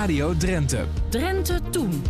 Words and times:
Radio 0.00 0.36
Drenthe. 0.36 0.86
Drenthe 1.08 1.60
Toen. 1.70 2.02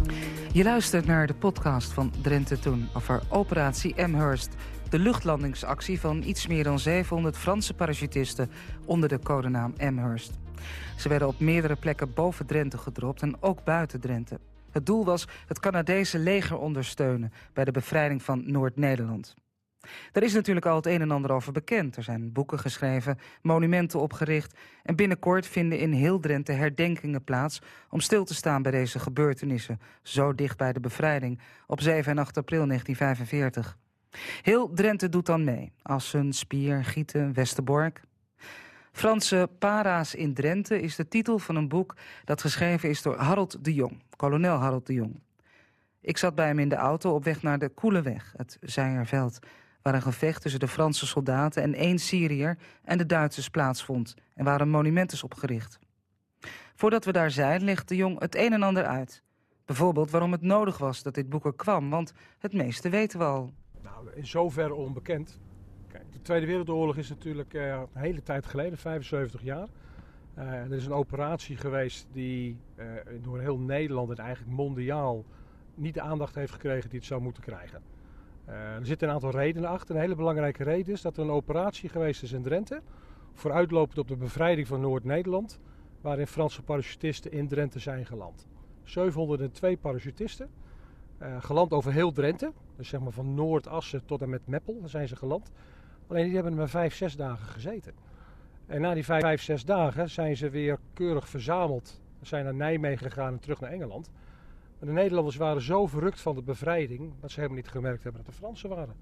Je 0.53 0.63
luistert 0.63 1.07
naar 1.07 1.27
de 1.27 1.35
podcast 1.35 1.93
van 1.93 2.13
Drenthe 2.23 2.59
Toen 2.59 2.89
over 2.95 3.23
operatie 3.29 4.03
Amherst. 4.03 4.55
De 4.89 4.99
luchtlandingsactie 4.99 6.01
van 6.01 6.23
iets 6.23 6.47
meer 6.47 6.65
dan 6.65 6.79
700 6.79 7.37
Franse 7.37 7.75
parachutisten 7.75 8.51
onder 8.87 9.09
de 9.09 9.19
codenaam 9.19 9.75
Amherst. 9.79 10.39
Ze 10.97 11.09
werden 11.09 11.29
op 11.29 11.41
meerdere 11.41 11.77
plekken 11.77 12.15
boven 12.15 12.47
Drenthe 12.47 12.79
gedropt 12.79 13.23
en 13.23 13.43
ook 13.43 13.65
buiten 13.65 14.01
Drenthe. 14.01 14.39
Het 14.71 14.87
doel 14.87 15.05
was 15.05 15.29
het 15.47 15.61
Canadese 15.61 16.19
leger 16.19 16.59
ondersteunen 16.59 17.33
bij 17.53 17.65
de 17.65 17.73
bevrijding 17.73 18.23
van 18.23 18.43
Noord-Nederland. 18.47 19.35
Er 20.13 20.23
is 20.23 20.33
natuurlijk 20.33 20.67
al 20.67 20.77
het 20.77 20.87
een 20.87 21.01
en 21.01 21.11
ander 21.11 21.33
over 21.33 21.53
bekend. 21.53 21.97
Er 21.97 22.03
zijn 22.03 22.33
boeken 22.33 22.59
geschreven, 22.59 23.19
monumenten 23.43 24.01
opgericht... 24.01 24.59
en 24.83 24.97
binnenkort 24.97 25.47
vinden 25.47 25.79
in 25.79 25.93
heel 25.93 26.21
Drenthe 26.21 26.53
herdenkingen 26.53 27.25
plaats... 27.25 27.63
om 27.89 28.01
stil 28.01 28.25
te 28.25 28.35
staan 28.35 28.63
bij 28.63 28.73
deze 28.73 28.99
gebeurtenissen... 28.99 29.81
zo 30.03 30.35
dicht 30.35 30.57
bij 30.57 30.73
de 30.73 30.81
bevrijding 30.81 31.41
op 31.67 31.81
7 31.81 32.13
en 32.13 32.19
8 32.19 32.37
april 32.37 32.67
1945. 32.67 33.79
Heel 34.43 34.73
Drenthe 34.73 35.09
doet 35.09 35.27
dan 35.27 35.45
mee. 35.45 35.73
Assen, 35.83 36.33
Spier, 36.33 36.85
Gieten, 36.85 37.33
Westerbork. 37.33 38.01
Franse 38.93 39.49
Para's 39.59 40.15
in 40.15 40.35
Drenthe 40.35 40.81
is 40.81 40.97
de 40.97 41.09
titel 41.09 41.39
van 41.39 41.57
een 41.57 41.69
boek... 41.69 41.97
dat 42.25 42.41
geschreven 42.41 42.89
is 42.89 43.03
door 43.03 43.17
Harold 43.17 43.65
de 43.65 43.75
Jong, 43.75 44.03
kolonel 44.17 44.57
Harold 44.57 44.87
de 44.87 44.93
Jong. 44.93 45.21
Ik 46.01 46.17
zat 46.17 46.35
bij 46.35 46.47
hem 46.47 46.59
in 46.59 46.69
de 46.69 46.75
auto 46.75 47.15
op 47.15 47.25
weg 47.25 47.43
naar 47.43 47.59
de 47.59 47.69
Koeleweg, 47.69 48.33
het 48.37 48.59
Zijerveld 48.61 49.39
waar 49.83 49.95
een 49.95 50.03
gevecht 50.03 50.43
tussen 50.43 50.61
de 50.61 50.69
Franse 50.69 51.07
soldaten 51.07 51.63
en 51.63 51.75
één 51.75 51.99
Syriër 51.99 52.59
en 52.83 52.99
de 52.99 53.07
Duitsers 53.07 53.49
plaatsvond 53.49 54.15
en 54.35 54.45
waar 54.45 54.61
een 54.61 54.71
monument 54.71 55.13
is 55.13 55.23
opgericht. 55.23 55.79
Voordat 56.75 57.05
we 57.05 57.13
daar 57.13 57.31
zijn, 57.31 57.65
legt 57.65 57.89
de 57.89 57.97
jong 57.97 58.21
het 58.21 58.37
een 58.37 58.53
en 58.53 58.63
ander 58.63 58.85
uit. 58.85 59.23
Bijvoorbeeld 59.65 60.11
waarom 60.11 60.33
het 60.33 60.43
nodig 60.43 60.79
was 60.79 61.03
dat 61.03 61.15
dit 61.15 61.29
boek 61.29 61.45
er 61.45 61.55
kwam, 61.55 61.91
want 61.91 62.13
het 62.39 62.53
meeste 62.53 62.89
weten 62.89 63.19
we 63.19 63.25
al. 63.25 63.53
Nou, 63.83 64.11
in 64.15 64.27
zoverre 64.27 64.75
onbekend. 64.75 65.41
Kijk, 65.89 66.13
de 66.13 66.23
Tweede 66.23 66.47
Wereldoorlog 66.47 66.97
is 66.97 67.09
natuurlijk 67.09 67.55
uh, 67.55 67.81
een 67.93 68.01
hele 68.01 68.23
tijd 68.23 68.47
geleden, 68.47 68.79
75 68.79 69.43
jaar. 69.43 69.69
Uh, 70.39 70.53
er 70.53 70.73
is 70.73 70.87
een 70.87 70.93
operatie 70.93 71.57
geweest 71.57 72.07
die 72.13 72.57
uh, 72.77 72.85
door 73.23 73.41
heel 73.41 73.59
Nederland 73.59 74.11
en 74.11 74.17
eigenlijk 74.17 74.57
mondiaal 74.57 75.25
niet 75.75 75.95
de 75.95 76.01
aandacht 76.01 76.35
heeft 76.35 76.53
gekregen 76.53 76.91
die 76.91 76.99
het 76.99 77.09
zou 77.09 77.21
moeten 77.21 77.43
krijgen. 77.43 77.83
Uh, 78.49 78.75
er 78.75 78.87
zitten 78.87 79.09
een 79.09 79.15
aantal 79.15 79.31
redenen 79.31 79.69
achter. 79.69 79.95
Een 79.95 80.01
hele 80.01 80.15
belangrijke 80.15 80.65
reden 80.65 80.93
is 80.93 81.01
dat 81.01 81.17
er 81.17 81.23
een 81.23 81.31
operatie 81.31 81.89
geweest 81.89 82.23
is 82.23 82.33
in 82.33 82.43
Drenthe. 82.43 82.81
Vooruitlopend 83.35 83.99
op 83.99 84.09
de 84.09 84.17
bevrijding 84.17 84.67
van 84.67 84.81
Noord-Nederland. 84.81 85.61
Waarin 86.01 86.27
Franse 86.27 86.63
parachutisten 86.63 87.33
in 87.33 87.49
Drenthe 87.49 87.79
zijn 87.79 88.07
geland. 88.07 88.47
702 88.85 89.77
parachutisten. 89.77 90.51
Uh, 91.23 91.37
geland 91.43 91.73
over 91.73 91.93
heel 91.93 92.13
Drenthe. 92.13 92.53
Dus 92.77 92.89
zeg 92.89 93.01
maar 93.01 93.13
van 93.13 93.35
Noordassen 93.35 94.05
tot 94.05 94.23
en 94.23 94.29
met 94.29 94.47
Meppel 94.47 94.83
zijn 94.85 95.09
ze 95.09 95.17
geland. 95.17 95.51
Alleen 96.07 96.25
die 96.25 96.35
hebben 96.35 96.53
er 96.53 96.59
maar 96.59 96.69
5, 96.69 96.95
6 96.95 97.17
dagen 97.17 97.47
gezeten. 97.47 97.93
En 98.67 98.81
na 98.81 98.95
die 98.95 99.05
5, 99.05 99.43
6 99.43 99.65
dagen 99.65 100.11
zijn 100.11 100.37
ze 100.37 100.51
weer 100.51 100.79
keurig 100.95 101.29
verzameld. 101.29 102.01
Zijn 102.23 102.45
naar 102.45 102.55
Nijmegen 102.55 103.11
gegaan 103.11 103.33
en 103.33 103.41
terug 103.41 103.61
naar 103.61 103.71
Engeland. 103.71 104.11
De 104.81 104.93
Nederlanders 104.93 105.37
waren 105.37 105.63
zo 105.63 105.87
verrukt 105.87 106.21
van 106.21 106.35
de 106.35 106.43
bevrijding 106.43 107.13
dat 107.21 107.31
ze 107.31 107.37
helemaal 107.41 107.59
niet 107.59 107.69
gemerkt 107.69 108.03
hebben 108.03 108.25
dat 108.25 108.33
de 108.33 108.39
Fransen 108.39 108.69
waren. 108.69 108.95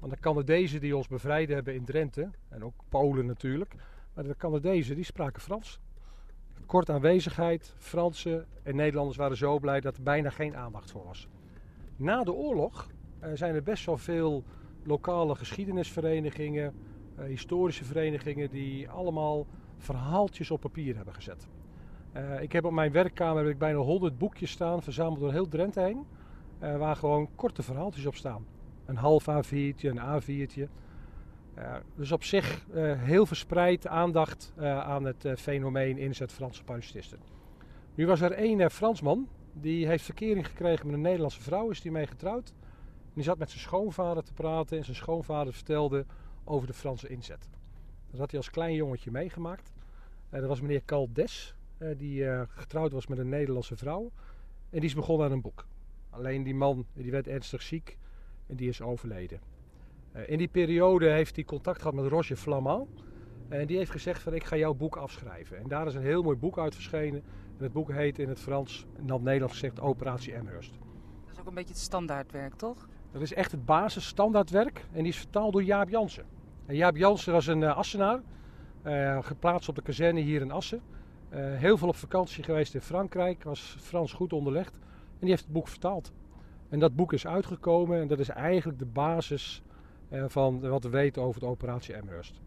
Want 0.00 0.12
de 0.12 0.18
Canadezen 0.18 0.80
die 0.80 0.96
ons 0.96 1.08
bevrijd 1.08 1.48
hebben 1.48 1.74
in 1.74 1.84
Drenthe, 1.84 2.30
en 2.48 2.64
ook 2.64 2.74
Polen 2.88 3.26
natuurlijk, 3.26 3.74
maar 4.14 4.24
de 4.24 4.36
Canadezen 4.36 4.94
die 4.94 5.04
spraken 5.04 5.42
Frans. 5.42 5.80
Kort 6.66 6.90
aanwezigheid, 6.90 7.74
Fransen 7.78 8.46
en 8.62 8.76
Nederlanders 8.76 9.16
waren 9.16 9.36
zo 9.36 9.58
blij 9.58 9.80
dat 9.80 9.96
er 9.96 10.02
bijna 10.02 10.30
geen 10.30 10.56
aandacht 10.56 10.90
voor 10.90 11.04
was. 11.04 11.28
Na 11.96 12.24
de 12.24 12.32
oorlog 12.32 12.90
uh, 13.22 13.28
zijn 13.34 13.54
er 13.54 13.62
best 13.62 13.86
wel 13.86 13.96
veel 13.96 14.44
lokale 14.82 15.34
geschiedenisverenigingen, 15.34 16.74
uh, 17.18 17.24
historische 17.24 17.84
verenigingen 17.84 18.50
die 18.50 18.88
allemaal 18.88 19.46
verhaaltjes 19.76 20.50
op 20.50 20.60
papier 20.60 20.96
hebben 20.96 21.14
gezet. 21.14 21.48
Uh, 22.18 22.42
ik 22.42 22.52
heb 22.52 22.64
op 22.64 22.72
mijn 22.72 22.92
werkkamer 22.92 23.42
heb 23.42 23.52
ik 23.52 23.58
bijna 23.58 23.78
100 23.78 24.18
boekjes 24.18 24.50
staan, 24.50 24.82
verzameld 24.82 25.20
door 25.20 25.32
heel 25.32 25.48
Drenthe 25.48 25.80
heen. 25.80 26.06
Uh, 26.62 26.76
waar 26.76 26.96
gewoon 26.96 27.28
korte 27.34 27.62
verhaaltjes 27.62 28.06
op 28.06 28.14
staan. 28.14 28.46
Een 28.86 28.96
half 28.96 29.26
A4'tje, 29.30 29.88
een 29.88 30.22
A4'tje. 30.22 30.68
Uh, 31.58 31.74
dus 31.96 32.12
op 32.12 32.24
zich 32.24 32.66
heel 32.98 33.26
verspreid 33.26 33.86
aandacht 33.86 34.52
aan 34.60 35.04
het 35.04 35.26
fenomeen 35.36 35.98
inzet 35.98 36.32
Franse 36.32 36.64
parachutisten. 36.64 37.18
Nu 37.94 38.06
was 38.06 38.20
er 38.20 38.32
één 38.32 38.70
Fransman, 38.70 39.28
die 39.52 39.86
heeft 39.86 40.04
verkering 40.04 40.46
gekregen 40.46 40.86
met 40.86 40.94
een 40.94 41.00
Nederlandse 41.00 41.42
vrouw, 41.42 41.70
is 41.70 41.80
die 41.80 41.90
mee 41.90 42.06
getrouwd. 42.06 42.48
En 43.04 43.14
die 43.14 43.24
zat 43.24 43.38
met 43.38 43.50
zijn 43.50 43.62
schoonvader 43.62 44.22
te 44.22 44.32
praten 44.32 44.78
en 44.78 44.84
zijn 44.84 44.96
schoonvader 44.96 45.52
vertelde 45.52 46.04
over 46.44 46.66
de 46.66 46.72
Franse 46.74 47.08
inzet. 47.08 47.48
Dat 48.10 48.20
had 48.20 48.30
hij 48.30 48.40
als 48.40 48.50
klein 48.50 48.74
jongetje 48.74 49.10
meegemaakt. 49.10 49.72
dat 50.30 50.44
was 50.44 50.60
meneer 50.60 50.82
Caldes, 50.84 51.54
die 51.96 52.22
uh, 52.22 52.42
getrouwd 52.46 52.92
was 52.92 53.06
met 53.06 53.18
een 53.18 53.28
Nederlandse 53.28 53.76
vrouw. 53.76 54.10
En 54.70 54.80
die 54.80 54.88
is 54.88 54.94
begonnen 54.94 55.26
aan 55.26 55.32
een 55.32 55.40
boek. 55.40 55.66
Alleen 56.10 56.42
die 56.42 56.54
man 56.54 56.86
die 56.92 57.10
werd 57.10 57.28
ernstig 57.28 57.62
ziek 57.62 57.98
en 58.46 58.56
die 58.56 58.68
is 58.68 58.82
overleden. 58.82 59.40
Uh, 60.16 60.28
in 60.28 60.38
die 60.38 60.48
periode 60.48 61.08
heeft 61.08 61.34
hij 61.34 61.44
contact 61.44 61.78
gehad 61.78 61.94
met 61.94 62.06
Roger 62.06 62.36
Flamand. 62.36 62.88
En 63.48 63.66
die 63.66 63.76
heeft 63.76 63.90
gezegd 63.90 64.22
van 64.22 64.34
ik 64.34 64.44
ga 64.44 64.56
jouw 64.56 64.74
boek 64.74 64.96
afschrijven. 64.96 65.58
En 65.58 65.68
daar 65.68 65.86
is 65.86 65.94
een 65.94 66.02
heel 66.02 66.22
mooi 66.22 66.36
boek 66.36 66.58
uit 66.58 66.74
verschenen. 66.74 67.22
En 67.56 67.64
het 67.64 67.72
boek 67.72 67.92
heet 67.92 68.18
in 68.18 68.28
het 68.28 68.40
Frans, 68.40 68.86
en 68.96 69.06
dan 69.06 69.22
Nederlands 69.22 69.54
gezegd, 69.54 69.80
Operatie 69.80 70.38
Amherst. 70.38 70.70
Dat 71.24 71.32
is 71.32 71.40
ook 71.40 71.46
een 71.46 71.54
beetje 71.54 71.74
het 71.74 71.82
standaardwerk, 71.82 72.54
toch? 72.54 72.88
Dat 73.12 73.22
is 73.22 73.34
echt 73.34 73.50
het 73.50 73.64
basis 73.64 74.06
standaardwerk. 74.06 74.84
En 74.92 75.02
die 75.02 75.12
is 75.12 75.18
vertaald 75.18 75.52
door 75.52 75.64
Jaap 75.64 75.88
Jansen. 75.88 76.24
En 76.66 76.74
Jaap 76.74 76.96
Jansen 76.96 77.32
was 77.32 77.46
een 77.46 77.64
Assenaar. 77.64 78.20
geplaatst 79.20 79.68
op 79.68 79.74
de 79.74 79.82
kazerne 79.82 80.20
hier 80.20 80.40
in 80.40 80.50
Assen. 80.50 80.82
Uh, 81.30 81.38
heel 81.38 81.76
veel 81.76 81.88
op 81.88 81.96
vakantie 81.96 82.44
geweest 82.44 82.74
in 82.74 82.80
Frankrijk, 82.80 83.42
was 83.42 83.76
Frans 83.80 84.12
goed 84.12 84.32
onderlegd. 84.32 84.74
En 84.74 85.20
die 85.20 85.30
heeft 85.30 85.42
het 85.44 85.52
boek 85.52 85.68
vertaald. 85.68 86.12
En 86.68 86.78
dat 86.78 86.96
boek 86.96 87.12
is 87.12 87.26
uitgekomen 87.26 88.00
en 88.00 88.08
dat 88.08 88.18
is 88.18 88.28
eigenlijk 88.28 88.78
de 88.78 88.86
basis 88.86 89.62
uh, 90.10 90.24
van 90.26 90.60
wat 90.60 90.82
we 90.82 90.88
weten 90.88 91.22
over 91.22 91.40
de 91.40 91.46
operatie 91.46 91.96
Amherst. 91.96 92.40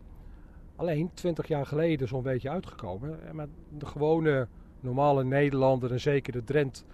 Alleen 0.76 1.12
20 1.14 1.48
jaar 1.48 1.66
geleden 1.66 2.08
zo'n 2.08 2.24
beetje 2.24 2.50
uitgekomen. 2.50 3.28
Eh, 3.28 3.32
maar 3.32 3.48
de 3.78 3.86
gewone 3.86 4.48
normale 4.80 5.24
Nederlander 5.24 5.92
en 5.92 6.00
zeker 6.00 6.34
de 6.34 6.44
Drent 6.44 6.86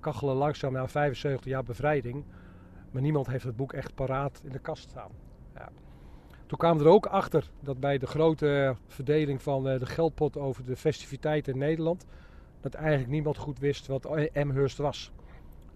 kachelen 0.00 0.36
langzaam 0.36 0.72
na 0.72 0.88
75 0.88 1.44
jaar 1.44 1.64
bevrijding. 1.64 2.24
Maar 2.90 3.02
niemand 3.02 3.26
heeft 3.26 3.44
het 3.44 3.56
boek 3.56 3.72
echt 3.72 3.94
paraat 3.94 4.40
in 4.44 4.52
de 4.52 4.58
kast 4.58 4.90
staan. 4.90 5.10
Ja. 5.54 5.68
Toen 6.48 6.58
kwamen 6.58 6.78
we 6.78 6.84
er 6.84 6.94
ook 6.94 7.06
achter 7.06 7.50
dat 7.60 7.80
bij 7.80 7.98
de 7.98 8.06
grote 8.06 8.76
verdeling 8.86 9.42
van 9.42 9.68
eh, 9.68 9.78
de 9.78 9.86
geldpot 9.86 10.36
over 10.36 10.64
de 10.64 10.76
festiviteiten 10.76 11.52
in 11.52 11.58
Nederland, 11.58 12.06
dat 12.60 12.74
eigenlijk 12.74 13.10
niemand 13.10 13.36
goed 13.36 13.58
wist 13.58 13.86
wat 13.86 14.32
Amherst 14.34 14.78
was. 14.78 15.12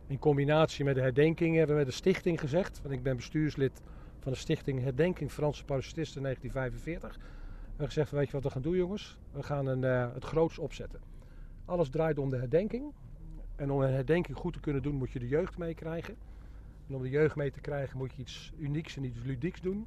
In 0.07 0.19
combinatie 0.19 0.85
met 0.85 0.95
de 0.95 1.01
herdenking 1.01 1.57
hebben 1.57 1.77
we 1.77 1.85
de 1.85 1.91
stichting 1.91 2.41
gezegd, 2.41 2.81
want 2.83 2.95
ik 2.95 3.03
ben 3.03 3.17
bestuurslid 3.17 3.83
van 4.19 4.33
de 4.33 4.39
stichting 4.39 4.83
Herdenking 4.83 5.31
Franse 5.31 5.65
Parachutisten 5.65 6.23
1945. 6.23 7.17
We 7.17 7.69
hebben 7.69 7.87
gezegd, 7.87 8.11
weet 8.11 8.27
je 8.27 8.33
wat 8.33 8.43
we 8.43 8.51
gaan 8.51 8.63
doen 8.63 8.77
jongens? 8.77 9.19
We 9.33 9.43
gaan 9.43 9.67
een, 9.67 9.83
uh, 9.83 10.15
het 10.15 10.25
groots 10.25 10.59
opzetten. 10.59 11.01
Alles 11.65 11.89
draait 11.89 12.19
om 12.19 12.31
de 12.31 12.37
herdenking. 12.37 12.93
En 13.57 13.71
om 13.71 13.81
een 13.81 13.93
herdenking 13.93 14.37
goed 14.37 14.53
te 14.53 14.61
kunnen 14.61 14.83
doen 14.83 14.95
moet 14.95 15.11
je 15.11 15.19
de 15.19 15.29
jeugd 15.29 15.59
meekrijgen. 15.59 16.17
En 16.89 16.95
om 16.95 17.03
de 17.03 17.11
jeugd 17.11 17.37
mee 17.37 17.51
te 17.51 17.61
krijgen 17.61 17.99
moet 17.99 18.13
je 18.13 18.21
iets 18.21 18.53
unieks 18.59 18.97
en 18.97 19.05
iets 19.05 19.19
ludieks 19.25 19.61
doen. 19.61 19.87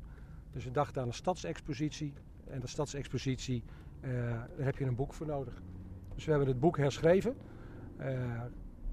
Dus 0.56 0.64
we 0.66 0.72
dachten 0.72 1.02
aan 1.02 1.08
een 1.08 1.14
stadsexpositie. 1.14 2.14
En 2.48 2.60
de 2.60 2.68
stadsexpositie, 2.68 3.64
uh, 4.02 4.12
daar 4.58 4.66
heb 4.66 4.78
je 4.78 4.86
een 4.86 4.96
boek 4.96 5.14
voor 5.14 5.28
nodig. 5.28 5.62
Dus 6.14 6.26
we 6.26 6.30
hebben 6.30 6.50
het 6.50 6.60
boek 6.60 6.78
herschreven. 6.78 7.36
Uh, 8.00 8.42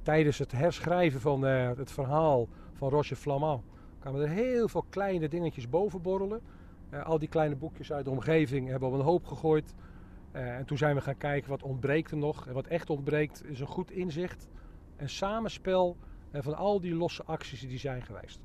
tijdens 0.02 0.38
het 0.38 0.52
herschrijven 0.52 1.20
van 1.20 1.44
uh, 1.44 1.70
het 1.76 1.92
verhaal 1.92 2.48
van 2.72 2.88
Roger 2.88 3.16
Flamand 3.16 3.64
kwamen 3.98 4.20
er 4.20 4.28
heel 4.28 4.68
veel 4.68 4.84
kleine 4.88 5.28
dingetjes 5.28 5.68
boven 5.68 6.02
borrelen. 6.02 6.40
al 7.04 7.18
die 7.18 7.28
kleine 7.28 7.56
boekjes 7.56 7.92
uit 7.92 8.04
de 8.04 8.10
omgeving 8.10 8.68
hebben 8.68 8.88
we 8.88 8.94
op 8.94 9.00
een 9.00 9.06
hoop 9.06 9.26
gegooid. 9.26 9.74
en 10.32 10.64
toen 10.64 10.78
zijn 10.78 10.94
we 10.94 11.00
gaan 11.00 11.16
kijken 11.16 11.50
wat 11.50 11.62
ontbreekt 11.62 12.10
er 12.10 12.16
nog. 12.16 12.46
En 12.46 12.54
wat 12.54 12.66
echt 12.66 12.90
ontbreekt 12.90 13.44
is 13.44 13.60
een 13.60 13.66
goed 13.66 13.90
inzicht 13.90 14.48
en 14.96 15.08
samenspel 15.08 15.96
van 16.32 16.56
al 16.56 16.80
die 16.80 16.94
losse 16.94 17.24
acties 17.24 17.60
die 17.60 17.78
zijn 17.78 18.02
geweest. 18.02 18.40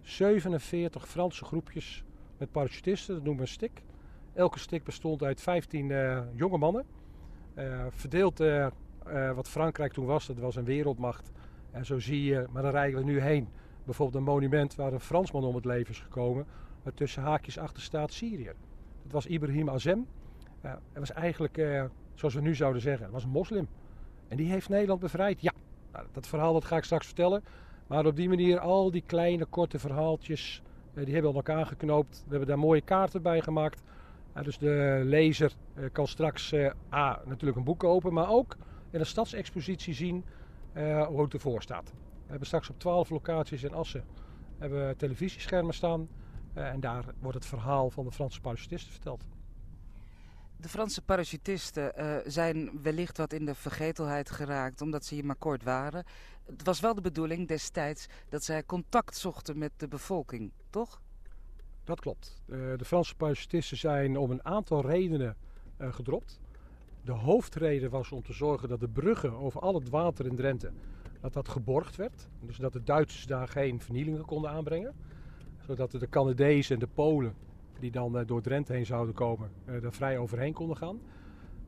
47 0.00 1.08
Franse 1.08 1.44
groepjes 1.44 2.04
met 2.42 2.52
parachutisten, 2.52 3.14
dat 3.14 3.24
noemen 3.24 3.42
we 3.42 3.48
een 3.48 3.54
stik. 3.54 3.82
Elke 4.34 4.58
stik 4.58 4.84
bestond 4.84 5.22
uit 5.22 5.40
15 5.40 5.88
uh, 5.88 6.16
eh, 6.16 6.24
jonge 6.34 6.58
mannen. 6.58 6.84
Uh, 7.54 7.86
verdeeld 7.90 8.40
uh, 8.40 8.68
wat 9.34 9.48
Frankrijk 9.48 9.92
toen 9.92 10.06
was, 10.06 10.26
dat 10.26 10.38
was 10.38 10.56
een 10.56 10.64
wereldmacht. 10.64 11.32
En 11.70 11.86
zo 11.86 11.98
zie 11.98 12.24
je, 12.24 12.46
maar 12.52 12.62
daar 12.62 12.72
rijden 12.72 12.98
we 12.98 13.04
nu 13.04 13.20
heen. 13.20 13.48
Bijvoorbeeld 13.84 14.18
een 14.18 14.32
monument 14.32 14.74
waar 14.74 14.92
een 14.92 15.00
Fransman 15.00 15.44
om 15.44 15.54
het 15.54 15.64
leven 15.64 15.90
is 15.90 16.00
gekomen, 16.00 16.46
waar 16.82 16.94
tussen 16.94 17.22
haakjes 17.22 17.58
achter 17.58 17.82
staat 17.82 18.12
Syrië. 18.12 18.52
Dat 19.02 19.12
was 19.12 19.26
Ibrahim 19.26 19.70
Azem. 19.70 20.06
hij 20.60 20.78
was 20.94 21.12
eigenlijk, 21.12 21.56
zoals 22.14 22.34
we 22.34 22.40
nu 22.40 22.54
zouden 22.54 22.82
zeggen, 22.82 23.10
was 23.10 23.24
een 23.24 23.30
moslim. 23.30 23.68
En 24.28 24.36
die 24.36 24.50
heeft 24.50 24.68
Nederland 24.68 25.00
bevrijd? 25.00 25.40
Ja. 25.40 25.52
Nou, 25.92 26.06
dat 26.12 26.26
verhaal 26.26 26.52
dat 26.52 26.64
ga 26.64 26.76
ik 26.76 26.84
straks 26.84 27.06
vertellen. 27.06 27.44
Maar 27.86 28.06
op 28.06 28.16
die 28.16 28.28
manier 28.28 28.58
al 28.58 28.90
die 28.90 29.04
kleine 29.06 29.44
korte 29.44 29.78
verhaaltjes, 29.78 30.62
eh, 30.64 30.71
die 30.94 31.12
hebben 31.12 31.22
we 31.22 31.28
aan 31.28 31.34
elkaar 31.34 31.66
geknoopt. 31.66 32.22
We 32.24 32.30
hebben 32.30 32.48
daar 32.48 32.58
mooie 32.58 32.80
kaarten 32.80 33.22
bij 33.22 33.40
gemaakt. 33.40 33.82
dus 34.42 34.58
de 34.58 35.02
lezer 35.04 35.52
eh, 35.74 35.84
kan 35.92 36.06
straks 36.06 36.54
A, 36.92 37.20
natuurlijk 37.24 37.56
een 37.56 37.64
boek 37.64 37.78
kopen, 37.78 38.12
maar 38.12 38.30
ook 38.30 38.56
in 38.90 39.00
een 39.00 39.06
stadsexpositie 39.06 39.94
zien 39.94 40.24
hoe 41.08 41.22
het 41.22 41.34
ervoor 41.34 41.62
staat. 41.62 41.92
We 41.92 42.28
hebben 42.28 42.46
straks 42.46 42.70
op 42.70 42.78
12 42.78 43.10
locaties 43.10 43.62
in 43.62 43.74
Assen 43.74 44.04
hebben 44.58 44.96
televisieschermen 44.96 45.74
staan. 45.74 46.08
en 46.52 46.80
daar 46.80 47.04
wordt 47.18 47.36
het 47.36 47.46
verhaal 47.46 47.90
van 47.90 48.04
de 48.04 48.12
Franse 48.12 48.40
parachutisten 48.40 48.92
verteld. 48.92 49.24
De 50.62 50.68
Franse 50.68 51.02
parachutisten 51.02 51.92
uh, 51.96 52.16
zijn 52.26 52.82
wellicht 52.82 53.16
wat 53.16 53.32
in 53.32 53.44
de 53.44 53.54
vergetelheid 53.54 54.30
geraakt 54.30 54.80
omdat 54.80 55.04
ze 55.04 55.14
hier 55.14 55.24
maar 55.24 55.36
kort 55.36 55.62
waren. 55.62 56.04
Het 56.44 56.62
was 56.64 56.80
wel 56.80 56.94
de 56.94 57.00
bedoeling 57.00 57.48
destijds 57.48 58.06
dat 58.28 58.44
zij 58.44 58.64
contact 58.64 59.16
zochten 59.16 59.58
met 59.58 59.72
de 59.76 59.88
bevolking, 59.88 60.52
toch? 60.70 61.00
Dat 61.84 62.00
klopt. 62.00 62.42
Uh, 62.46 62.56
de 62.76 62.84
Franse 62.84 63.14
parachutisten 63.14 63.76
zijn 63.76 64.16
om 64.16 64.30
een 64.30 64.44
aantal 64.44 64.86
redenen 64.86 65.36
uh, 65.78 65.92
gedropt. 65.92 66.40
De 67.04 67.12
hoofdreden 67.12 67.90
was 67.90 68.12
om 68.12 68.22
te 68.22 68.32
zorgen 68.32 68.68
dat 68.68 68.80
de 68.80 68.88
bruggen 68.88 69.32
over 69.32 69.60
al 69.60 69.74
het 69.74 69.88
water 69.88 70.26
in 70.26 70.36
Drenthe 70.36 70.72
dat 71.20 71.32
dat 71.32 71.48
geborgd 71.48 71.96
werd. 71.96 72.28
Dus 72.40 72.56
dat 72.56 72.72
de 72.72 72.82
Duitsers 72.82 73.26
daar 73.26 73.48
geen 73.48 73.80
vernielingen 73.80 74.24
konden 74.24 74.50
aanbrengen. 74.50 74.94
Zodat 75.66 75.90
de 75.90 76.08
Canadezen 76.08 76.74
en 76.74 76.80
de 76.80 76.88
Polen 76.94 77.34
die 77.82 77.90
dan 77.90 78.18
uh, 78.18 78.26
door 78.26 78.42
Drenthe 78.42 78.72
heen 78.72 78.86
zouden 78.86 79.14
komen, 79.14 79.50
er 79.64 79.92
vrij 79.92 80.18
overheen 80.18 80.52
konden 80.52 80.76
gaan. 80.76 81.00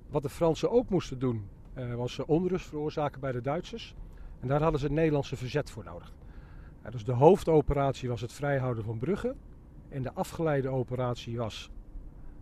Wat 0.08 0.22
de 0.22 0.28
Fransen 0.28 0.70
ook 0.70 0.88
moesten 0.88 1.18
doen, 1.18 1.48
uh, 1.78 1.94
was 1.94 2.24
onrust 2.24 2.66
veroorzaken 2.66 3.20
bij 3.20 3.32
de 3.32 3.40
Duitsers. 3.40 3.94
En 4.40 4.48
daar 4.48 4.62
hadden 4.62 4.80
ze 4.80 4.86
het 4.86 4.94
Nederlandse 4.94 5.36
verzet 5.36 5.70
voor 5.70 5.84
nodig. 5.84 6.12
dus 6.90 7.04
de 7.04 7.12
hoofdoperatie 7.12 8.08
was 8.08 8.20
het 8.20 8.32
vrijhouden 8.32 8.84
van 8.84 8.98
bruggen. 8.98 9.36
En 9.88 10.02
de 10.02 10.12
afgeleide 10.12 10.68
operatie 10.68 11.36
was 11.36 11.70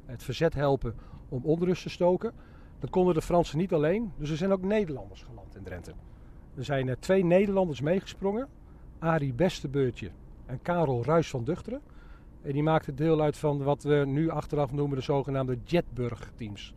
het 0.06 0.22
verzet 0.22 0.54
helpen 0.54 0.94
om 1.28 1.44
onrust 1.44 1.82
te 1.82 1.90
stoken. 1.90 2.32
Dat 2.78 2.90
konden 2.90 3.14
de 3.14 3.22
Fransen 3.22 3.58
niet 3.58 3.72
alleen, 3.72 4.12
dus 4.16 4.30
er 4.30 4.36
zijn 4.36 4.52
ook 4.52 4.62
Nederlanders 4.62 5.22
geland 5.22 5.56
in 5.56 5.62
Drenthe. 5.62 5.92
Er 6.54 6.64
zijn 6.64 6.96
twee 6.98 7.24
Nederlanders 7.24 7.80
meegesprongen, 7.80 8.48
Arie 8.98 9.32
Bestebeurtje 9.32 10.10
en 10.46 10.62
Karel 10.62 11.04
Ruis 11.04 11.30
van 11.30 11.44
Duchteren. 11.44 11.80
En 12.42 12.52
die 12.52 12.62
maakte 12.62 12.94
deel 12.94 13.20
uit 13.20 13.36
van 13.36 13.62
wat 13.62 13.82
we 13.82 14.02
nu 14.06 14.30
achteraf 14.30 14.72
noemen 14.72 14.96
de 14.96 15.02
zogenaamde 15.02 15.58
Jetburg-teams. 15.64 16.74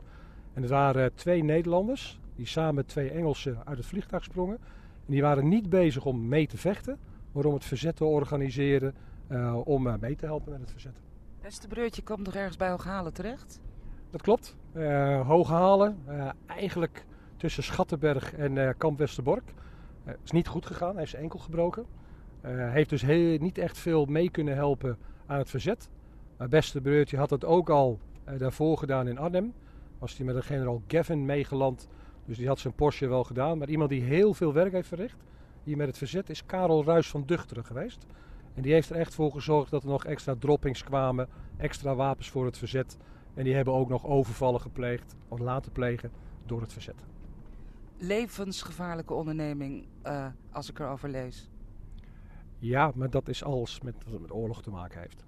En 0.53 0.61
het 0.61 0.71
waren 0.71 1.13
twee 1.13 1.43
Nederlanders 1.43 2.19
die 2.35 2.45
samen 2.45 2.75
met 2.75 2.87
twee 2.87 3.09
Engelsen 3.09 3.57
uit 3.65 3.77
het 3.77 3.85
vliegtuig 3.85 4.23
sprongen. 4.23 4.57
En 5.05 5.11
die 5.11 5.21
waren 5.21 5.47
niet 5.47 5.69
bezig 5.69 6.05
om 6.05 6.27
mee 6.27 6.47
te 6.47 6.57
vechten, 6.57 6.97
maar 7.31 7.45
om 7.45 7.53
het 7.53 7.65
verzet 7.65 7.95
te 7.95 8.05
organiseren, 8.05 8.93
uh, 9.29 9.67
om 9.67 9.87
uh, 9.87 9.93
mee 9.99 10.15
te 10.15 10.25
helpen 10.25 10.51
met 10.51 10.61
het 10.61 10.71
verzet. 10.71 11.01
Beste 11.41 11.67
Breurtje 11.67 12.03
komt 12.03 12.25
nog 12.25 12.35
ergens 12.35 12.57
bij 12.57 12.69
Hooghalen 12.69 13.13
terecht? 13.13 13.61
Dat 14.09 14.21
klopt. 14.21 14.55
Uh, 14.73 15.27
Hooghalen, 15.27 15.97
eigenlijk 16.45 17.05
tussen 17.37 17.63
Schattenberg 17.63 18.33
en 18.33 18.77
Kamp 18.77 18.97
Westerbork. 18.97 19.53
is 20.23 20.31
niet 20.31 20.47
goed 20.47 20.65
gegaan, 20.65 20.89
hij 20.89 20.99
heeft 20.99 21.09
zijn 21.09 21.23
enkel 21.23 21.39
gebroken. 21.39 21.85
heeft 22.47 22.89
dus 22.89 23.01
heel, 23.01 23.37
niet 23.39 23.57
echt 23.57 23.77
veel 23.77 24.05
mee 24.05 24.29
kunnen 24.29 24.55
helpen 24.55 24.97
aan 25.25 25.37
het 25.37 25.49
verzet. 25.49 25.89
Mijn 26.37 26.49
beste 26.49 26.81
breurtje 26.81 27.17
had 27.17 27.29
het 27.29 27.45
ook 27.45 27.69
al 27.69 27.99
uh, 28.29 28.39
daarvoor 28.39 28.77
gedaan 28.77 29.07
in 29.07 29.17
Arnhem. 29.17 29.53
Was 29.99 30.17
hij 30.17 30.25
met 30.25 30.35
een 30.35 30.43
generaal 30.43 30.81
Gavin 30.87 31.25
meegeland. 31.25 31.87
Dus 32.25 32.37
die 32.37 32.47
had 32.47 32.59
zijn 32.59 32.73
Porsche 32.73 33.07
wel 33.07 33.23
gedaan. 33.23 33.57
Maar 33.57 33.69
iemand 33.69 33.89
die 33.89 34.01
heel 34.01 34.33
veel 34.33 34.53
werk 34.53 34.71
heeft 34.71 34.87
verricht, 34.87 35.17
hier 35.63 35.77
met 35.77 35.87
het 35.87 35.97
verzet, 35.97 36.29
is 36.29 36.45
Karel 36.45 36.83
Ruis 36.83 37.09
van 37.09 37.23
Duchteren 37.25 37.65
geweest. 37.65 38.05
En 38.53 38.61
die 38.61 38.73
heeft 38.73 38.89
er 38.89 38.95
echt 38.95 39.13
voor 39.13 39.31
gezorgd 39.31 39.71
dat 39.71 39.83
er 39.83 39.89
nog 39.89 40.05
extra 40.05 40.35
droppings 40.39 40.83
kwamen, 40.83 41.27
extra 41.57 41.95
wapens 41.95 42.29
voor 42.29 42.45
het 42.45 42.57
verzet. 42.57 42.97
En 43.33 43.43
die 43.43 43.53
hebben 43.53 43.73
ook 43.73 43.89
nog 43.89 44.05
overvallen 44.05 44.61
gepleegd, 44.61 45.15
of 45.27 45.39
laten 45.39 45.71
plegen, 45.71 46.11
door 46.45 46.61
het 46.61 46.73
verzet. 46.73 47.03
Levensgevaarlijke 47.97 49.13
onderneming, 49.13 49.87
uh, 50.07 50.27
als 50.51 50.69
ik 50.69 50.79
erover 50.79 51.09
lees. 51.09 51.49
Ja, 52.65 52.91
maar 52.95 53.09
dat 53.09 53.27
is 53.27 53.43
alles 53.43 53.81
met, 53.81 53.95
wat 54.09 54.21
met 54.21 54.31
oorlog 54.31 54.61
te 54.61 54.69
maken 54.69 54.99
heeft. 54.99 55.25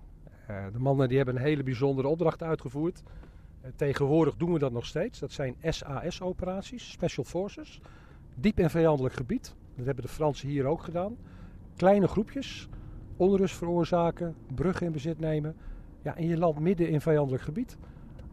Uh, 0.49 0.65
de 0.71 0.79
mannen 0.79 1.07
die 1.07 1.17
hebben 1.17 1.35
een 1.35 1.41
hele 1.41 1.63
bijzondere 1.63 2.07
opdracht 2.07 2.43
uitgevoerd. 2.43 3.03
Uh, 3.61 3.71
tegenwoordig 3.75 4.35
doen 4.35 4.53
we 4.53 4.59
dat 4.59 4.71
nog 4.71 4.85
steeds. 4.85 5.19
Dat 5.19 5.31
zijn 5.31 5.55
SAS-operaties, 5.61 6.91
Special 6.91 7.25
Forces. 7.25 7.81
Diep 8.35 8.59
in 8.59 8.69
vijandelijk 8.69 9.15
gebied. 9.15 9.55
Dat 9.75 9.85
hebben 9.85 10.03
de 10.03 10.09
Fransen 10.09 10.47
hier 10.47 10.65
ook 10.65 10.81
gedaan. 10.81 11.17
Kleine 11.75 12.07
groepjes, 12.07 12.69
onrust 13.17 13.55
veroorzaken, 13.55 14.35
bruggen 14.55 14.85
in 14.85 14.91
bezit 14.91 15.19
nemen. 15.19 15.55
Ja, 16.01 16.15
en 16.15 16.27
je 16.27 16.37
land 16.37 16.59
midden 16.59 16.89
in 16.89 17.01
vijandelijk 17.01 17.43
gebied. 17.43 17.77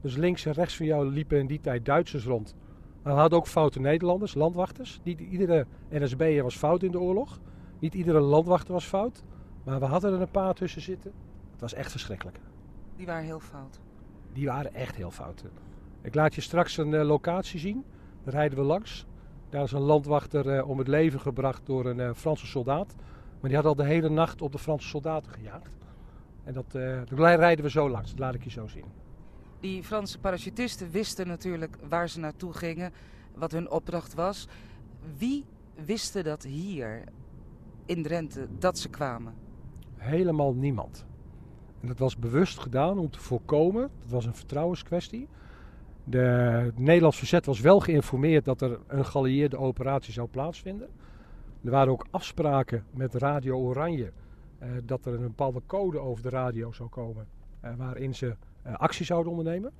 Dus 0.00 0.16
links 0.16 0.46
en 0.46 0.52
rechts 0.52 0.76
van 0.76 0.86
jou 0.86 1.10
liepen 1.10 1.38
in 1.38 1.46
die 1.46 1.60
tijd 1.60 1.84
Duitsers 1.84 2.24
rond. 2.24 2.54
Maar 3.02 3.14
we 3.14 3.20
hadden 3.20 3.38
ook 3.38 3.46
foute 3.46 3.80
Nederlanders, 3.80 4.34
landwachters. 4.34 5.00
Die, 5.02 5.16
iedere 5.16 5.66
NSB'er 5.90 6.42
was 6.42 6.56
fout 6.56 6.82
in 6.82 6.90
de 6.90 7.00
oorlog. 7.00 7.40
Niet 7.84 7.94
iedere 7.94 8.20
landwachter 8.20 8.72
was 8.72 8.84
fout, 8.84 9.22
maar 9.64 9.80
we 9.80 9.84
hadden 9.84 10.12
er 10.12 10.20
een 10.20 10.30
paar 10.30 10.54
tussen 10.54 10.82
zitten. 10.82 11.12
Het 11.50 11.60
was 11.60 11.74
echt 11.74 11.90
verschrikkelijk. 11.90 12.38
Die 12.96 13.06
waren 13.06 13.24
heel 13.24 13.40
fout? 13.40 13.80
Die 14.32 14.46
waren 14.46 14.74
echt 14.74 14.96
heel 14.96 15.10
fout. 15.10 15.44
Ik 16.02 16.14
laat 16.14 16.34
je 16.34 16.40
straks 16.40 16.76
een 16.76 16.92
uh, 16.92 17.02
locatie 17.02 17.60
zien. 17.60 17.84
Daar 18.22 18.34
rijden 18.34 18.58
we 18.58 18.64
langs. 18.64 19.06
Daar 19.48 19.62
is 19.62 19.72
een 19.72 19.80
landwachter 19.80 20.56
uh, 20.56 20.68
om 20.68 20.78
het 20.78 20.88
leven 20.88 21.20
gebracht 21.20 21.66
door 21.66 21.86
een 21.86 21.98
uh, 21.98 22.10
Franse 22.14 22.46
soldaat. 22.46 22.94
Maar 23.40 23.50
die 23.50 23.56
had 23.56 23.66
al 23.66 23.74
de 23.74 23.84
hele 23.84 24.08
nacht 24.08 24.42
op 24.42 24.52
de 24.52 24.58
Franse 24.58 24.88
soldaten 24.88 25.32
gejaagd. 25.32 25.70
En 26.44 26.52
dat, 26.52 26.70
daar 26.70 27.36
rijden 27.36 27.64
we 27.64 27.70
zo 27.70 27.90
langs. 27.90 28.10
Dat 28.10 28.18
laat 28.18 28.34
ik 28.34 28.44
je 28.44 28.50
zo 28.50 28.66
zien. 28.66 28.84
Die 29.60 29.82
Franse 29.82 30.18
parachutisten 30.18 30.90
wisten 30.90 31.26
natuurlijk 31.26 31.76
waar 31.88 32.08
ze 32.08 32.20
naartoe 32.20 32.52
gingen. 32.52 32.92
Wat 33.34 33.52
hun 33.52 33.70
opdracht 33.70 34.14
was. 34.14 34.48
Wie 35.16 35.44
wisten 35.74 36.24
dat 36.24 36.42
hier 36.42 37.04
in 37.86 38.02
Drenthe 38.02 38.48
dat 38.58 38.78
ze 38.78 38.88
kwamen? 38.88 39.34
Helemaal 39.96 40.54
niemand. 40.54 41.06
En 41.80 41.88
dat 41.88 41.98
was 41.98 42.16
bewust 42.16 42.58
gedaan 42.58 42.98
om 42.98 43.10
te 43.10 43.20
voorkomen, 43.20 43.90
dat 44.02 44.10
was 44.10 44.26
een 44.26 44.34
vertrouwenskwestie. 44.34 45.28
De, 46.04 46.18
het 46.64 46.78
Nederlands 46.78 47.18
verzet 47.18 47.46
was 47.46 47.60
wel 47.60 47.80
geïnformeerd 47.80 48.44
dat 48.44 48.60
er 48.60 48.78
een 48.86 49.04
geallieerde 49.04 49.58
operatie 49.58 50.12
zou 50.12 50.28
plaatsvinden. 50.28 50.88
Er 51.64 51.70
waren 51.70 51.92
ook 51.92 52.06
afspraken 52.10 52.84
met 52.90 53.14
Radio 53.14 53.58
Oranje 53.58 54.12
eh, 54.58 54.68
dat 54.84 55.06
er 55.06 55.14
een 55.14 55.20
bepaalde 55.20 55.62
code 55.66 55.98
over 55.98 56.22
de 56.22 56.28
radio 56.28 56.72
zou 56.72 56.88
komen 56.88 57.26
eh, 57.60 57.74
waarin 57.76 58.14
ze 58.14 58.36
eh, 58.62 58.74
actie 58.74 59.04
zouden 59.04 59.30
ondernemen. 59.30 59.72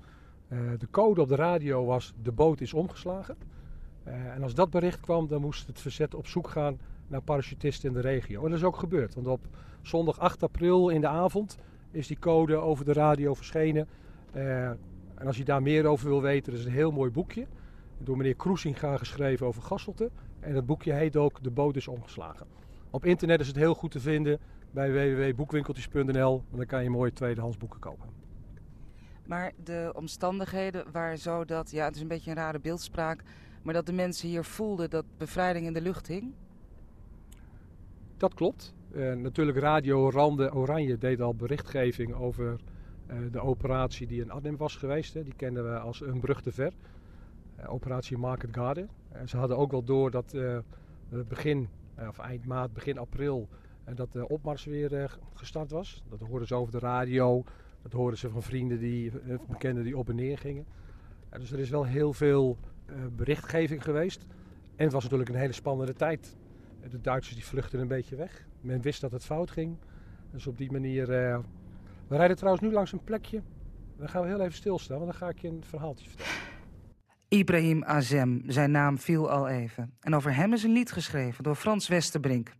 Eh, 0.48 0.58
de 0.78 0.90
code 0.90 1.20
op 1.20 1.28
de 1.28 1.34
radio 1.34 1.84
was 1.84 2.14
de 2.22 2.32
boot 2.32 2.60
is 2.60 2.74
omgeslagen. 2.74 3.36
Eh, 4.02 4.34
en 4.34 4.42
als 4.42 4.54
dat 4.54 4.70
bericht 4.70 5.00
kwam, 5.00 5.28
dan 5.28 5.40
moest 5.40 5.66
het 5.66 5.80
verzet 5.80 6.14
op 6.14 6.26
zoek 6.26 6.48
gaan 6.48 6.78
naar 7.08 7.22
parachutisten 7.22 7.88
in 7.88 7.94
de 7.94 8.00
regio. 8.00 8.44
En 8.44 8.50
dat 8.50 8.58
is 8.58 8.64
ook 8.64 8.76
gebeurd, 8.76 9.14
want 9.14 9.26
op 9.26 9.46
zondag 9.82 10.18
8 10.18 10.42
april 10.42 10.88
in 10.88 11.00
de 11.00 11.08
avond 11.08 11.56
is 11.90 12.06
die 12.06 12.18
code 12.18 12.56
over 12.56 12.84
de 12.84 12.92
radio 12.92 13.34
verschenen. 13.34 13.88
Uh, 14.34 14.68
en 15.14 15.26
als 15.26 15.36
je 15.36 15.44
daar 15.44 15.62
meer 15.62 15.86
over 15.86 16.08
wil 16.08 16.22
weten, 16.22 16.52
is 16.52 16.64
een 16.64 16.72
heel 16.72 16.90
mooi 16.90 17.10
boekje. 17.10 17.46
Door 17.98 18.16
meneer 18.16 18.34
Kroesinga 18.34 18.96
geschreven 18.96 19.46
over 19.46 19.62
Gasselte. 19.62 20.10
En 20.40 20.54
dat 20.54 20.66
boekje 20.66 20.92
heet 20.92 21.16
ook 21.16 21.42
De 21.42 21.50
boot 21.50 21.76
is 21.76 21.88
omgeslagen. 21.88 22.46
Op 22.90 23.04
internet 23.04 23.40
is 23.40 23.46
het 23.46 23.56
heel 23.56 23.74
goed 23.74 23.90
te 23.90 24.00
vinden 24.00 24.38
bij 24.70 24.92
www.boekwinkeltjes.nl. 24.92 26.42
Dan 26.50 26.66
kan 26.66 26.82
je 26.82 26.90
mooie 26.90 27.12
tweedehands 27.12 27.56
boeken 27.56 27.80
kopen. 27.80 28.08
Maar 29.26 29.52
de 29.64 29.92
omstandigheden 29.96 30.84
waren 30.92 31.18
zo 31.18 31.44
dat, 31.44 31.70
ja, 31.70 31.84
het 31.84 31.94
is 31.94 32.00
een 32.00 32.08
beetje 32.08 32.30
een 32.30 32.36
rare 32.36 32.60
beeldspraak, 32.60 33.22
maar 33.62 33.74
dat 33.74 33.86
de 33.86 33.92
mensen 33.92 34.28
hier 34.28 34.44
voelden 34.44 34.90
dat 34.90 35.04
bevrijding 35.18 35.66
in 35.66 35.72
de 35.72 35.80
lucht 35.80 36.06
hing? 36.06 36.34
Dat 38.16 38.34
klopt. 38.34 38.74
Uh, 38.92 39.12
natuurlijk 39.12 39.58
Radio 39.58 40.10
Rande 40.10 40.54
Oranje 40.54 40.98
deed 40.98 41.20
al 41.20 41.34
berichtgeving 41.34 42.14
over 42.14 42.60
uh, 43.10 43.16
de 43.32 43.40
operatie 43.40 44.06
die 44.06 44.20
in 44.20 44.30
Arnhem 44.30 44.56
was 44.56 44.76
geweest. 44.76 45.12
Die 45.12 45.34
kenden 45.36 45.72
we 45.72 45.78
als 45.78 46.00
een 46.00 46.20
brug 46.20 46.42
te 46.42 46.52
ver. 46.52 46.72
Uh, 47.60 47.72
operatie 47.72 48.18
Market 48.18 48.50
Garden. 48.52 48.88
En 49.08 49.28
ze 49.28 49.36
hadden 49.36 49.56
ook 49.56 49.70
wel 49.70 49.84
door 49.84 50.10
dat 50.10 50.36
begin, 51.28 51.68
of 52.08 52.18
eind 52.18 52.46
maart, 52.46 52.72
begin 52.72 52.98
april, 52.98 53.48
dat 53.94 54.12
de 54.12 54.28
opmars 54.28 54.64
weer 54.64 55.18
gestart 55.34 55.70
was. 55.70 56.02
Dat 56.08 56.20
hoorden 56.20 56.48
ze 56.48 56.54
over 56.54 56.72
de 56.72 56.78
radio. 56.78 57.44
Dat 57.82 57.92
hoorden 57.92 58.18
ze 58.18 58.30
van 58.30 58.42
vrienden, 58.42 58.78
die, 58.78 59.12
bekenden 59.48 59.84
die 59.84 59.98
op 59.98 60.08
en 60.08 60.14
neer 60.14 60.38
gingen. 60.38 60.66
dus 61.38 61.52
er 61.52 61.58
is 61.58 61.70
wel 61.70 61.84
heel 61.84 62.12
veel 62.12 62.58
berichtgeving 63.16 63.82
geweest. 63.82 64.26
En 64.76 64.84
het 64.84 64.92
was 64.92 65.02
natuurlijk 65.02 65.30
een 65.30 65.36
hele 65.36 65.52
spannende 65.52 65.94
tijd 65.94 66.36
de 66.90 67.00
Duitsers 67.00 67.34
die 67.34 67.44
vluchten 67.44 67.80
een 67.80 67.88
beetje 67.88 68.16
weg. 68.16 68.46
Men 68.60 68.82
wist 68.82 69.00
dat 69.00 69.12
het 69.12 69.24
fout 69.24 69.50
ging. 69.50 69.76
Dus 70.30 70.46
op 70.46 70.58
die 70.58 70.72
manier. 70.72 71.00
Uh, 71.00 71.38
we 72.08 72.16
rijden 72.16 72.36
trouwens 72.36 72.64
nu 72.64 72.72
langs 72.72 72.92
een 72.92 73.04
plekje. 73.04 73.42
Dan 73.96 74.08
gaan 74.08 74.22
we 74.22 74.28
heel 74.28 74.40
even 74.40 74.52
stilstaan, 74.52 74.98
want 74.98 75.10
dan 75.10 75.20
ga 75.20 75.28
ik 75.28 75.38
je 75.38 75.48
een 75.48 75.64
verhaaltje 75.64 76.08
vertellen. 76.08 76.32
Ibrahim 77.28 77.84
Azem, 77.84 78.42
zijn 78.46 78.70
naam 78.70 78.98
viel 78.98 79.30
al 79.30 79.48
even. 79.48 79.94
En 80.00 80.14
over 80.14 80.34
hem 80.34 80.52
is 80.52 80.62
een 80.62 80.72
lied 80.72 80.92
geschreven 80.92 81.44
door 81.44 81.54
Frans 81.54 81.88
Westerbrink. 81.88 82.52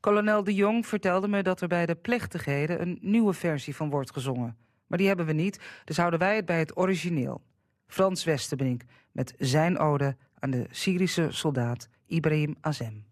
Kolonel 0.00 0.44
de 0.44 0.54
Jong 0.54 0.86
vertelde 0.86 1.28
me 1.28 1.42
dat 1.42 1.60
er 1.60 1.68
bij 1.68 1.86
de 1.86 1.94
plechtigheden 1.94 2.80
een 2.80 2.98
nieuwe 3.00 3.32
versie 3.32 3.76
van 3.76 3.90
wordt 3.90 4.12
gezongen. 4.12 4.56
Maar 4.86 4.98
die 4.98 5.06
hebben 5.06 5.26
we 5.26 5.32
niet, 5.32 5.60
dus 5.84 5.96
houden 5.96 6.18
wij 6.18 6.36
het 6.36 6.44
bij 6.44 6.58
het 6.58 6.76
origineel. 6.76 7.40
Frans 7.86 8.24
Westerbrink 8.24 8.82
met 9.12 9.34
zijn 9.38 9.78
ode 9.78 10.16
aan 10.38 10.50
de 10.50 10.66
Syrische 10.70 11.26
soldaat 11.30 11.88
Ibrahim 12.06 12.56
Azem. 12.60 13.07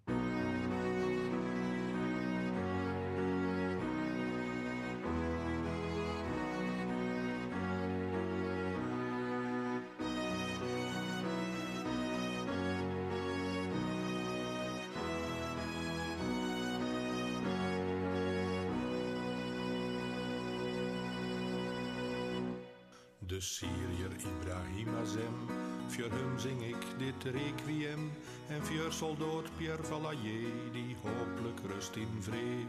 De 23.37 23.43
Syriër 23.43 24.13
Ibrahim 24.17 24.89
Azem, 25.03 25.37
voor 25.89 26.11
hem 26.11 26.39
zing 26.39 26.63
ik 26.63 26.85
dit 26.99 27.35
requiem. 27.35 28.13
En 28.49 28.65
voor 28.65 28.93
soldaat 28.93 29.57
Pierre 29.57 29.83
Valayer, 29.83 30.73
die 30.73 30.97
hopelijk 31.03 31.61
rust 31.67 31.97
in 31.97 32.17
vrede. 32.21 32.67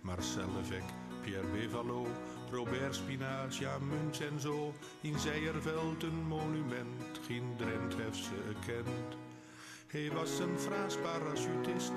Marcel 0.00 0.48
Levec, 0.56 0.82
Pierre 1.22 1.46
Bevalo, 1.46 2.06
Robert 2.50 2.94
Spinacia, 2.94 3.70
ja 3.70 3.78
Muns 3.78 4.20
en 4.20 4.40
zo. 4.40 4.74
In 5.00 5.18
Zeierveld 5.18 6.02
een 6.02 6.26
monument, 6.28 7.20
geen 7.26 7.54
Drent 7.56 7.94
heeft 7.94 8.24
ze 8.24 8.36
gekend. 8.46 9.16
Hij 9.86 10.10
was 10.10 10.38
een 10.38 10.58
Frans 10.58 10.96
parachutist, 10.96 11.92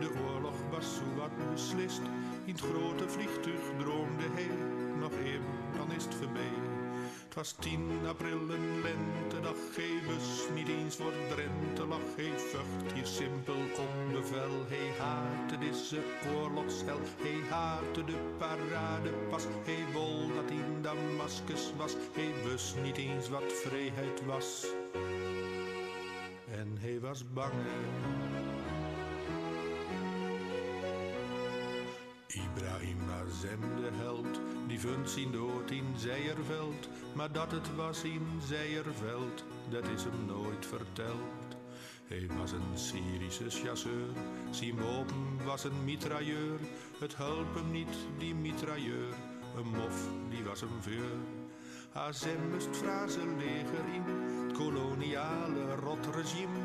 de 0.00 0.10
oorlog 0.26 0.56
was 0.70 0.94
zo 0.94 1.14
wat 1.16 1.50
beslist. 1.52 2.02
In 2.44 2.52
het 2.52 2.60
grote 2.60 3.08
vliegtuig 3.08 3.64
droomde 3.78 4.28
hij, 4.32 4.50
nog 4.98 5.12
even, 5.12 5.76
dan 5.76 5.92
is 5.92 6.04
het 6.04 6.14
voorbij. 6.14 6.67
Was 7.38 7.54
10 7.60 8.06
april, 8.06 8.50
een 8.50 8.82
lentedag, 8.82 9.54
hij 9.76 10.00
bus 10.06 10.48
niet 10.54 10.68
eens 10.68 10.96
voor 10.96 11.12
Drenthe 11.28 11.86
lag. 11.86 12.00
Hij 12.16 12.32
vucht 12.38 12.92
hier 12.94 13.06
simpel 13.06 13.54
om 13.54 14.12
bevel, 14.12 14.64
hij 14.68 14.90
haatte 14.98 15.58
deze 15.58 15.98
oorlogshel. 16.34 16.98
Hij 17.22 17.40
haatte 17.50 18.04
de 18.04 18.16
paradepas, 18.38 19.44
hij 19.64 19.84
wol 19.92 20.34
dat 20.34 20.50
in 20.50 20.82
Damascus 20.82 21.72
was. 21.76 21.96
Hij 22.12 22.50
wist 22.50 22.76
niet 22.82 22.96
eens 22.96 23.28
wat 23.28 23.52
vrijheid 23.52 24.24
was. 24.24 24.66
En 26.50 26.76
hij 26.80 27.00
was 27.00 27.32
bang. 27.32 27.52
Ibrahim 32.28 32.98
Azem 33.10 33.60
de 33.76 33.90
held, 33.92 34.40
die 34.66 34.80
vond 34.80 35.10
zijn 35.10 35.32
dood 35.32 35.70
in 35.70 35.94
Zeierveld. 35.96 36.88
Maar 37.14 37.32
dat 37.32 37.50
het 37.50 37.74
was 37.74 38.02
in 38.02 38.40
Zeierveld, 38.46 39.44
dat 39.70 39.84
is 39.88 40.04
hem 40.04 40.26
nooit 40.26 40.66
verteld. 40.66 41.56
Hij 42.06 42.28
was 42.38 42.52
een 42.52 42.78
Syrische 42.78 43.50
chasseur, 43.50 44.08
zijn 44.50 44.74
was 45.44 45.64
een 45.64 45.84
mitrailleur. 45.84 46.58
Het 46.98 47.16
hulp 47.16 47.54
hem 47.54 47.70
niet, 47.70 47.96
die 48.18 48.34
mitrailleur, 48.34 49.14
een 49.56 49.68
mof, 49.68 50.08
die 50.30 50.44
was 50.44 50.60
hem 50.60 50.82
vuur. 50.82 51.18
Azem 51.92 52.50
moest 52.50 52.82
leger 53.38 53.84
in, 53.94 54.02
het 54.46 54.52
koloniale 54.52 55.74
rotregime. 55.74 56.58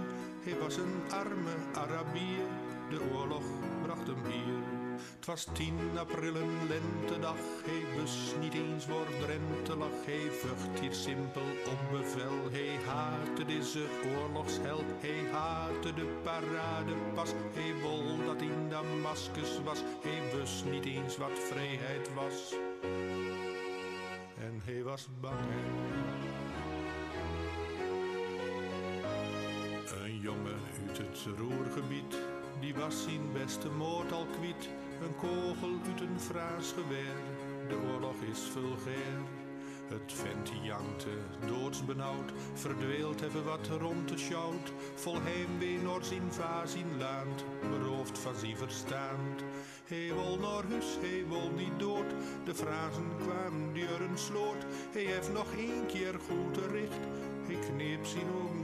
Hij 0.44 0.60
was 0.60 0.78
een 0.78 1.02
arme 1.10 1.56
Arabier, 1.74 2.48
de 2.90 3.02
oorlog 3.14 3.44
bracht 3.84 4.08
hem 4.08 4.26
hier. 4.26 4.73
Het 5.16 5.26
was 5.26 5.48
10 5.54 5.80
april, 5.98 6.36
een 6.36 6.58
lentedag. 6.68 7.36
Hij 7.66 8.02
wist 8.02 8.36
niet 8.40 8.54
eens 8.54 8.88
waar 8.88 9.08
Drenthe 9.20 9.76
lag. 9.76 10.06
Hij 10.06 10.32
vucht 10.32 10.80
hier 10.80 10.94
simpel 10.94 11.42
op 11.42 11.80
bevel. 11.92 12.52
Hij 12.52 12.80
haatte 12.86 13.46
deze 13.46 13.86
oorlogsheld. 14.16 14.86
Hij 15.00 15.32
haatte 15.32 15.94
de 15.94 16.20
paradepas. 16.24 17.32
Hij 17.54 17.82
wol 17.82 18.26
dat 18.26 18.42
in 18.42 18.70
Damascus 18.70 19.62
was. 19.64 19.84
Hij 20.02 20.40
wist 20.40 20.66
niet 20.66 20.86
eens 20.86 21.18
wat 21.18 21.40
vrijheid 21.40 22.14
was. 22.14 22.54
En 24.38 24.62
hij 24.64 24.84
was 24.84 25.08
bang. 25.22 25.40
Een 30.04 30.20
jongen 30.20 30.60
uit 30.88 30.98
het 30.98 31.38
Roergebied, 31.38 32.18
die 32.60 32.76
was 32.76 33.04
zijn 33.04 33.32
beste 33.34 33.70
moord 33.70 34.12
al 34.12 34.26
kwiet. 34.26 34.70
Een 35.04 35.16
kogel 35.16 35.76
uit 35.86 36.02
een 36.02 36.20
Frans 36.20 36.72
geweer, 36.72 37.24
de 37.68 37.76
oorlog 37.76 38.16
is 38.32 38.40
vulgair. 38.40 39.20
Het 39.88 40.14
vent 40.14 40.52
jankte, 40.62 41.10
doodsbenauwd, 41.48 42.32
verdweelt 42.54 43.22
even 43.22 43.44
wat 43.44 43.68
rond 43.80 44.10
de 44.10 44.18
schout. 44.18 44.72
Vol 44.96 45.22
heimwee 45.22 45.78
naar 45.78 46.04
zijn 46.04 46.32
vaas 46.34 46.74
in 46.76 46.98
land, 46.98 47.46
beroofd 47.70 48.20
van 48.20 48.36
zijn 48.36 48.58
verstand. 48.58 49.44
Hij 49.86 50.14
wil 50.14 50.38
naar 50.38 50.64
huis, 50.70 50.98
hij 51.02 51.26
wil 51.28 51.50
niet 51.58 51.80
dood, 51.80 52.10
de 52.46 52.56
Fransen 52.56 53.12
kwamen 53.22 53.74
deur 53.74 54.02
een 54.02 54.18
sloot. 54.18 54.66
Hij 54.92 55.04
heeft 55.04 55.34
nog 55.34 55.54
één 55.58 55.86
keer 55.86 56.14
goed 56.28 56.58
gericht, 56.58 57.04
hij 57.46 57.58
kneep 57.70 58.06
zijn 58.06 58.28
ogen 58.44 58.63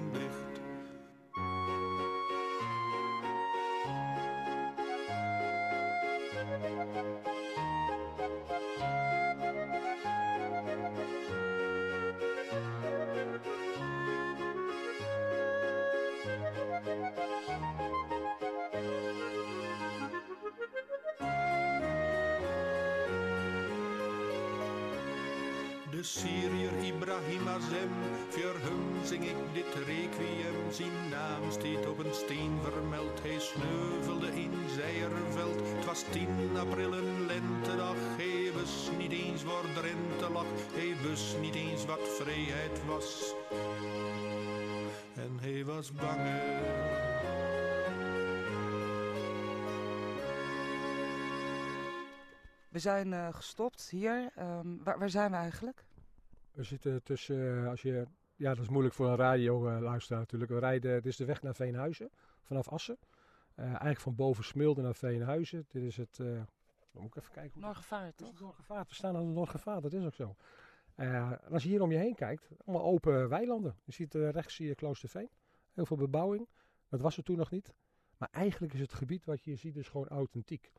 steen 32.30 32.60
vermeld, 32.62 33.22
hij 33.22 33.40
sneuvelde 33.40 34.28
in 34.28 34.70
Zeierveld. 34.70 35.60
Het 35.76 35.86
was 35.86 36.04
10 36.12 36.58
april, 36.58 36.94
een 36.94 37.26
lentedag, 37.26 37.96
hij 37.96 38.54
wist 38.54 38.92
niet 38.98 39.12
eens 39.12 39.44
waar 39.44 39.74
Drenthe 39.74 40.30
lag. 40.30 40.46
Hij 40.74 41.10
wist 41.10 41.40
niet 41.40 41.56
eens 41.56 41.86
wat 41.86 42.08
vrijheid 42.08 42.86
was. 42.86 43.34
En 45.16 45.40
hij 45.40 45.66
was 45.66 45.92
bang. 45.92 46.20
We 52.70 52.80
zijn 52.80 53.12
uh, 53.12 53.34
gestopt 53.34 53.90
hier. 53.90 54.32
Um, 54.40 54.84
waar, 54.84 55.00
waar, 55.00 55.10
zijn 55.10 55.32
we 55.32 55.38
eigenlijk? 55.38 55.86
We 56.52 56.64
zitten 56.64 57.04
tussen, 57.04 57.38
uh, 57.38 57.70
als 57.70 57.82
je, 57.82 58.08
ja 58.40 58.54
dat 58.54 58.64
is 58.64 58.70
moeilijk 58.70 58.96
voor 58.96 59.08
een 59.08 59.16
radio 59.16 59.70
uh, 59.70 59.82
luisteraar 59.82 60.20
natuurlijk. 60.20 60.52
We 60.52 60.60
rijden, 60.60 60.94
dit 60.94 61.06
is 61.06 61.18
de 61.18 61.26
weg 61.26 61.42
naar 61.42 61.56
Veenhuizen, 61.56 62.10
vanaf 62.42 62.70
Assen. 62.70 62.98
eigenlijk 63.56 64.00
van 64.00 64.16
boven 64.16 64.44
Smilde 64.44 64.82
naar 64.82 64.96
Veenhuizen. 64.96 65.66
Dit 65.68 65.84
is 65.84 65.98
het, 65.98 66.20
moet 66.92 67.06
ik 67.06 67.16
even 67.16 67.32
kijken. 67.32 67.62
Norgevaart 67.62 68.18
toch? 68.18 68.40
Norgevaart, 68.40 68.90
we 68.90 68.96
staan 68.96 69.16
aan 69.16 69.26
de 69.26 69.34
Norgevaart, 69.34 69.82
dat 69.82 69.94
is 69.94 70.06
ook 70.06 70.14
zo. 70.14 70.36
als 71.50 71.64
je 71.64 71.70
hier 71.70 71.82
om 71.82 71.92
je 71.92 71.98
heen 71.98 72.16
kijkt, 72.16 72.50
allemaal 72.66 72.86
open 72.86 73.30
weilanden. 73.30 73.76
Je 73.84 73.92
ziet 73.92 74.14
rechts 74.14 74.56
zie 74.56 74.68
je 74.68 74.76
Kloosterveen, 74.76 75.30
heel 75.74 75.86
veel 75.86 75.98
bebouwing. 75.98 76.48
Dat 76.90 77.02
was 77.02 77.18
er 77.18 77.24
toen 77.24 77.38
nog 77.38 77.52
niet. 77.52 77.74
Maar 78.18 78.30
eigenlijk 78.32 78.74
is 78.74 78.80
het 78.80 78.94
gebied 78.94 79.26
wat 79.26 79.44
je 79.44 79.50
hier 79.50 79.60
ziet 79.60 79.74
dus 79.74 79.88
gewoon 79.88 80.08
authentiek. 80.08 80.72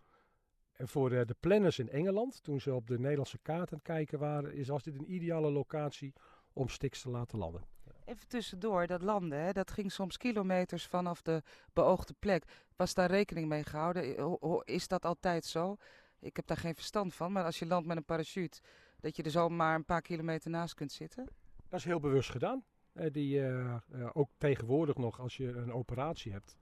En 0.81 0.89
voor 0.89 1.11
de, 1.11 1.25
de, 1.25 1.37
planners 1.41 1.79
in 1.79 1.89
Engeland, 1.89 2.43
toen 2.43 2.61
ze 2.61 2.75
op 2.75 2.87
de 2.87 2.99
Nederlandse 2.99 3.39
kaart 3.39 3.73
aan 3.73 3.79
het 3.79 3.83
kijken 3.83 4.19
waren, 4.19 4.55
is 4.55 4.71
als 4.71 4.83
dit 4.83 4.95
een 4.95 5.13
ideale 5.13 5.51
locatie 5.51 6.13
om 6.53 6.69
Stix 6.69 7.03
te 7.03 7.11
laten 7.11 7.39
landen. 7.39 7.65
Even 8.05 8.29
tussendoor, 8.29 8.87
dat 8.87 9.03
landen, 9.03 9.39
hè, 9.39 9.53
dat 9.53 9.71
ging 9.71 9.93
soms 9.93 10.17
kilometers 10.17 10.87
vanaf 10.87 11.23
de 11.23 11.43
beoogde 11.73 12.15
plek. 12.19 12.45
Was 12.77 12.95
daar 12.95 13.11
rekening 13.11 13.49
mee 13.49 13.65
gehouden? 13.65 14.65
Is 14.65 14.89
dat 14.89 15.05
altijd 15.05 15.45
zo? 15.45 15.77
Ik 16.19 16.37
heb 16.37 16.47
daar 16.47 16.57
geen 16.57 16.75
verstand 16.75 17.15
van, 17.15 17.33
maar 17.33 17.45
als 17.45 17.59
je 17.59 17.67
landt 17.67 17.87
met 17.87 17.97
een 17.97 18.05
parachute, 18.05 18.61
dat 19.01 19.17
je 19.17 19.23
er 19.23 19.31
zomaar 19.31 19.75
een 19.75 19.85
paar 19.85 20.03
kilometer 20.03 20.51
naast 20.51 20.75
kunt 20.75 20.93
zitten? 20.93 21.27
Dat 21.69 21.79
is 21.79 21.85
heel 21.85 22.01
bewust 22.01 22.31
gedaan. 22.31 22.65
Die, 22.93 23.39
uh, 23.39 23.77
uh, 23.95 24.11
ook 24.13 24.31
tegenwoordig 24.39 24.97
nog, 24.97 25.21
als 25.21 25.37
je 25.37 25.49
een 25.49 25.73
operatie 25.73 26.33
hebt 26.33 26.57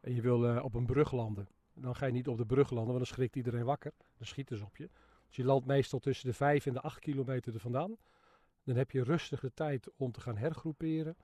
en 0.00 0.14
je 0.14 0.20
wil 0.20 0.44
uh, 0.44 0.64
op 0.64 0.74
een 0.74 0.86
brug 0.86 1.12
landen, 1.12 1.48
dan 1.74 1.96
ga 1.96 2.06
je 2.06 2.12
niet 2.12 2.28
op 2.28 2.36
de 2.36 2.46
brug 2.46 2.70
landen, 2.70 2.94
want 2.94 3.04
dan 3.04 3.14
schrikt 3.14 3.36
iedereen 3.36 3.64
wakker. 3.64 3.92
Dan 4.16 4.26
schieten 4.26 4.56
ze 4.58 4.64
op 4.64 4.76
je. 4.76 4.90
Dus 5.26 5.36
je 5.36 5.44
landt 5.44 5.66
meestal 5.66 5.98
tussen 5.98 6.28
de 6.28 6.34
5 6.34 6.66
en 6.66 6.72
de 6.72 6.80
8 6.80 6.98
kilometer 6.98 7.54
er 7.54 7.60
vandaan. 7.60 7.96
Dan 8.64 8.76
heb 8.76 8.90
je 8.90 9.02
rustig 9.02 9.40
de 9.40 9.52
tijd 9.54 9.88
om 9.96 10.12
te 10.12 10.20
gaan 10.20 10.36
hergroeperen. 10.36 11.16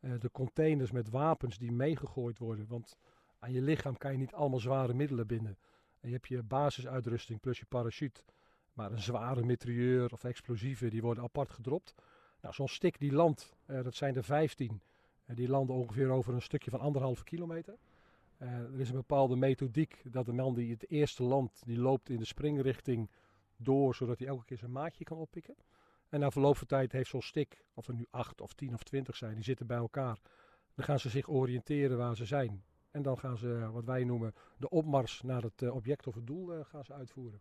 de 0.00 0.30
containers 0.32 0.90
met 0.90 1.10
wapens 1.10 1.58
die 1.58 1.72
meegegooid 1.72 2.38
worden. 2.38 2.66
Want 2.68 2.96
aan 3.38 3.52
je 3.52 3.62
lichaam 3.62 3.96
kan 3.96 4.12
je 4.12 4.18
niet 4.18 4.32
allemaal 4.32 4.58
zware 4.58 4.94
middelen 4.94 5.26
binden. 5.26 5.58
En 6.00 6.08
je 6.08 6.14
hebt 6.14 6.28
je 6.28 6.42
basisuitrusting 6.42 7.40
plus 7.40 7.58
je 7.58 7.66
parachute. 7.66 8.22
Maar 8.72 8.92
een 8.92 9.02
zware 9.02 9.42
mitrailleur 9.44 10.12
of 10.12 10.24
explosieven, 10.24 10.90
die 10.90 11.02
worden 11.02 11.24
apart 11.24 11.50
gedropt. 11.50 11.94
Nou, 12.40 12.54
zo'n 12.54 12.68
stik 12.68 12.98
die 12.98 13.12
landt, 13.12 13.56
dat 13.66 13.94
zijn 13.94 14.16
er 14.16 14.24
15. 14.24 14.80
die 15.26 15.48
landen 15.48 15.76
ongeveer 15.76 16.10
over 16.10 16.34
een 16.34 16.42
stukje 16.42 16.70
van 16.70 16.80
anderhalve 16.80 17.24
kilometer. 17.24 17.74
Uh, 18.38 18.48
er 18.48 18.80
is 18.80 18.88
een 18.88 18.94
bepaalde 18.94 19.36
methodiek 19.36 20.02
dat 20.12 20.26
de 20.26 20.32
man 20.32 20.54
die 20.54 20.70
het 20.70 20.90
eerste 20.90 21.22
land, 21.22 21.62
die 21.64 21.78
loopt 21.78 22.08
in 22.08 22.18
de 22.18 22.24
springrichting 22.24 23.10
door, 23.56 23.94
zodat 23.94 24.18
hij 24.18 24.28
elke 24.28 24.44
keer 24.44 24.58
zijn 24.58 24.72
maatje 24.72 25.04
kan 25.04 25.16
oppikken. 25.16 25.54
En 26.08 26.20
na 26.20 26.30
verloop 26.30 26.56
van 26.56 26.66
tijd 26.66 26.92
heeft 26.92 27.10
zo'n 27.10 27.22
stick, 27.22 27.64
of 27.74 27.88
er 27.88 27.94
nu 27.94 28.06
8 28.10 28.40
of 28.40 28.54
10 28.54 28.74
of 28.74 28.82
20 28.82 29.16
zijn, 29.16 29.34
die 29.34 29.44
zitten 29.44 29.66
bij 29.66 29.76
elkaar. 29.76 30.18
Dan 30.74 30.84
gaan 30.84 30.98
ze 30.98 31.08
zich 31.08 31.28
oriënteren 31.28 31.96
waar 31.96 32.16
ze 32.16 32.24
zijn. 32.24 32.64
En 32.90 33.02
dan 33.02 33.18
gaan 33.18 33.38
ze, 33.38 33.70
wat 33.72 33.84
wij 33.84 34.04
noemen, 34.04 34.34
de 34.58 34.68
opmars 34.68 35.22
naar 35.22 35.42
het 35.42 35.62
uh, 35.62 35.74
object 35.74 36.06
of 36.06 36.14
het 36.14 36.26
doel 36.26 36.54
uh, 36.54 36.64
gaan 36.64 36.84
ze 36.84 36.92
uitvoeren. 36.92 37.40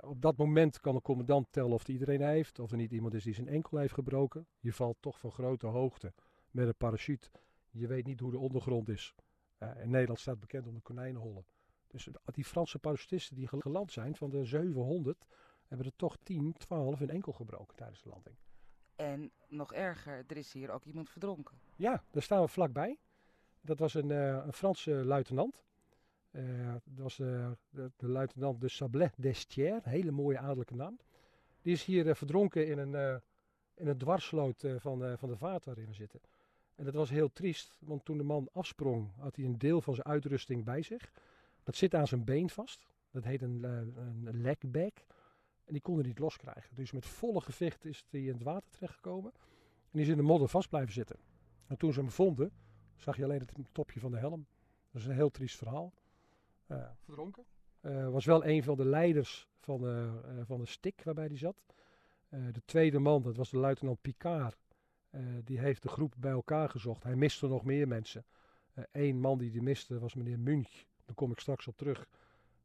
Op 0.00 0.22
dat 0.22 0.36
moment 0.36 0.80
kan 0.80 0.94
de 0.94 1.00
commandant 1.00 1.46
tellen 1.50 1.72
of 1.72 1.88
iedereen 1.88 2.22
heeft, 2.22 2.58
of 2.58 2.70
er 2.70 2.76
niet 2.76 2.90
iemand 2.90 3.14
is 3.14 3.24
die 3.24 3.34
zijn 3.34 3.48
enkel 3.48 3.78
heeft 3.78 3.94
gebroken. 3.94 4.46
Je 4.60 4.72
valt 4.72 4.96
toch 5.00 5.18
van 5.18 5.30
grote 5.30 5.66
hoogte 5.66 6.12
met 6.50 6.66
een 6.66 6.76
parachute. 6.76 7.30
Je 7.70 7.86
weet 7.86 8.06
niet 8.06 8.20
hoe 8.20 8.30
de 8.30 8.38
ondergrond 8.38 8.88
is. 8.88 9.14
in 9.58 9.90
Nederland 9.90 10.20
staat 10.20 10.40
bekend 10.40 10.66
om 10.66 10.74
de 10.74 10.80
konijnenhollen. 10.80 11.44
Dus 11.86 12.08
die 12.24 12.44
Franse 12.44 12.78
parachutisten 12.78 13.36
die 13.36 13.48
geland 13.48 13.92
zijn, 13.92 14.16
van 14.16 14.30
de 14.30 14.44
700, 14.44 15.24
hebben 15.68 15.86
er 15.86 15.96
toch 15.96 16.16
10, 16.22 16.52
12 16.52 17.00
in 17.00 17.10
enkel 17.10 17.32
gebroken 17.32 17.76
tijdens 17.76 18.02
de 18.02 18.08
landing. 18.08 18.36
En 18.96 19.30
nog 19.48 19.72
erger, 19.72 20.24
er 20.26 20.36
is 20.36 20.52
hier 20.52 20.70
ook 20.70 20.84
iemand 20.84 21.10
verdronken. 21.10 21.58
Ja, 21.76 22.02
daar 22.10 22.22
staan 22.22 22.42
we 22.42 22.48
vlakbij. 22.48 22.98
Dat 23.60 23.78
was 23.78 23.94
een, 23.94 24.10
uh, 24.10 24.26
een 24.46 24.52
Franse 24.52 24.90
luitenant. 24.90 25.62
Uh, 26.30 26.72
dat 26.72 27.02
was 27.02 27.18
uh, 27.18 27.50
de, 27.70 27.90
de, 27.96 28.08
luitenant 28.08 28.60
de 28.60 28.68
Sablet 28.68 29.12
d'Estière, 29.16 29.80
een 29.82 29.90
hele 29.90 30.10
mooie 30.10 30.38
adellijke 30.38 30.74
naam. 30.74 30.98
Die 31.62 31.72
is 31.72 31.84
hier 31.84 32.16
verdronken 32.16 32.66
in 32.66 32.78
een, 32.78 33.20
in 33.74 33.86
een 33.86 33.98
dwarsloot 33.98 34.64
van, 34.76 35.18
van 35.18 35.28
de 35.28 35.36
vaart 35.36 35.64
waarin 35.64 35.86
we 35.86 35.92
zitten. 35.92 36.20
En 36.74 36.84
dat 36.84 36.94
was 36.94 37.10
heel 37.10 37.32
triest, 37.32 37.76
want 37.80 38.04
toen 38.04 38.16
de 38.16 38.24
man 38.24 38.48
afsprong, 38.52 39.10
had 39.18 39.36
hij 39.36 39.44
een 39.44 39.58
deel 39.58 39.80
van 39.80 39.94
zijn 39.94 40.06
uitrusting 40.06 40.64
bij 40.64 40.82
zich. 40.82 41.10
Dat 41.62 41.76
zit 41.76 41.94
aan 41.94 42.06
zijn 42.06 42.24
been 42.24 42.50
vast. 42.50 42.86
Dat 43.10 43.24
heet 43.24 43.42
een, 43.42 43.62
een 44.24 44.40
legback. 44.40 45.04
En 45.64 45.72
die 45.72 45.82
kon 45.82 45.94
hij 45.94 46.06
niet 46.06 46.18
loskrijgen. 46.18 46.74
Dus 46.74 46.92
met 46.92 47.06
volle 47.06 47.40
gevecht 47.40 47.84
is 47.84 48.04
hij 48.10 48.20
in 48.20 48.32
het 48.32 48.42
water 48.42 48.70
terechtgekomen. 48.70 49.32
En 49.34 49.90
die 49.90 50.02
is 50.02 50.08
in 50.08 50.16
de 50.16 50.22
modder 50.22 50.48
vast 50.48 50.68
blijven 50.68 50.92
zitten. 50.92 51.16
En 51.66 51.76
toen 51.76 51.92
ze 51.92 52.00
hem 52.00 52.10
vonden, 52.10 52.52
zag 52.96 53.16
je 53.16 53.24
alleen 53.24 53.40
het 53.40 53.52
topje 53.72 54.00
van 54.00 54.10
de 54.10 54.18
helm. 54.18 54.46
Dat 54.90 55.02
is 55.02 55.08
een 55.08 55.14
heel 55.14 55.30
triest 55.30 55.56
verhaal. 55.56 55.92
Uh, 56.66 56.84
Verdronken? 57.04 57.44
Uh, 57.80 58.10
was 58.10 58.24
wel 58.24 58.44
een 58.44 58.62
van 58.62 58.76
de 58.76 58.84
leiders 58.84 59.48
van, 59.58 59.84
uh, 59.84 60.12
van 60.42 60.60
de 60.60 60.66
stik 60.66 61.02
waarbij 61.04 61.26
hij 61.26 61.36
zat. 61.36 61.56
de 62.28 62.62
tweede 62.64 62.98
man, 62.98 63.22
dat 63.22 63.36
was 63.36 63.50
de 63.50 63.58
luitenant 63.58 64.00
Picard. 64.00 64.58
die 65.44 65.58
heeft 65.58 65.82
de 65.82 65.88
groep 65.88 66.14
bij 66.18 66.30
elkaar 66.30 66.68
gezocht. 66.68 67.02
Hij 67.02 67.16
miste 67.16 67.46
nog 67.46 67.64
meer 67.64 67.88
mensen. 67.88 68.24
Eén 68.92 69.20
man 69.20 69.38
die 69.38 69.50
die 69.50 69.62
miste 69.62 69.98
was 69.98 70.14
meneer 70.14 70.38
Munch. 70.38 70.84
Daar 71.04 71.14
kom 71.14 71.30
ik 71.30 71.38
straks 71.38 71.66
op 71.66 71.76
terug. 71.76 72.08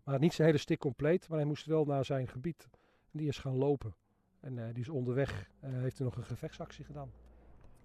Maar 0.03 0.19
niet 0.19 0.33
zijn 0.33 0.47
hele 0.47 0.59
stik 0.59 0.79
compleet, 0.79 1.27
maar 1.27 1.37
hij 1.37 1.47
moest 1.47 1.65
wel 1.65 1.85
naar 1.85 2.05
zijn 2.05 2.27
gebied. 2.27 2.69
Die 3.11 3.27
is 3.27 3.37
gaan 3.37 3.55
lopen. 3.55 3.95
En 4.39 4.57
uh, 4.57 4.65
die 4.65 4.83
is 4.83 4.89
onderweg, 4.89 5.49
uh, 5.63 5.69
heeft 5.69 5.97
hij 5.97 6.07
nog 6.07 6.17
een 6.17 6.23
gevechtsactie 6.23 6.85
gedaan. 6.85 7.11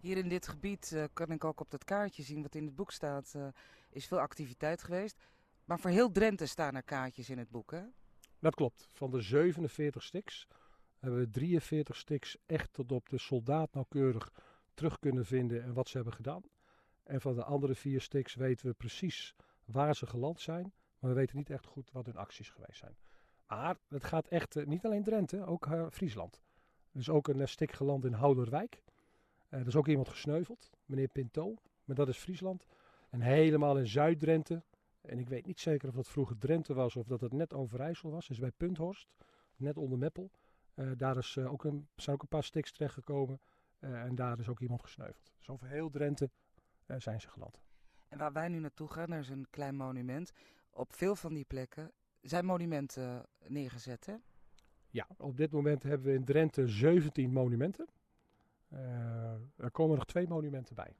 Hier 0.00 0.16
in 0.16 0.28
dit 0.28 0.48
gebied 0.48 0.90
uh, 0.94 1.04
kan 1.12 1.30
ik 1.30 1.44
ook 1.44 1.60
op 1.60 1.70
dat 1.70 1.84
kaartje 1.84 2.22
zien 2.22 2.42
wat 2.42 2.54
in 2.54 2.64
het 2.64 2.74
boek 2.74 2.90
staat. 2.90 3.34
is 3.90 4.06
veel 4.06 4.20
activiteit 4.20 4.82
geweest. 4.82 5.16
Maar 5.64 5.78
voor 5.78 5.90
heel 5.90 6.10
Drenthe 6.10 6.46
staan 6.46 6.74
er 6.74 6.82
kaartjes 6.82 7.30
in 7.30 7.38
het 7.38 7.50
boek, 7.50 7.70
hè? 7.70 7.82
Dat 8.38 8.54
klopt. 8.54 8.88
Van 8.92 9.10
de 9.10 9.20
47 9.20 10.02
stiks 10.02 10.48
hebben 10.98 11.20
we 11.20 11.30
43 11.30 11.96
stiks 11.96 12.36
echt 12.46 12.72
tot 12.72 12.92
op 12.92 13.08
de 13.08 13.18
soldaat 13.18 13.74
nauwkeurig 13.74 14.32
terug 14.74 14.98
kunnen 14.98 15.26
vinden 15.26 15.62
en 15.62 15.72
wat 15.72 15.88
ze 15.88 15.96
hebben 15.96 16.14
gedaan. 16.14 16.42
En 17.02 17.20
van 17.20 17.34
de 17.34 17.44
andere 17.44 17.74
vier 17.74 18.00
stiks 18.00 18.34
weten 18.34 18.66
we 18.66 18.72
precies 18.72 19.34
waar 19.64 19.96
ze 19.96 20.06
geland 20.06 20.40
zijn. 20.40 20.72
Maar 20.98 21.10
we 21.10 21.16
weten 21.16 21.36
niet 21.36 21.50
echt 21.50 21.66
goed 21.66 21.90
wat 21.92 22.06
hun 22.06 22.16
acties 22.16 22.50
geweest 22.50 22.78
zijn. 22.78 22.96
Maar 23.54 23.76
het 23.88 24.04
gaat 24.04 24.28
echt, 24.28 24.56
uh, 24.56 24.66
niet 24.66 24.84
alleen 24.84 25.02
Drenthe, 25.02 25.46
ook 25.46 25.66
uh, 25.66 25.86
Friesland. 25.90 26.42
Er 26.92 27.00
is 27.00 27.08
ook 27.08 27.28
een 27.28 27.38
uh, 27.38 27.46
stik 27.46 27.72
geland 27.72 28.04
in 28.04 28.12
Houderwijk. 28.12 28.82
er 29.48 29.66
is 29.66 29.76
ook 29.76 29.88
iemand 29.88 30.08
gesneuveld, 30.08 30.70
meneer 30.84 31.08
Pinto. 31.08 31.54
Maar 31.84 31.96
dat 31.96 32.08
is 32.08 32.18
Friesland. 32.18 32.66
En 33.10 33.20
helemaal 33.20 33.78
in 33.78 33.86
Zuid-Drenthe. 33.86 34.62
En 35.00 35.18
ik 35.18 35.28
weet 35.28 35.46
niet 35.46 35.60
zeker 35.60 35.88
of 35.88 35.94
dat 35.94 36.08
vroeger 36.08 36.38
Drenthe 36.38 36.74
was 36.74 36.96
of 36.96 37.06
dat 37.06 37.20
het 37.20 37.32
net 37.32 37.54
Overijssel 37.54 38.10
was. 38.10 38.28
is 38.28 38.38
bij 38.38 38.50
Punthorst, 38.50 39.14
net 39.56 39.76
onder 39.76 39.98
Meppel. 39.98 40.30
daar 40.96 41.16
is, 41.16 41.38
ook 41.38 41.64
een, 41.64 41.88
zijn 41.96 42.16
ook 42.16 42.22
een 42.22 42.28
paar 42.28 42.44
stiks 42.44 42.72
terechtgekomen. 42.72 43.40
en 43.80 44.14
daar 44.14 44.38
is 44.38 44.48
ook 44.48 44.60
iemand 44.60 44.82
gesneuveld. 44.82 45.32
Dus 45.38 45.48
over 45.48 45.66
heel 45.66 45.90
Drenthe 45.90 46.30
zijn 46.96 47.20
ze 47.20 47.28
geland. 47.28 47.60
En 48.08 48.18
waar 48.18 48.32
wij 48.32 48.48
nu 48.48 48.58
naartoe 48.58 48.88
gaan, 48.88 49.12
er 49.12 49.18
is 49.18 49.28
een 49.28 49.46
klein 49.50 49.76
monument. 49.76 50.32
Op 50.70 50.92
veel 50.92 51.16
van 51.16 51.34
die 51.34 51.44
plekken 51.44 51.92
zijn 52.24 52.44
monumenten 52.44 53.26
neergezet, 53.46 54.06
hè? 54.06 54.14
Ja, 54.90 55.06
op 55.18 55.36
dit 55.36 55.52
moment 55.52 55.82
hebben 55.82 56.06
we 56.06 56.14
in 56.14 56.24
Drenthe 56.24 56.68
17 56.68 57.32
monumenten. 57.32 57.88
Uh, 58.72 58.78
er 59.56 59.70
komen 59.70 59.96
nog 59.96 60.04
twee 60.04 60.28
monumenten 60.28 60.74
bij. 60.74 60.96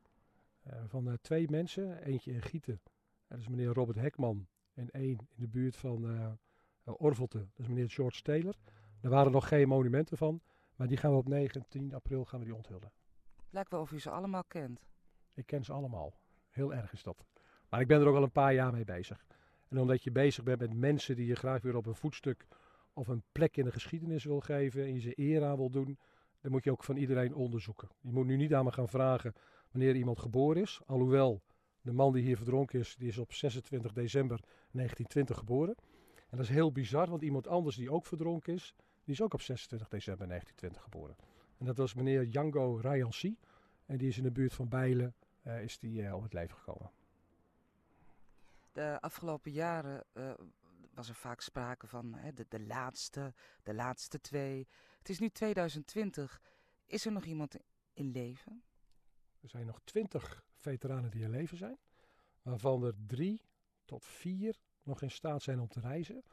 Uh, 0.66 0.72
van 0.86 1.08
uh, 1.08 1.14
twee 1.20 1.50
mensen, 1.50 2.02
eentje 2.02 2.32
in 2.32 2.42
Gieten, 2.42 2.80
dat 3.28 3.38
is 3.38 3.48
meneer 3.48 3.72
Robert 3.72 3.98
Hekman. 3.98 4.46
En 4.74 4.90
één 4.90 5.18
in 5.18 5.28
de 5.34 5.48
buurt 5.48 5.76
van 5.76 6.38
Orvelte, 6.84 7.38
dat 7.38 7.58
is 7.58 7.68
meneer 7.68 7.90
George 7.90 8.22
Taylor. 8.22 8.54
Er 9.00 9.10
waren 9.10 9.32
nog 9.32 9.48
geen 9.48 9.68
monumenten 9.68 10.16
van, 10.16 10.40
maar 10.76 10.86
die 10.86 10.96
gaan 10.96 11.10
we 11.10 11.16
op 11.16 11.28
19 11.28 11.94
april 11.94 12.24
gaan 12.24 12.38
we 12.38 12.44
die 12.44 12.54
onthullen. 12.54 12.92
Lijkt 13.50 13.70
wel 13.70 13.80
of 13.80 13.92
u 13.92 14.00
ze 14.00 14.10
allemaal 14.10 14.44
kent. 14.44 14.80
Ik 15.34 15.46
ken 15.46 15.64
ze 15.64 15.72
allemaal. 15.72 16.14
Heel 16.50 16.74
erg 16.74 16.92
is 16.92 17.02
dat. 17.02 17.24
Maar 17.68 17.80
ik 17.80 17.86
ben 17.86 18.00
er 18.00 18.06
ook 18.06 18.16
al 18.16 18.22
een 18.22 18.30
paar 18.30 18.54
jaar 18.54 18.72
mee 18.72 18.84
bezig. 18.84 19.26
En 19.74 19.80
omdat 19.80 20.02
je 20.02 20.10
bezig 20.10 20.44
bent 20.44 20.60
met 20.60 20.74
mensen 20.74 21.16
die 21.16 21.26
je 21.26 21.34
graag 21.34 21.62
weer 21.62 21.76
op 21.76 21.86
een 21.86 21.94
voetstuk 21.94 22.46
of 22.92 23.08
een 23.08 23.22
plek 23.32 23.56
in 23.56 23.64
de 23.64 23.72
geschiedenis 23.72 24.24
wil 24.24 24.40
geven 24.40 24.82
en 24.82 24.94
je 24.94 25.00
ze 25.00 25.12
eer 25.18 25.44
aan 25.44 25.56
wil 25.56 25.70
doen, 25.70 25.98
dan 26.40 26.50
moet 26.50 26.64
je 26.64 26.70
ook 26.70 26.84
van 26.84 26.96
iedereen 26.96 27.34
onderzoeken. 27.34 27.88
Je 28.00 28.12
moet 28.12 28.26
nu 28.26 28.36
niet 28.36 28.54
aan 28.54 28.64
me 28.64 28.72
gaan 28.72 28.88
vragen 28.88 29.34
wanneer 29.70 29.96
iemand 29.96 30.18
geboren 30.18 30.62
is. 30.62 30.80
Alhoewel, 30.86 31.42
de 31.80 31.92
man 31.92 32.12
die 32.12 32.22
hier 32.22 32.36
verdronken 32.36 32.78
is, 32.78 32.96
die 32.98 33.08
is 33.08 33.18
op 33.18 33.32
26 33.32 33.92
december 33.92 34.40
1920 34.70 35.38
geboren. 35.38 35.74
En 36.14 36.36
dat 36.36 36.40
is 36.40 36.48
heel 36.48 36.72
bizar, 36.72 37.10
want 37.10 37.22
iemand 37.22 37.46
anders 37.46 37.76
die 37.76 37.90
ook 37.90 38.06
verdronken 38.06 38.54
is, 38.54 38.74
die 39.04 39.14
is 39.14 39.22
ook 39.22 39.34
op 39.34 39.40
26 39.40 39.88
december 39.88 40.26
1920 40.26 40.82
geboren. 40.82 41.16
En 41.58 41.66
dat 41.66 41.76
was 41.76 41.94
meneer 41.94 42.30
Django 42.30 42.78
Rayansi. 42.80 43.36
En 43.86 43.98
die 43.98 44.08
is 44.08 44.16
in 44.16 44.22
de 44.22 44.32
buurt 44.32 44.54
van 44.54 44.68
Bijlen 44.68 45.14
uh, 45.46 45.62
is 45.62 45.78
die, 45.78 46.02
uh, 46.02 46.14
om 46.14 46.22
het 46.22 46.32
leven 46.32 46.56
gekomen. 46.56 46.90
De 48.74 49.00
afgelopen 49.00 49.52
jaren 49.52 50.04
uh, 50.14 50.32
was 50.94 51.08
er 51.08 51.14
vaak 51.14 51.40
sprake 51.40 51.86
van 51.86 52.14
hè, 52.14 52.32
de, 52.32 52.46
de 52.48 52.60
laatste, 52.60 53.34
de 53.62 53.74
laatste 53.74 54.20
twee. 54.20 54.68
Het 54.98 55.08
is 55.08 55.18
nu 55.18 55.28
2020. 55.28 56.40
Is 56.86 57.06
er 57.06 57.12
nog 57.12 57.24
iemand 57.24 57.56
in 57.92 58.10
leven? 58.10 58.62
Er 59.40 59.48
zijn 59.48 59.66
nog 59.66 59.80
twintig 59.84 60.44
veteranen 60.56 61.10
die 61.10 61.22
in 61.22 61.30
leven 61.30 61.56
zijn. 61.56 61.78
Waarvan 62.42 62.84
er 62.84 62.94
drie 63.06 63.42
tot 63.84 64.04
vier 64.04 64.60
nog 64.82 65.02
in 65.02 65.10
staat 65.10 65.42
zijn 65.42 65.60
om 65.60 65.68
te 65.68 65.80
reizen. 65.80 66.24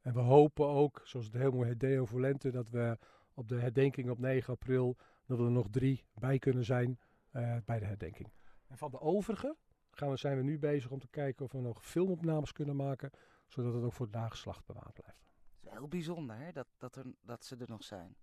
En 0.00 0.14
we 0.14 0.20
hopen 0.20 0.66
ook, 0.66 1.00
zoals 1.04 1.26
het 1.26 1.34
heel 1.34 1.52
mooi 1.52 1.68
heet 1.68 1.80
Deo 1.80 2.04
Volente, 2.04 2.50
dat 2.50 2.68
we 2.68 2.98
op 3.34 3.48
de 3.48 3.60
herdenking 3.60 4.10
op 4.10 4.18
9 4.18 4.52
april, 4.52 4.96
dat 5.26 5.38
er 5.38 5.50
nog 5.50 5.68
drie 5.70 6.04
bij 6.14 6.38
kunnen 6.38 6.64
zijn 6.64 6.98
uh, 7.32 7.56
bij 7.64 7.78
de 7.78 7.84
herdenking. 7.84 8.32
En 8.66 8.78
van 8.78 8.90
de 8.90 9.00
overige 9.00 9.56
gaan 10.00 10.10
we, 10.10 10.16
zijn 10.16 10.36
we 10.36 10.42
nu 10.42 10.58
bezig 10.58 10.90
om 10.90 10.98
te 10.98 11.08
kijken 11.08 11.44
of 11.44 11.52
we 11.52 11.60
nog 11.60 11.86
filmopnames 11.86 12.52
kunnen 12.52 12.76
maken, 12.76 13.10
zodat 13.46 13.74
het 13.74 13.84
ook 13.84 13.92
voor 13.92 14.06
het 14.06 14.14
nageslacht 14.14 14.66
bewaard 14.66 14.92
blijft. 14.92 15.18
Het 15.60 15.64
is 15.64 15.78
heel 15.78 15.88
bijzonder 15.88 16.36
hè, 16.36 16.52
dat, 16.52 16.66
dat, 16.78 16.96
er, 16.96 17.04
dat 17.20 17.44
ze 17.44 17.56
er 17.56 17.68
nog 17.68 17.84
zijn. 17.84 18.16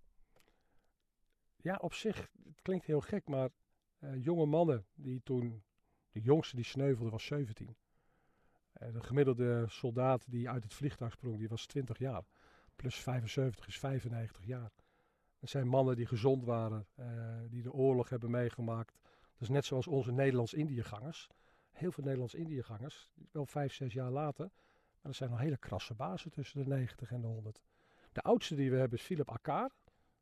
Ja, 1.56 1.78
op 1.80 1.94
zich, 1.94 2.30
het 2.44 2.62
klinkt 2.62 2.86
heel 2.86 3.00
gek, 3.00 3.28
maar 3.28 3.50
uh, 3.98 4.24
jonge 4.24 4.46
mannen 4.46 4.86
die 4.94 5.22
toen, 5.22 5.62
de 6.10 6.20
jongste 6.20 6.56
die 6.56 6.64
sneuvelde 6.64 7.10
was 7.10 7.24
17. 7.24 7.76
Uh, 8.82 8.92
de 8.92 9.02
gemiddelde 9.02 9.64
soldaat 9.68 10.24
die 10.30 10.48
uit 10.48 10.62
het 10.62 10.74
vliegtuig 10.74 11.12
sprong, 11.12 11.38
die 11.38 11.48
was 11.48 11.66
20 11.66 11.98
jaar. 11.98 12.22
Plus 12.76 12.96
75 12.96 13.66
is 13.66 13.78
95 13.78 14.44
jaar. 14.44 14.72
Het 15.38 15.50
zijn 15.50 15.68
mannen 15.68 15.96
die 15.96 16.06
gezond 16.06 16.44
waren, 16.44 16.86
uh, 16.96 17.06
die 17.48 17.62
de 17.62 17.72
oorlog 17.72 18.08
hebben 18.08 18.30
meegemaakt. 18.30 18.98
Dus 19.36 19.48
net 19.48 19.64
zoals 19.64 19.86
onze 19.86 20.12
Nederlands-Indiëgangers 20.12 21.28
heel 21.70 21.92
veel 21.92 22.04
Nederlands-Indiëgangers, 22.04 23.12
wel 23.32 23.46
vijf, 23.46 23.72
zes 23.72 23.92
jaar 23.92 24.10
later. 24.10 24.50
Maar 25.00 25.10
er 25.10 25.14
zijn 25.14 25.30
nog 25.30 25.38
hele 25.38 25.56
krasse 25.56 25.94
bazen 25.94 26.30
tussen 26.30 26.62
de 26.62 26.68
90 26.68 27.12
en 27.12 27.20
de 27.20 27.26
100. 27.26 27.62
De 28.12 28.20
oudste 28.20 28.54
die 28.54 28.70
we 28.70 28.76
hebben 28.76 28.98
is 28.98 29.04
Philip 29.04 29.30
Akar. 29.30 29.70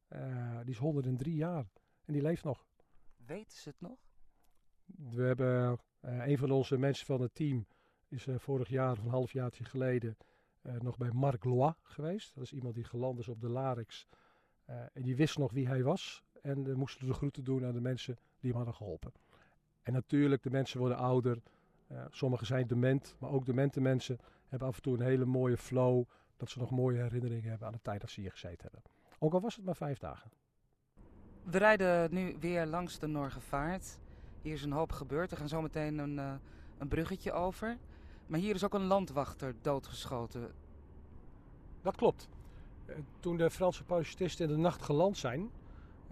Uh, 0.09 0.59
die 0.61 0.71
is 0.71 0.79
103 0.79 1.35
jaar 1.35 1.67
en 2.05 2.13
die 2.13 2.23
leeft 2.23 2.45
nog. 2.45 2.67
Weten 3.17 3.59
ze 3.59 3.69
het 3.69 3.81
nog? 3.81 3.99
We 4.87 5.23
hebben 5.23 5.79
een 6.01 6.39
van 6.39 6.51
onze 6.51 6.79
mensen 6.79 7.07
van 7.07 7.21
het 7.21 7.35
team 7.35 7.67
is 8.09 8.27
vorig 8.37 8.69
jaar 8.69 8.93
of 8.93 8.99
een 8.99 9.09
halfjaartje 9.09 9.65
geleden 9.65 10.17
nog 10.63 10.97
bij 10.97 11.11
Marc 11.11 11.45
Lois 11.45 11.75
geweest. 11.83 12.35
Dat 12.35 12.45
is 12.45 12.53
iemand 12.53 12.75
die 12.75 12.85
geland 12.85 13.19
is 13.19 13.29
op 13.29 13.41
de 13.41 13.49
Larix. 13.49 14.07
en 14.65 15.03
die 15.03 15.17
wist 15.17 15.39
nog 15.39 15.53
wie 15.53 15.69
hij 15.69 15.83
was. 15.83 16.25
En 16.43 16.77
moesten 16.77 17.07
de 17.07 17.13
groeten 17.13 17.45
doen 17.45 17.65
aan 17.65 17.73
de 17.73 17.81
mensen 17.81 18.19
die 18.39 18.49
hem 18.51 18.57
hadden 18.57 18.75
geholpen. 18.75 19.13
En 19.87 19.93
natuurlijk, 19.93 20.43
de 20.43 20.51
mensen 20.51 20.79
worden 20.79 20.99
ouder. 20.99 21.43
Uh, 21.93 22.05
sommigen 22.11 22.47
zijn 22.47 22.67
dement, 22.67 23.17
maar 23.19 23.31
ook 23.31 23.47
demente 23.47 23.81
mensen 23.81 24.19
hebben 24.49 24.69
af 24.69 24.77
en 24.77 24.83
toe 24.83 24.95
een 24.95 25.05
hele 25.05 25.25
mooie 25.25 25.57
flow. 25.57 26.05
Dat 26.37 26.51
ze 26.51 26.59
nog 26.59 26.71
mooie 26.71 27.03
herinneringen 27.03 27.49
hebben 27.49 27.67
aan 27.67 27.73
de 27.73 27.83
tijd 27.83 28.01
dat 28.01 28.11
ze 28.11 28.21
hier 28.21 28.31
gezeten 28.31 28.59
hebben. 28.63 28.83
Ook 29.19 29.33
al 29.33 29.41
was 29.41 29.57
het 29.57 29.65
maar 29.65 29.77
vijf 29.77 29.99
dagen. 29.99 30.31
We 31.43 31.59
rijden 31.59 32.15
nu 32.15 32.37
weer 32.41 32.67
langs 32.67 32.99
de 32.99 33.07
Norgevaart. 33.07 33.99
Hier 34.43 34.53
is 34.53 34.63
een 34.63 34.73
hoop 34.73 34.93
gebeurd. 34.93 35.31
Er 35.31 35.37
gaan 35.37 35.49
zo 35.49 35.63
meteen 35.63 35.99
een, 35.99 36.17
uh, 36.17 36.35
een 36.79 36.89
bruggetje 36.89 37.33
over. 37.33 37.77
Maar 38.27 38.41
hier 38.41 38.55
is 38.55 38.65
ook 38.65 38.75
een 38.75 38.87
landwachter 38.87 39.55
doodgeschoten. 39.61 40.53
Dat 41.83 41.97
klopt. 41.97 42.29
Uh, 42.87 42.97
toen 43.21 43.37
de 43.37 43.51
Franse 43.51 43.85
parachutisten 43.85 44.49
in 44.49 44.55
de 44.55 44.61
nacht 44.61 44.83
geland 44.83 45.17
zijn, 45.17 45.51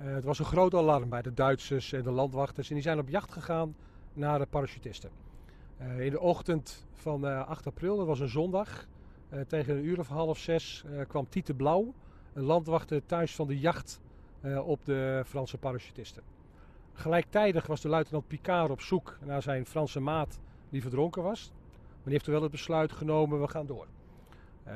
uh, 0.00 0.14
het 0.14 0.24
was 0.24 0.38
een 0.38 0.44
groot 0.44 0.74
alarm 0.74 1.09
bij 1.09 1.22
de 1.22 1.35
Duitsers 1.35 1.92
en 1.92 2.02
de 2.02 2.11
landwachters. 2.11 2.68
En 2.68 2.74
die 2.74 2.83
zijn 2.83 2.98
op 2.98 3.09
jacht 3.09 3.33
gegaan 3.33 3.76
naar 4.12 4.38
de 4.38 4.46
parachutisten. 4.46 5.11
Uh, 5.80 6.00
in 6.00 6.11
de 6.11 6.20
ochtend 6.20 6.87
van 6.92 7.26
uh, 7.26 7.48
8 7.48 7.66
april, 7.66 7.96
dat 7.96 8.07
was 8.07 8.20
een 8.20 8.28
zondag, 8.28 8.87
tegen 9.46 9.76
een 9.76 9.85
uur 9.85 9.98
of 9.98 10.09
half 10.09 10.38
zes, 10.38 10.85
kwam 11.09 11.28
Tiete 11.28 11.54
Blauw, 11.54 11.94
een 12.33 12.42
landwachter 12.42 13.07
thuis 13.07 13.35
van 13.35 13.46
de 13.46 13.59
jacht 13.59 14.00
op 14.64 14.85
de 14.85 15.22
Franse 15.26 15.59
parachutisten. 15.59 16.22
Gelijktijdig 16.92 17.66
was 17.66 17.80
de 17.80 17.88
luitenant 17.88 18.26
Picard 18.26 18.70
op 18.70 18.80
zoek 18.80 19.18
naar 19.24 19.42
zijn 19.42 19.66
Franse 19.66 20.00
maat 20.00 20.38
die 20.68 20.83
verdronken 20.83 21.22
was. 21.22 21.50
Maar 21.50 22.02
die 22.02 22.12
heeft 22.12 22.26
er 22.26 22.33
wel 22.33 22.42
het 22.42 22.50
besluit 22.50 22.92
genomen, 22.92 23.40
we 23.40 23.48
gaan 23.48 23.66
door. 23.66 23.87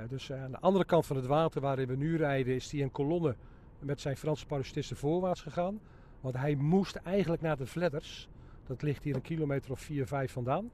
dus 0.08 0.32
aan 0.32 0.50
de 0.50 0.60
andere 0.60 0.84
kant 0.84 1.06
van 1.06 1.16
het 1.16 1.26
water 1.26 1.60
waarin 1.60 1.86
we 1.86 1.96
nu 1.96 2.16
rijden, 2.16 2.54
is 2.54 2.68
die 2.68 2.82
een 2.82 2.92
kolonne 2.92 3.34
met 3.80 4.00
zijn 4.00 4.16
Franse 4.16 4.46
parachutisten 4.46 4.96
voorwaarts 4.96 5.40
gegaan. 5.40 5.80
Want 6.20 6.36
hij 6.36 6.54
moest 6.54 6.96
eigenlijk 6.96 7.42
naar 7.42 7.56
de 7.56 7.66
Vledders. 7.66 8.28
Dat 8.66 8.82
ligt 8.82 9.02
hier 9.02 9.14
een 9.14 9.22
kilometer 9.22 9.70
of 9.70 9.80
4, 9.80 10.06
5 10.06 10.32
vandaan. 10.32 10.70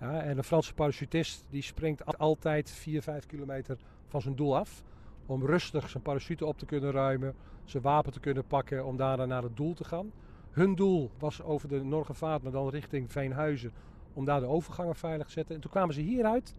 Ja, 0.00 0.22
en 0.22 0.38
een 0.38 0.44
Franse 0.44 0.74
parachutist 0.74 1.44
die 1.50 1.62
springt 1.62 2.18
altijd 2.18 2.70
4, 2.70 3.02
5 3.02 3.26
kilometer 3.26 3.78
van 4.06 4.20
zijn 4.20 4.34
doel 4.34 4.56
af. 4.56 4.82
Om 5.26 5.46
rustig 5.46 5.88
zijn 5.88 6.02
parachute 6.02 6.46
op 6.46 6.58
te 6.58 6.66
kunnen 6.66 6.90
ruimen, 6.90 7.34
zijn 7.64 7.82
wapen 7.82 8.12
te 8.12 8.20
kunnen 8.20 8.46
pakken, 8.46 8.84
om 8.84 8.96
daarna 8.96 9.26
naar 9.26 9.42
het 9.42 9.56
doel 9.56 9.74
te 9.74 9.84
gaan. 9.84 10.12
Hun 10.50 10.74
doel 10.74 11.10
was 11.18 11.42
over 11.42 11.68
de 11.68 11.84
Norgevaart, 11.84 12.42
maar 12.42 12.52
dan 12.52 12.68
richting 12.68 13.12
Veenhuizen, 13.12 13.72
om 14.12 14.24
daar 14.24 14.40
de 14.40 14.46
overgangen 14.46 14.96
veilig 14.96 15.26
te 15.26 15.32
zetten. 15.32 15.54
En 15.54 15.60
toen 15.60 15.70
kwamen 15.70 15.94
ze 15.94 16.00
hieruit 16.00 16.54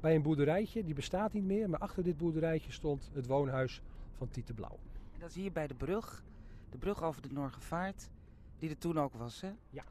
bij 0.00 0.14
een 0.14 0.22
boerderijtje, 0.22 0.84
die 0.84 0.94
bestaat 0.94 1.32
niet 1.32 1.44
meer, 1.44 1.70
maar 1.70 1.80
achter 1.80 2.02
dit 2.02 2.16
boerderijtje 2.16 2.72
stond 2.72 3.10
het 3.14 3.26
woonhuis 3.26 3.82
van 4.16 4.30
Tiete 4.30 4.52
Blauw. 4.52 4.78
Dat 5.24 5.32
is 5.32 5.42
hier 5.42 5.52
bij 5.52 5.66
de 5.66 5.74
brug. 5.74 6.24
De 6.70 6.78
brug 6.78 7.02
over 7.02 7.22
de 7.22 7.32
Norgevaart. 7.32 8.10
Die 8.58 8.70
er 8.70 8.78
toen 8.78 8.98
ook 8.98 9.14
was, 9.14 9.40
hè? 9.40 9.52
Ja, 9.70 9.84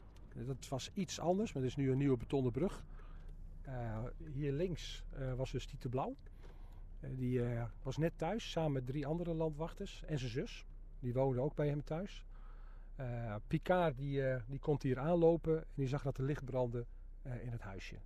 dat 0.45 0.67
was 0.67 0.91
iets 0.93 1.19
anders. 1.19 1.53
Maar 1.53 1.63
het 1.63 1.71
is 1.71 1.77
nu 1.77 1.91
een 1.91 1.97
nieuwe 1.97 2.17
betonnen 2.17 2.51
brug. 2.51 2.83
Uh, 3.67 4.03
hier 4.33 4.51
links 4.51 5.03
uh, 5.19 5.33
was 5.33 5.51
dus 5.51 5.65
Tiete 5.65 5.89
Blauw. 5.89 6.15
Uh, 7.01 7.09
die 7.17 7.41
was 7.83 7.97
net 7.97 8.17
thuis 8.17 8.51
samen 8.51 8.71
met 8.71 8.85
drie 8.85 9.07
andere 9.07 9.33
landwachters 9.33 10.03
en 10.05 10.19
zijn 10.19 10.31
zus. 10.31 10.65
Die 10.99 11.13
woonde 11.13 11.41
ook 11.41 11.55
bij 11.55 11.67
hem 11.67 11.83
thuis. 11.83 12.25
Picard 13.47 13.97
die, 13.97 14.23
die 14.47 14.59
komt 14.59 14.83
hier 14.83 14.99
aanlopen 14.99 15.57
en 15.57 15.73
die 15.75 15.87
zag 15.87 16.03
dat 16.03 16.17
er 16.17 16.23
licht 16.23 16.45
brandde 16.45 16.85
in 17.23 17.51
het 17.51 17.61
huisje. 17.61 17.97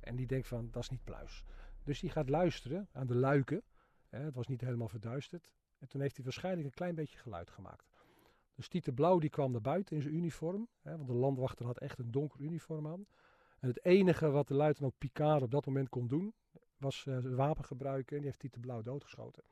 En 0.00 0.16
die 0.16 0.26
denkt 0.26 0.48
van, 0.48 0.68
dat 0.70 0.82
is 0.82 0.88
niet 0.88 1.04
pluis. 1.04 1.44
Dus 1.84 2.00
die 2.00 2.10
gaat 2.10 2.28
luisteren 2.28 2.88
aan 2.92 3.06
de 3.06 3.16
luiken. 3.16 3.62
het 4.08 4.34
was 4.34 4.46
niet 4.46 4.60
helemaal 4.60 4.88
verduisterd. 4.88 5.48
En 5.84 5.90
toen 5.90 6.00
heeft 6.00 6.14
hij 6.14 6.24
waarschijnlijk 6.24 6.66
een 6.66 6.74
klein 6.74 6.94
beetje 6.94 7.18
geluid 7.18 7.50
gemaakt. 7.50 7.90
Dus 8.54 8.68
Tiete 8.68 8.92
Blauw 8.92 9.18
die 9.18 9.30
kwam 9.30 9.52
naar 9.52 9.60
buiten 9.60 9.96
in 9.96 10.02
zijn 10.02 10.14
uniform. 10.14 10.68
Hè, 10.82 10.96
want 10.96 11.08
de 11.08 11.14
landwachter 11.14 11.66
had 11.66 11.78
echt 11.78 11.98
een 11.98 12.10
donker 12.10 12.40
uniform 12.40 12.86
aan. 12.86 13.06
En 13.58 13.68
het 13.68 13.84
enige 13.84 14.30
wat 14.30 14.48
de 14.48 14.54
luitenant 14.54 14.98
Picard 14.98 15.42
op 15.42 15.50
dat 15.50 15.66
moment 15.66 15.88
kon 15.88 16.06
doen, 16.06 16.34
was 16.76 17.04
uh, 17.08 17.18
wapen 17.22 17.64
gebruiken. 17.64 18.10
En 18.10 18.16
die 18.16 18.26
heeft 18.26 18.38
Tiete 18.38 18.60
Blauw 18.60 18.82
doodgeschoten. 18.82 19.42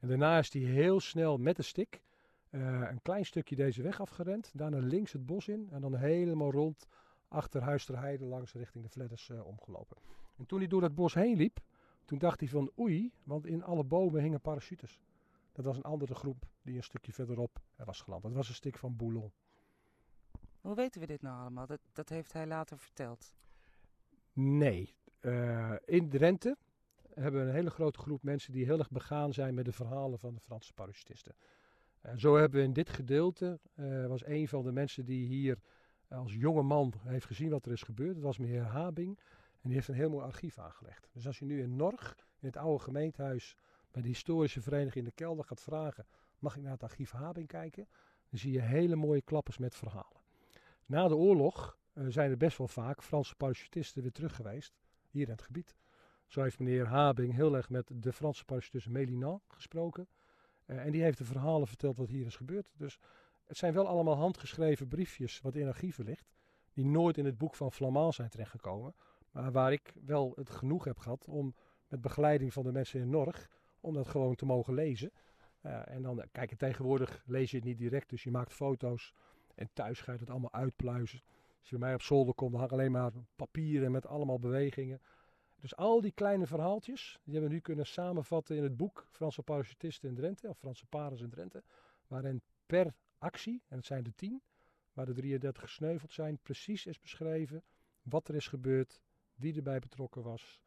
En 0.00 0.08
daarna 0.08 0.38
is 0.38 0.52
hij 0.52 0.62
heel 0.62 1.00
snel 1.00 1.38
met 1.38 1.56
de 1.56 1.62
stick 1.62 2.02
uh, 2.50 2.88
een 2.90 3.02
klein 3.02 3.24
stukje 3.24 3.56
deze 3.56 3.82
weg 3.82 4.00
afgerend. 4.00 4.50
Daarna 4.54 4.78
links 4.78 5.12
het 5.12 5.26
bos 5.26 5.48
in. 5.48 5.68
En 5.70 5.80
dan 5.80 5.96
helemaal 5.96 6.50
rond 6.50 6.86
achter 7.28 7.62
Huisterheide 7.62 8.24
langs 8.24 8.52
richting 8.52 8.84
de 8.84 8.90
Vledders 8.90 9.28
uh, 9.28 9.46
omgelopen. 9.46 9.96
En 10.36 10.46
toen 10.46 10.58
hij 10.58 10.68
door 10.68 10.80
dat 10.80 10.94
bos 10.94 11.14
heen 11.14 11.36
liep, 11.36 11.58
toen 12.04 12.18
dacht 12.18 12.40
hij 12.40 12.48
van 12.48 12.70
oei, 12.78 13.12
want 13.24 13.46
in 13.46 13.62
alle 13.62 13.84
bomen 13.84 14.22
hingen 14.22 14.40
parachutes. 14.40 15.00
Dat 15.58 15.66
was 15.66 15.76
een 15.76 15.82
andere 15.82 16.14
groep 16.14 16.48
die 16.62 16.76
een 16.76 16.82
stukje 16.82 17.12
verderop 17.12 17.60
was 17.76 18.00
geland. 18.00 18.22
Dat 18.22 18.32
was 18.32 18.48
een 18.48 18.54
stuk 18.54 18.78
van 18.78 18.96
Boulon. 18.96 19.32
Hoe 20.60 20.74
weten 20.74 21.00
we 21.00 21.06
dit 21.06 21.22
nou 21.22 21.40
allemaal? 21.40 21.66
Dat, 21.66 21.80
dat 21.92 22.08
heeft 22.08 22.32
hij 22.32 22.46
later 22.46 22.78
verteld. 22.78 23.34
Nee. 24.32 24.94
Uh, 25.20 25.74
in 25.84 26.08
Drenthe 26.08 26.56
hebben 27.14 27.40
we 27.40 27.46
een 27.48 27.54
hele 27.54 27.70
grote 27.70 27.98
groep 27.98 28.22
mensen 28.22 28.52
die 28.52 28.64
heel 28.64 28.78
erg 28.78 28.90
begaan 28.90 29.32
zijn 29.32 29.54
met 29.54 29.64
de 29.64 29.72
verhalen 29.72 30.18
van 30.18 30.34
de 30.34 30.40
Franse 30.40 30.72
parachutisten. 30.72 31.34
Uh, 32.02 32.12
zo 32.16 32.36
hebben 32.36 32.60
we 32.60 32.66
in 32.66 32.72
dit 32.72 32.88
gedeelte, 32.88 33.60
uh, 33.74 34.06
was 34.06 34.26
een 34.26 34.48
van 34.48 34.62
de 34.62 34.72
mensen 34.72 35.04
die 35.04 35.26
hier 35.26 35.58
als 36.08 36.34
jonge 36.34 36.62
man 36.62 36.92
heeft 37.04 37.26
gezien 37.26 37.50
wat 37.50 37.66
er 37.66 37.72
is 37.72 37.82
gebeurd. 37.82 38.14
Dat 38.14 38.24
was 38.24 38.38
meneer 38.38 38.62
Habing. 38.62 39.18
En 39.60 39.68
die 39.68 39.74
heeft 39.74 39.88
een 39.88 39.94
heel 39.94 40.10
mooi 40.10 40.24
archief 40.24 40.58
aangelegd. 40.58 41.08
Dus 41.12 41.26
als 41.26 41.38
je 41.38 41.44
nu 41.44 41.62
in 41.62 41.76
Norg, 41.76 42.16
in 42.40 42.46
het 42.46 42.56
oude 42.56 42.82
gemeentehuis 42.82 43.56
bij 43.90 44.02
de 44.02 44.08
historische 44.08 44.60
vereniging 44.60 44.94
in 44.94 45.04
de 45.04 45.10
kelder 45.10 45.44
gaat 45.44 45.60
vragen: 45.60 46.06
mag 46.38 46.56
ik 46.56 46.62
naar 46.62 46.72
het 46.72 46.82
archief 46.82 47.10
Habing 47.10 47.46
kijken? 47.46 47.88
Dan 48.30 48.38
zie 48.38 48.52
je 48.52 48.60
hele 48.60 48.96
mooie 48.96 49.22
klappers 49.22 49.58
met 49.58 49.74
verhalen. 49.74 50.20
Na 50.86 51.08
de 51.08 51.16
oorlog 51.16 51.78
uh, 51.94 52.04
zijn 52.08 52.30
er 52.30 52.36
best 52.36 52.58
wel 52.58 52.68
vaak 52.68 53.02
Franse 53.02 53.34
parachutisten 53.34 54.02
weer 54.02 54.12
terug 54.12 54.34
geweest, 54.34 54.74
hier 55.10 55.24
in 55.24 55.30
het 55.30 55.42
gebied. 55.42 55.76
Zo 56.26 56.42
heeft 56.42 56.58
meneer 56.58 56.86
Habing 56.86 57.34
heel 57.34 57.56
erg 57.56 57.70
met 57.70 57.90
de 57.94 58.12
Franse 58.12 58.44
parachutist 58.44 58.88
Mélinan 58.88 59.40
gesproken. 59.48 60.08
Uh, 60.66 60.84
en 60.84 60.90
die 60.90 61.02
heeft 61.02 61.18
de 61.18 61.24
verhalen 61.24 61.66
verteld 61.66 61.96
wat 61.96 62.08
hier 62.08 62.26
is 62.26 62.36
gebeurd. 62.36 62.70
Dus 62.76 62.98
het 63.46 63.56
zijn 63.56 63.72
wel 63.72 63.86
allemaal 63.86 64.16
handgeschreven 64.16 64.88
briefjes 64.88 65.40
wat 65.40 65.54
in 65.54 65.66
archieven 65.66 66.04
ligt. 66.04 66.30
Die 66.72 66.86
nooit 66.86 67.18
in 67.18 67.24
het 67.24 67.38
boek 67.38 67.54
van 67.54 67.72
Flamand 67.72 68.14
zijn 68.14 68.28
terechtgekomen. 68.28 68.94
Maar 69.30 69.52
waar 69.52 69.72
ik 69.72 69.92
wel 70.04 70.32
het 70.34 70.50
genoeg 70.50 70.84
heb 70.84 70.98
gehad 70.98 71.26
om 71.28 71.54
met 71.88 72.00
begeleiding 72.00 72.52
van 72.52 72.62
de 72.62 72.72
mensen 72.72 73.00
in 73.00 73.10
Norg 73.10 73.48
om 73.88 73.94
dat 73.94 74.08
gewoon 74.08 74.34
te 74.34 74.46
mogen 74.46 74.74
lezen. 74.74 75.12
Uh, 75.62 75.88
en 75.88 76.02
dan, 76.02 76.24
kijk, 76.32 76.54
tegenwoordig 76.54 77.22
lees 77.26 77.50
je 77.50 77.56
het 77.56 77.66
niet 77.66 77.78
direct, 77.78 78.10
dus 78.10 78.22
je 78.22 78.30
maakt 78.30 78.52
foto's. 78.52 79.14
En 79.54 79.70
thuis 79.72 80.00
ga 80.00 80.12
je 80.12 80.18
het 80.18 80.30
allemaal 80.30 80.52
uitpluizen. 80.52 81.22
Als 81.58 81.68
je 81.68 81.78
bij 81.78 81.86
mij 81.86 81.94
op 81.94 82.02
zolder 82.02 82.34
komt, 82.34 82.50
dan 82.50 82.60
hang 82.60 82.72
alleen 82.72 82.92
maar 82.92 83.12
papieren 83.36 83.90
met 83.90 84.06
allemaal 84.06 84.38
bewegingen. 84.38 85.00
Dus 85.60 85.76
al 85.76 86.00
die 86.00 86.12
kleine 86.12 86.46
verhaaltjes, 86.46 87.18
die 87.22 87.32
hebben 87.32 87.50
we 87.50 87.56
nu 87.56 87.62
kunnen 87.62 87.86
samenvatten 87.86 88.56
in 88.56 88.62
het 88.62 88.76
boek 88.76 89.06
Franse 89.10 89.42
parachutisten 89.42 90.08
in 90.08 90.14
Drenthe, 90.14 90.48
of 90.48 90.58
Franse 90.58 90.86
parens 90.86 91.20
in 91.20 91.30
Drenthe. 91.30 91.62
Waarin 92.06 92.42
per 92.66 92.94
actie, 93.18 93.62
en 93.68 93.76
het 93.76 93.86
zijn 93.86 94.04
er 94.04 94.14
tien, 94.14 94.42
waar 94.92 95.06
de 95.06 95.12
33 95.12 95.62
gesneuveld 95.62 96.12
zijn, 96.12 96.38
precies 96.42 96.86
is 96.86 96.98
beschreven 96.98 97.64
wat 98.02 98.28
er 98.28 98.34
is 98.34 98.46
gebeurd, 98.46 99.02
wie 99.34 99.56
erbij 99.56 99.78
betrokken 99.78 100.22
was, 100.22 100.60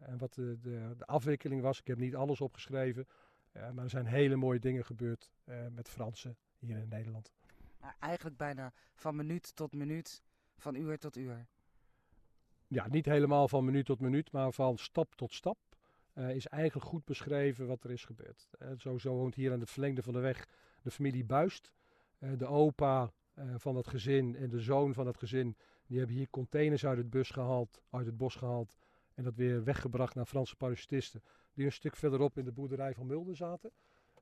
en 0.00 0.18
wat 0.18 0.34
de, 0.34 0.58
de, 0.60 0.94
de, 0.96 1.06
afwikkeling 1.06 1.62
was. 1.62 1.80
Ik 1.80 1.86
heb 1.86 1.98
niet 1.98 2.16
alles 2.16 2.40
opgeschreven. 2.40 3.06
Uh, 3.52 3.70
maar 3.70 3.84
er 3.84 3.90
zijn 3.90 4.06
hele 4.06 4.36
mooie 4.36 4.58
dingen 4.58 4.84
gebeurd 4.84 5.30
uh, 5.44 5.66
met 5.70 5.88
Fransen 5.88 6.36
hier 6.58 6.78
in 6.78 6.88
Nederland. 6.88 7.32
Maar 7.80 7.96
eigenlijk 8.00 8.36
bijna 8.36 8.72
van 8.94 9.16
minuut 9.16 9.56
tot 9.56 9.72
minuut, 9.72 10.22
van 10.56 10.74
uur 10.74 10.98
tot 10.98 11.16
uur. 11.16 11.46
Ja, 12.66 12.88
niet 12.88 13.04
helemaal 13.04 13.48
van 13.48 13.64
minuut 13.64 13.86
tot 13.86 14.00
minuut, 14.00 14.32
maar 14.32 14.52
van 14.52 14.78
stap 14.78 15.14
tot 15.14 15.32
stap. 15.32 15.58
is 16.14 16.46
eigenlijk 16.46 16.86
goed 16.86 17.04
beschreven 17.04 17.66
wat 17.66 17.84
er 17.84 17.90
is 17.90 18.04
gebeurd. 18.04 18.48
zo, 18.78 18.98
zo 18.98 19.14
woont 19.14 19.34
hier 19.34 19.52
aan 19.52 19.60
het 19.60 19.70
verlengde 19.70 20.02
van 20.02 20.12
de 20.12 20.20
weg 20.20 20.48
de 20.82 20.90
familie 20.90 21.24
Buist. 21.24 21.72
de 22.18 22.46
opa 22.46 23.12
van 23.56 23.74
dat 23.74 23.86
gezin 23.86 24.36
en 24.36 24.50
de 24.50 24.60
zoon 24.60 24.94
van 24.94 25.04
dat 25.04 25.16
gezin, 25.16 25.56
die 25.86 25.98
hebben 25.98 26.16
hier 26.16 26.30
containers 26.30 26.86
uit 26.86 26.98
het, 26.98 27.10
bus 27.10 27.30
gehaald, 27.30 27.80
uit 27.90 28.06
het 28.06 28.16
bos 28.16 28.34
gehaald 28.34 28.76
en 29.20 29.26
dat 29.26 29.36
weer 29.36 29.64
weggebracht 29.64 30.14
naar 30.14 30.26
Franse 30.26 30.56
parachutisten. 30.56 31.22
Die 31.54 31.64
een 31.64 31.72
stuk 31.72 31.96
verderop 31.96 32.38
in 32.38 32.44
de 32.44 32.52
boerderij 32.52 32.94
van 32.94 33.06
Mulder 33.06 33.36
zaten. 33.36 33.72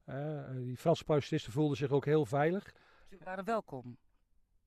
Uh, 0.05 0.51
die 0.51 0.77
Franse 0.77 1.05
parachutisten 1.05 1.53
voelden 1.53 1.77
zich 1.77 1.91
ook 1.91 2.05
heel 2.05 2.27
veilig. 2.27 2.75
Ze 3.09 3.19
waren 3.25 3.45
welkom. 3.45 3.99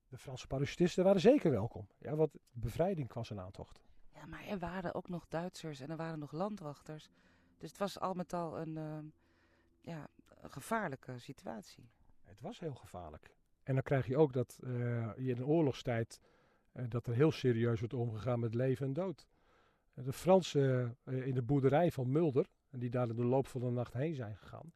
De 0.07 0.17
Franse 0.17 0.47
parachutisten 0.47 1.03
waren 1.03 1.21
zeker 1.21 1.51
welkom. 1.51 1.87
Ja, 1.97 2.15
want 2.15 2.31
bevrijding 2.51 3.13
was 3.13 3.29
een 3.29 3.39
aantocht. 3.39 3.81
Ja, 4.13 4.25
maar 4.25 4.45
er 4.45 4.59
waren 4.59 4.93
ook 4.93 5.09
nog 5.09 5.27
Duitsers 5.27 5.79
en 5.79 5.89
er 5.89 5.97
waren 5.97 6.19
nog 6.19 6.31
landwachters. 6.31 7.09
Dus 7.57 7.69
het 7.69 7.79
was 7.79 7.99
al 7.99 8.13
met 8.13 8.33
al 8.33 8.59
een, 8.59 8.75
uh, 8.75 8.97
ja, 9.81 10.07
een 10.41 10.51
gevaarlijke 10.51 11.19
situatie. 11.19 11.89
Het 12.23 12.41
was 12.41 12.59
heel 12.59 12.75
gevaarlijk. 12.75 13.35
En 13.63 13.73
dan 13.73 13.83
krijg 13.83 14.07
je 14.07 14.17
ook 14.17 14.33
dat 14.33 14.59
uh, 14.63 14.71
je 15.17 15.29
in 15.29 15.35
de 15.35 15.45
oorlogstijd 15.45 16.19
dat 16.71 17.07
er 17.07 17.13
heel 17.13 17.31
serieus 17.31 17.79
wordt 17.79 17.93
omgegaan 17.93 18.39
met 18.39 18.55
leven 18.55 18.85
en 18.85 18.93
dood. 18.93 19.27
De 19.93 20.13
Fransen 20.13 20.97
in 21.05 21.33
de 21.33 21.41
boerderij 21.41 21.91
van 21.91 22.11
Mulder, 22.11 22.49
die 22.69 22.89
daar 22.89 23.09
in 23.09 23.15
de 23.15 23.25
loop 23.25 23.47
van 23.47 23.61
de 23.61 23.69
nacht 23.69 23.93
heen 23.93 24.15
zijn 24.15 24.35
gegaan, 24.35 24.73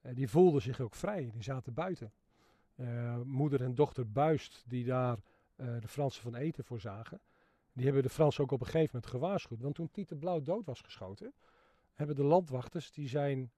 die 0.00 0.28
voelden 0.28 0.62
zich 0.62 0.80
ook 0.80 0.94
vrij. 0.94 1.30
Die 1.32 1.42
zaten 1.42 1.74
buiten. 1.74 2.12
moeder 3.24 3.62
en 3.62 3.74
dochter 3.74 4.10
Buist, 4.10 4.64
die 4.66 4.84
daar 4.84 5.18
de 5.56 5.88
Fransen 5.88 6.22
van 6.22 6.34
eten 6.34 6.64
voorzagen, 6.64 7.20
die 7.72 7.84
hebben 7.84 8.02
de 8.02 8.08
Fransen 8.08 8.44
ook 8.44 8.52
op 8.52 8.60
een 8.60 8.66
gegeven 8.66 8.90
moment 8.92 9.12
gewaarschuwd. 9.12 9.60
Want 9.60 9.74
toen 9.74 9.90
Tieter 9.90 10.16
Blauw 10.16 10.42
dood 10.42 10.66
was 10.66 10.80
geschoten, 10.80 11.32
hebben 11.94 12.16
de 12.16 12.24
landwachters, 12.24 12.92
die 12.92 13.08
zijn 13.08 13.52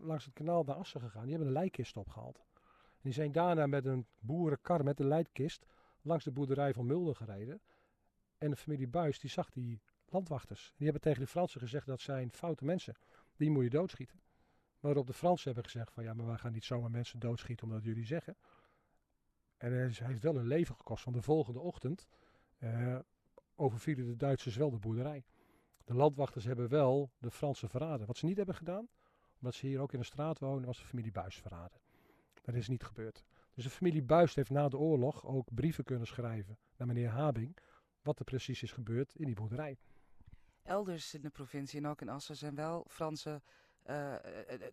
langs 0.00 0.24
het 0.24 0.34
kanaal 0.34 0.64
naar 0.64 0.76
Assen 0.76 1.00
gegaan. 1.00 1.22
Die 1.22 1.30
hebben 1.30 1.48
een 1.48 1.60
lijkkist 1.60 1.96
opgehaald. 1.96 2.38
En 2.92 3.04
die 3.04 3.12
zijn 3.12 3.32
daarna 3.32 3.66
met 3.66 3.84
een 3.84 4.06
boerenkar 4.18 4.84
met 4.84 5.00
een 5.00 5.08
lijkkist 5.08 5.66
langs 6.02 6.24
de 6.24 6.30
boerderij 6.30 6.72
van 6.72 6.86
Mulder 6.86 7.14
gereden. 7.14 7.60
En 8.38 8.50
de 8.50 8.56
familie 8.56 8.88
Buis, 8.88 9.18
die 9.18 9.30
zag 9.30 9.50
die 9.50 9.80
landwachters. 10.10 10.72
Die 10.76 10.84
hebben 10.84 11.02
tegen 11.02 11.20
de 11.20 11.26
Fransen 11.26 11.60
gezegd 11.60 11.86
dat 11.86 12.00
zijn 12.00 12.32
foute 12.32 12.64
mensen. 12.64 12.94
Die 13.36 13.50
moet 13.50 13.62
je 13.64 13.70
doodschieten. 13.70 14.20
Waarop 14.80 15.06
de 15.06 15.12
Fransen 15.12 15.44
hebben 15.44 15.70
gezegd 15.70 15.92
van 15.92 16.04
ja, 16.04 16.14
maar 16.14 16.26
wij 16.26 16.36
gaan 16.36 16.52
niet 16.52 16.64
zomaar 16.64 16.90
mensen 16.90 17.18
doodschieten 17.18 17.66
omdat 17.66 17.84
jullie 17.84 18.06
zeggen. 18.06 18.36
En 19.56 19.72
hij 19.72 19.92
heeft 20.06 20.22
wel 20.22 20.36
een 20.36 20.46
leven 20.46 20.74
gekost. 20.74 21.02
Van 21.02 21.12
de 21.12 21.22
volgende 21.22 21.60
ochtend 21.60 22.08
uh, 22.58 22.98
overvielen 23.54 24.06
de 24.06 24.16
Duitsers 24.16 24.56
wel 24.56 24.70
de 24.70 24.78
boerderij. 24.78 25.24
De 25.84 25.94
landwachters 25.94 26.44
hebben 26.44 26.68
wel 26.68 27.10
de 27.18 27.30
Fransen 27.30 27.68
verraden. 27.68 28.06
Wat 28.06 28.16
ze 28.16 28.26
niet 28.26 28.36
hebben 28.36 28.54
gedaan, 28.54 28.88
omdat 29.34 29.54
ze 29.54 29.66
hier 29.66 29.80
ook 29.80 29.92
in 29.92 29.98
de 29.98 30.04
straat 30.04 30.38
wonen, 30.38 30.66
was 30.66 30.78
de 30.78 30.84
familie 30.84 31.12
Buis 31.12 31.36
verraden. 31.36 31.80
Dat 32.42 32.54
is 32.54 32.68
niet 32.68 32.84
gebeurd. 32.84 33.24
Dus 33.54 33.64
de 33.64 33.70
familie 33.70 34.02
Buis 34.02 34.34
heeft 34.34 34.50
na 34.50 34.68
de 34.68 34.78
oorlog 34.78 35.26
ook 35.26 35.54
brieven 35.54 35.84
kunnen 35.84 36.06
schrijven 36.06 36.58
naar 36.76 36.86
meneer 36.86 37.08
Habing. 37.08 37.56
Wat 38.02 38.18
er 38.18 38.24
precies 38.24 38.62
is 38.62 38.72
gebeurd 38.72 39.14
in 39.14 39.26
die 39.26 39.34
boerderij. 39.34 39.78
Elders 40.68 41.14
in 41.14 41.20
de 41.20 41.30
provincie 41.30 41.78
en 41.78 41.86
ook 41.86 42.00
in 42.00 42.08
Assen 42.08 42.36
zijn 42.36 42.54
wel 42.54 42.84
Fransen 42.88 43.42
uh, 43.90 44.14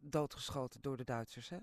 doodgeschoten 0.02 0.82
door 0.82 0.98
de 0.98 1.04
Duitsers, 1.04 1.50
hè? 1.50 1.58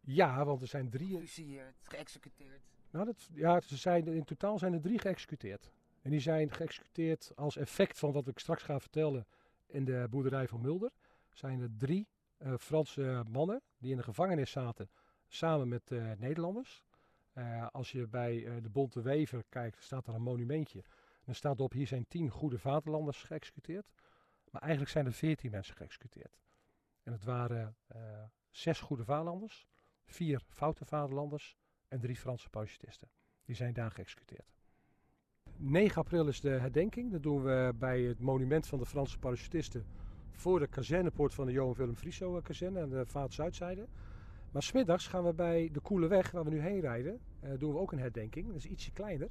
Ja, 0.00 0.44
want 0.44 0.62
er 0.62 0.68
zijn 0.68 0.90
drie... 0.90 1.14
Gefusilleerd, 1.14 1.76
geëxecuteerd. 1.82 2.62
Nou, 2.90 3.04
dat, 3.04 3.28
ja, 3.32 3.60
ze 3.60 3.76
zijn, 3.76 4.06
in 4.06 4.24
totaal 4.24 4.58
zijn 4.58 4.72
er 4.72 4.80
drie 4.80 4.98
geëxecuteerd. 4.98 5.70
En 6.02 6.10
die 6.10 6.20
zijn 6.20 6.50
geëxecuteerd 6.50 7.32
als 7.34 7.56
effect 7.56 7.98
van 7.98 8.12
wat 8.12 8.28
ik 8.28 8.38
straks 8.38 8.62
ga 8.62 8.80
vertellen 8.80 9.26
in 9.66 9.84
de 9.84 10.06
boerderij 10.10 10.48
van 10.48 10.60
Mulder. 10.60 10.90
Zijn 11.32 11.60
er 11.60 11.76
drie 11.76 12.08
uh, 12.38 12.54
Franse 12.58 13.24
mannen 13.30 13.62
die 13.78 13.90
in 13.90 13.96
de 13.96 14.02
gevangenis 14.02 14.50
zaten 14.50 14.90
samen 15.26 15.68
met 15.68 15.90
uh, 15.90 16.12
Nederlanders. 16.18 16.84
Uh, 17.34 17.66
als 17.72 17.92
je 17.92 18.06
bij 18.06 18.60
de 18.62 18.68
Bonte 18.68 19.02
Wever 19.02 19.44
kijkt, 19.48 19.82
staat 19.82 20.06
er 20.06 20.14
een 20.14 20.22
monumentje. 20.22 20.84
Dan 21.24 21.34
staat 21.34 21.60
op, 21.60 21.72
hier 21.72 21.86
zijn 21.86 22.06
tien 22.08 22.30
goede 22.30 22.58
vaderlanders 22.58 23.22
geëxecuteerd. 23.22 23.92
Maar 24.50 24.62
eigenlijk 24.62 24.92
zijn 24.92 25.06
er 25.06 25.12
veertien 25.12 25.50
mensen 25.50 25.76
geëxecuteerd. 25.76 26.38
En 27.02 27.12
het 27.12 27.24
waren 27.24 27.76
zes 28.50 28.80
goede 28.80 29.04
vaderlanders, 29.04 29.66
vier 30.04 30.42
foute 30.48 30.84
vaderlanders 30.84 31.56
en 31.88 32.00
drie 32.00 32.16
Franse 32.16 32.48
parachutisten. 32.48 33.08
Die 33.44 33.54
zijn 33.54 33.72
daar 33.72 33.90
geëxecuteerd. 33.90 34.54
9 35.56 35.96
april 35.96 36.26
is 36.26 36.40
de 36.40 36.48
herdenking. 36.48 37.12
Dat 37.12 37.22
doen 37.22 37.42
we 37.42 37.72
bij 37.78 38.00
het 38.02 38.20
monument 38.20 38.66
van 38.66 38.78
de 38.78 38.86
Franse 38.86 39.18
parachutisten 39.18 39.84
voor 40.30 40.58
de 40.58 40.66
kazernepoort 40.66 41.34
van 41.34 41.46
de 41.46 41.52
Johan 41.52 41.74
Willem 41.74 41.96
Frieso 41.96 42.40
kazerne 42.40 42.80
aan 42.80 42.88
de 42.88 43.06
Vaart-Zuidzijde. 43.06 43.86
Maar 44.50 44.62
smiddags 44.62 45.06
gaan 45.06 45.24
we 45.24 45.32
bij 45.32 45.68
de 45.72 45.80
Koele 45.80 46.06
Weg, 46.06 46.30
waar 46.30 46.44
we 46.44 46.50
nu 46.50 46.60
heen 46.60 46.80
rijden, 46.80 47.20
eh, 47.40 47.50
doen 47.58 47.72
we 47.72 47.78
ook 47.78 47.92
een 47.92 47.98
herdenking. 47.98 48.46
Dat 48.46 48.56
is 48.56 48.66
ietsje 48.66 48.92
kleiner. 48.92 49.28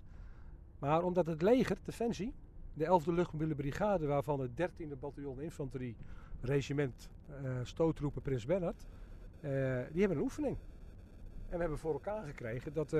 Maar 0.83 1.03
omdat 1.03 1.25
het 1.25 1.41
leger, 1.41 1.77
Defensie, 1.83 2.33
de 2.73 2.85
11e 2.85 3.13
Luchtmobiele 3.13 3.55
Brigade, 3.55 4.05
waarvan 4.05 4.39
het 4.39 4.51
13e 4.51 4.99
Bataljon 4.99 5.41
Infanterie 5.41 5.95
Regiment 6.41 7.09
uh, 7.29 7.59
Stootroepen 7.63 8.21
Prins 8.21 8.45
Bernhard, 8.45 8.85
uh, 9.41 9.49
die 9.91 9.99
hebben 9.99 10.17
een 10.17 10.23
oefening. 10.23 10.57
En 11.49 11.51
we 11.51 11.57
hebben 11.57 11.77
voor 11.77 11.93
elkaar 11.93 12.25
gekregen 12.25 12.73
dat 12.73 12.95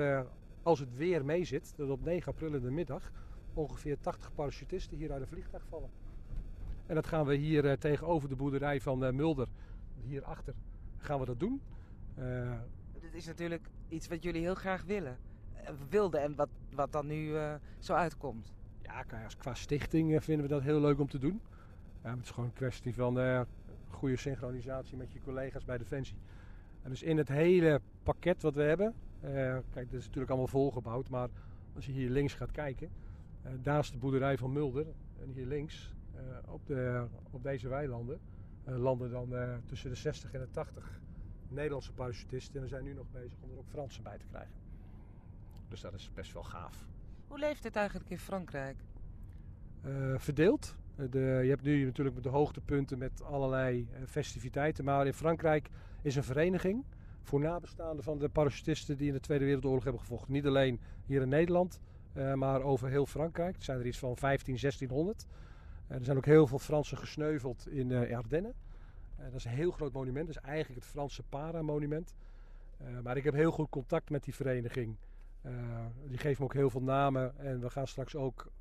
als 0.62 0.78
het 0.78 0.96
weer 0.96 1.24
meezit, 1.24 1.72
dat 1.76 1.90
op 1.90 2.04
9 2.04 2.32
april 2.32 2.54
in 2.54 2.62
de 2.62 2.70
middag 2.70 3.10
ongeveer 3.54 4.00
80 4.00 4.34
parachutisten 4.34 4.96
hier 4.96 5.12
uit 5.12 5.20
een 5.20 5.28
vliegtuig 5.28 5.64
vallen. 5.68 5.90
En 6.86 6.94
dat 6.94 7.06
gaan 7.06 7.26
we 7.26 7.34
hier 7.34 7.78
tegenover 7.78 8.28
de 8.28 8.36
boerderij 8.36 8.80
van 8.80 9.16
Mulder, 9.16 9.48
hierachter, 10.02 10.54
gaan 10.96 11.20
we 11.20 11.26
dat 11.26 11.40
doen. 11.40 11.60
Dit 13.00 13.14
is 13.14 13.26
natuurlijk 13.26 13.68
iets 13.88 14.08
wat 14.08 14.22
jullie 14.22 14.42
heel 14.42 14.54
graag 14.54 14.84
willen, 14.84 15.18
wilden 15.88 16.20
en 16.20 16.34
wat, 16.34 16.48
wat 16.70 16.92
dan 16.92 17.06
nu 17.06 17.36
zo 17.78 17.92
uitkomt. 17.92 18.52
Ja, 18.82 19.02
qua 19.38 19.54
stichting 19.54 20.24
vinden 20.24 20.46
we 20.46 20.52
dat 20.52 20.62
heel 20.62 20.80
leuk 20.80 20.98
om 20.98 21.08
te 21.08 21.18
doen. 21.18 21.40
Het 22.00 22.22
is 22.22 22.30
gewoon 22.30 22.48
een 22.48 22.54
kwestie 22.54 22.94
van 22.94 23.46
goede 23.94 24.16
synchronisatie 24.16 24.96
met 24.96 25.12
je 25.12 25.20
collega's 25.20 25.64
bij 25.64 25.78
Defensie. 25.78 26.16
En 26.82 26.90
dus 26.90 27.02
in 27.02 27.16
het 27.16 27.28
hele 27.28 27.80
pakket 28.02 28.42
wat 28.42 28.54
we 28.54 28.62
hebben, 28.62 28.94
uh, 29.24 29.30
kijk, 29.70 29.90
dit 29.90 30.00
is 30.00 30.04
natuurlijk 30.04 30.28
allemaal 30.28 30.48
volgebouwd, 30.48 31.08
maar 31.08 31.28
als 31.74 31.86
je 31.86 31.92
hier 31.92 32.10
links 32.10 32.34
gaat 32.34 32.50
kijken, 32.50 32.90
uh, 33.46 33.52
daar 33.62 33.78
is 33.78 33.90
de 33.90 33.98
boerderij 33.98 34.38
van 34.38 34.52
Mulder. 34.52 34.86
En 35.22 35.30
hier 35.30 35.46
links, 35.46 35.92
op, 36.46 36.66
de, 36.66 37.06
op 37.30 37.42
deze 37.42 37.68
weilanden, 37.68 38.20
landen 38.64 39.10
dan 39.10 39.34
tussen 39.64 39.90
de 39.90 39.96
60 39.96 40.32
en 40.32 40.40
de 40.40 40.50
80 40.50 41.00
Nederlandse 41.48 41.92
parachutisten. 41.92 42.54
En 42.54 42.62
we 42.62 42.68
zijn 42.68 42.84
nu 42.84 42.92
nog 42.92 43.06
bezig 43.10 43.38
om 43.40 43.50
er 43.50 43.58
ook 43.58 43.68
Fransen 43.68 44.02
bij 44.02 44.18
te 44.18 44.26
krijgen. 44.26 44.63
Dus 45.74 45.82
dat 45.82 45.94
is 45.94 46.10
best 46.14 46.32
wel 46.32 46.42
gaaf. 46.42 46.86
Hoe 47.28 47.38
leeft 47.38 47.64
het 47.64 47.76
eigenlijk 47.76 48.10
in 48.10 48.18
Frankrijk? 48.18 48.76
verdeeld. 50.16 50.76
De, 51.10 51.18
je 51.18 51.48
hebt 51.48 51.62
nu 51.62 51.84
natuurlijk 51.84 52.22
de 52.22 52.28
hoogtepunten 52.28 52.98
met 52.98 53.22
allerlei 53.22 53.88
festiviteiten. 54.06 54.84
Maar 54.84 55.06
in 55.06 55.14
Frankrijk 55.14 55.68
is 56.02 56.16
een 56.16 56.24
vereniging 56.24 56.84
voor 57.22 57.40
nabestaanden 57.40 58.04
van 58.04 58.18
de 58.18 58.28
parachutisten 58.28 58.96
die 58.96 59.06
in 59.06 59.12
de 59.12 59.20
Tweede 59.20 59.44
Wereldoorlog 59.44 59.82
hebben 59.82 60.00
gevochten. 60.00 60.32
Niet 60.32 60.46
alleen 60.46 60.80
hier 61.06 61.22
in 61.22 61.28
Nederland, 61.28 61.80
uh, 62.16 62.34
maar 62.34 62.62
over 62.62 62.88
heel 62.88 63.06
Frankrijk. 63.06 63.56
Er 63.56 63.62
zijn 63.62 63.78
er 63.78 63.86
iets 63.86 63.98
van 63.98 64.16
15, 64.16 64.56
1600. 64.60 65.26
Uh, 65.88 65.96
er 65.96 66.04
zijn 66.04 66.16
ook 66.16 66.24
heel 66.24 66.46
veel 66.46 66.58
Fransen 66.58 66.98
gesneuveld 66.98 67.68
in 67.68 67.90
uh, 67.90 68.16
Ardennen. 68.16 68.54
dat 69.16 69.34
is 69.34 69.44
een 69.44 69.50
heel 69.50 69.70
groot 69.70 69.92
monument. 69.92 70.26
Dat 70.26 70.36
is 70.36 70.42
eigenlijk 70.42 70.80
het 70.80 70.90
Franse 70.90 71.22
Para-monument. 71.22 72.14
maar 73.02 73.16
ik 73.16 73.24
heb 73.24 73.34
heel 73.34 73.52
goed 73.52 73.68
contact 73.68 74.10
met 74.10 74.24
die 74.24 74.34
vereniging. 74.34 74.96
Die 76.08 76.18
geven 76.18 76.36
me 76.38 76.44
ook 76.44 76.54
heel 76.54 76.70
veel 76.70 76.82
namen. 76.82 77.38
En 77.38 77.60
we 77.60 77.70
gaan 77.70 77.86
straks 77.86 78.16
ook 78.16 78.52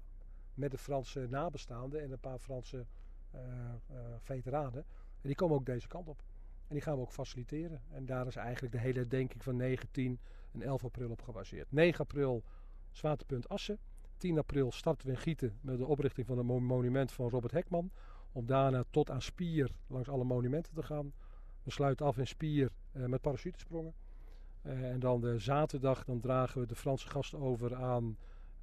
met 0.53 0.71
de 0.71 0.77
Franse 0.77 1.27
nabestaanden 1.29 2.01
en 2.01 2.11
een 2.11 2.19
paar 2.19 2.39
Franse 2.39 2.85
veteranen. 4.17 4.85
En 5.21 5.29
die 5.29 5.35
komen 5.35 5.55
ook 5.55 5.65
deze 5.65 5.87
kant 5.87 6.07
op. 6.07 6.23
En 6.67 6.79
die 6.79 6.81
gaan 6.81 6.95
we 6.95 7.01
ook 7.01 7.11
faciliteren. 7.11 7.81
En 7.89 8.05
daar 8.05 8.27
is 8.27 8.35
eigenlijk 8.35 8.73
de 8.73 8.79
hele 8.79 9.07
denking 9.07 9.43
van 9.43 9.55
9, 9.55 9.91
10 9.91 10.19
en 10.51 10.61
11 10.61 10.83
april 10.83 11.09
op 11.09 11.21
gebaseerd. 11.21 11.71
9 11.71 11.99
april 11.99 12.43
Zwaartepunt 12.91 13.49
Assen. 13.49 13.79
10 14.17 14.37
april 14.37 14.71
starten 14.71 15.07
we 15.07 15.13
in 15.13 15.19
Gieten 15.19 15.57
met 15.61 15.77
de 15.77 15.85
oprichting 15.85 16.27
van 16.27 16.37
een 16.37 16.45
monument 16.45 17.11
van 17.11 17.29
Robert 17.29 17.53
Hekman. 17.53 17.91
Om 18.31 18.45
daarna 18.45 18.83
tot 18.89 19.09
aan 19.09 19.21
Spier 19.21 19.71
langs 19.87 20.09
alle 20.09 20.23
monumenten 20.23 20.73
te 20.73 20.83
gaan. 20.83 21.13
We 21.63 21.71
sluiten 21.71 22.05
af 22.05 22.17
in 22.17 22.27
Spier 22.27 22.71
eh, 22.91 23.05
met 23.05 23.21
parachutesprongen. 23.21 23.93
Uh, 24.63 24.91
en 24.91 24.99
dan 24.99 25.21
de 25.21 25.39
zaterdag 25.39 26.03
dan 26.03 26.19
dragen 26.19 26.61
we 26.61 26.67
de 26.67 26.75
Franse 26.75 27.09
gast 27.09 27.33
over 27.33 27.75
aan 27.75 28.17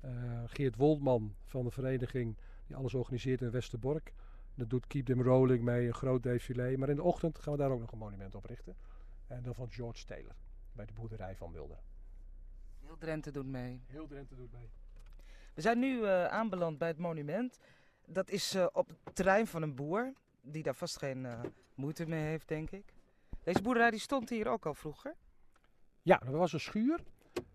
uh, 0.04 0.10
Geert 0.46 0.76
Woldman 0.76 1.34
van 1.44 1.64
de 1.64 1.70
vereniging 1.70 2.36
die 2.66 2.76
alles 2.76 2.94
organiseert 2.94 3.40
in 3.40 3.50
Westerbork. 3.50 4.12
Dat 4.54 4.70
doet 4.70 4.86
Keep 4.86 5.06
Them 5.06 5.22
Rolling 5.22 5.62
mee, 5.62 5.86
een 5.86 5.94
groot 5.94 6.22
défilé. 6.22 6.76
Maar 6.76 6.88
in 6.88 6.96
de 6.96 7.02
ochtend 7.02 7.38
gaan 7.38 7.52
we 7.52 7.58
daar 7.58 7.70
ook 7.70 7.80
nog 7.80 7.92
een 7.92 7.98
monument 7.98 8.34
oprichten. 8.34 8.76
En 9.26 9.42
dan 9.42 9.54
van 9.54 9.70
George 9.70 10.04
Taylor, 10.04 10.34
bij 10.72 10.86
de 10.86 10.92
boerderij 10.92 11.36
van 11.36 11.52
Wilde. 11.52 11.78
Heel 12.80 12.96
Drenthe 12.98 13.30
doet 13.30 13.46
mee. 13.46 13.82
Heel 13.86 14.06
Drenthe 14.06 14.34
doet 14.34 14.52
mee. 14.52 14.70
We 15.54 15.60
zijn 15.60 15.78
nu 15.78 15.98
uh, 15.98 16.24
aanbeland 16.24 16.78
bij 16.78 16.88
het 16.88 16.98
monument. 16.98 17.58
Dat 18.06 18.30
is 18.30 18.54
uh, 18.54 18.66
op 18.72 18.88
het 18.88 19.14
terrein 19.14 19.46
van 19.46 19.62
een 19.62 19.74
boer, 19.74 20.12
die 20.42 20.62
daar 20.62 20.74
vast 20.74 20.98
geen 20.98 21.24
uh, 21.24 21.40
moeite 21.74 22.06
mee 22.06 22.22
heeft, 22.22 22.48
denk 22.48 22.70
ik. 22.70 22.94
Deze 23.42 23.62
boerderij 23.62 23.90
die 23.90 24.00
stond 24.00 24.28
hier 24.28 24.48
ook 24.48 24.66
al 24.66 24.74
vroeger? 24.74 25.14
Ja, 26.02 26.22
er 26.22 26.36
was 26.36 26.52
een 26.52 26.60
schuur 26.60 27.00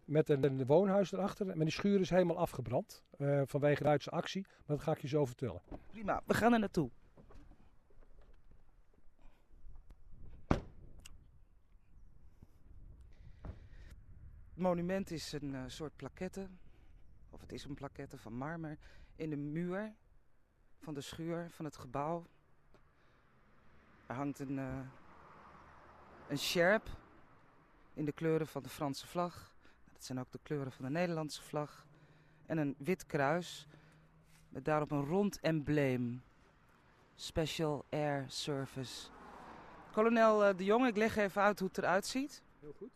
met 0.06 0.30
een, 0.30 0.66
woonhuis 0.66 1.12
erachter. 1.12 1.46
Maar 1.46 1.56
die 1.56 1.70
schuur 1.70 2.00
is 2.00 2.10
helemaal 2.10 2.38
afgebrand 2.38 3.04
uh, 3.18 3.42
vanwege 3.46 3.84
Duitse 3.84 4.10
actie. 4.10 4.42
Maar 4.42 4.76
dat 4.78 4.82
ga 4.82 4.92
ik 4.92 5.02
je 5.02 5.08
zo 5.08 5.26
vertellen. 5.26 5.62
Prima, 5.88 6.22
we 6.26 6.34
gaan 6.34 6.54
er 6.54 6.60
naartoe. 6.60 6.90
Het 14.56 14.64
monument 14.64 15.12
is 15.12 15.32
een 15.32 15.54
uh, 15.54 15.64
soort 15.68 15.96
plaquette, 15.96 16.48
of 17.30 17.42
het 17.42 17.52
is 17.52 17.64
een 17.64 17.74
plaquette 17.74 18.18
van 18.18 18.34
marmer, 18.34 18.78
in 19.16 19.30
de 19.30 19.38
muur 19.38 19.94
van 20.80 20.94
de 20.94 21.02
schuur 21.02 21.50
van 21.50 21.66
het 21.66 21.78
gebouw. 21.78 22.26
Er 24.06 24.16
hangt 24.16 24.40
een, 24.40 24.58
uh, 24.58 24.80
een 26.28 26.38
sjerp 26.38 26.90
in 27.96 28.06
de 28.06 28.12
kleuren 28.12 28.48
van 28.48 28.64
de 28.64 28.70
Franse 28.70 29.08
vlag. 29.08 29.56
Dat 29.94 30.04
zijn 30.04 30.20
ook 30.20 30.32
de 30.32 30.40
kleuren 30.44 30.72
van 30.72 30.86
de 30.86 30.92
Nederlandse 30.92 31.42
vlag. 31.42 31.86
en 32.46 32.58
een 32.58 32.76
wit 32.78 33.06
kruis 33.06 33.68
met 34.50 34.66
daarop 34.66 34.92
een 34.92 35.06
rond 35.06 35.40
embleem. 35.40 36.24
Special 37.16 37.86
Air 37.90 38.26
Service. 38.28 39.10
Kolonel 39.92 40.46
eh, 40.46 40.58
De 40.58 40.64
Jong, 40.64 40.88
ik 40.88 40.98
leg 40.98 41.16
even 41.16 41.42
uit 41.42 41.60
hoe 41.60 41.68
het 41.68 41.78
eruit 41.78 42.06
ziet. 42.06 42.44
Heel 42.60 42.74
goed. 42.74 42.92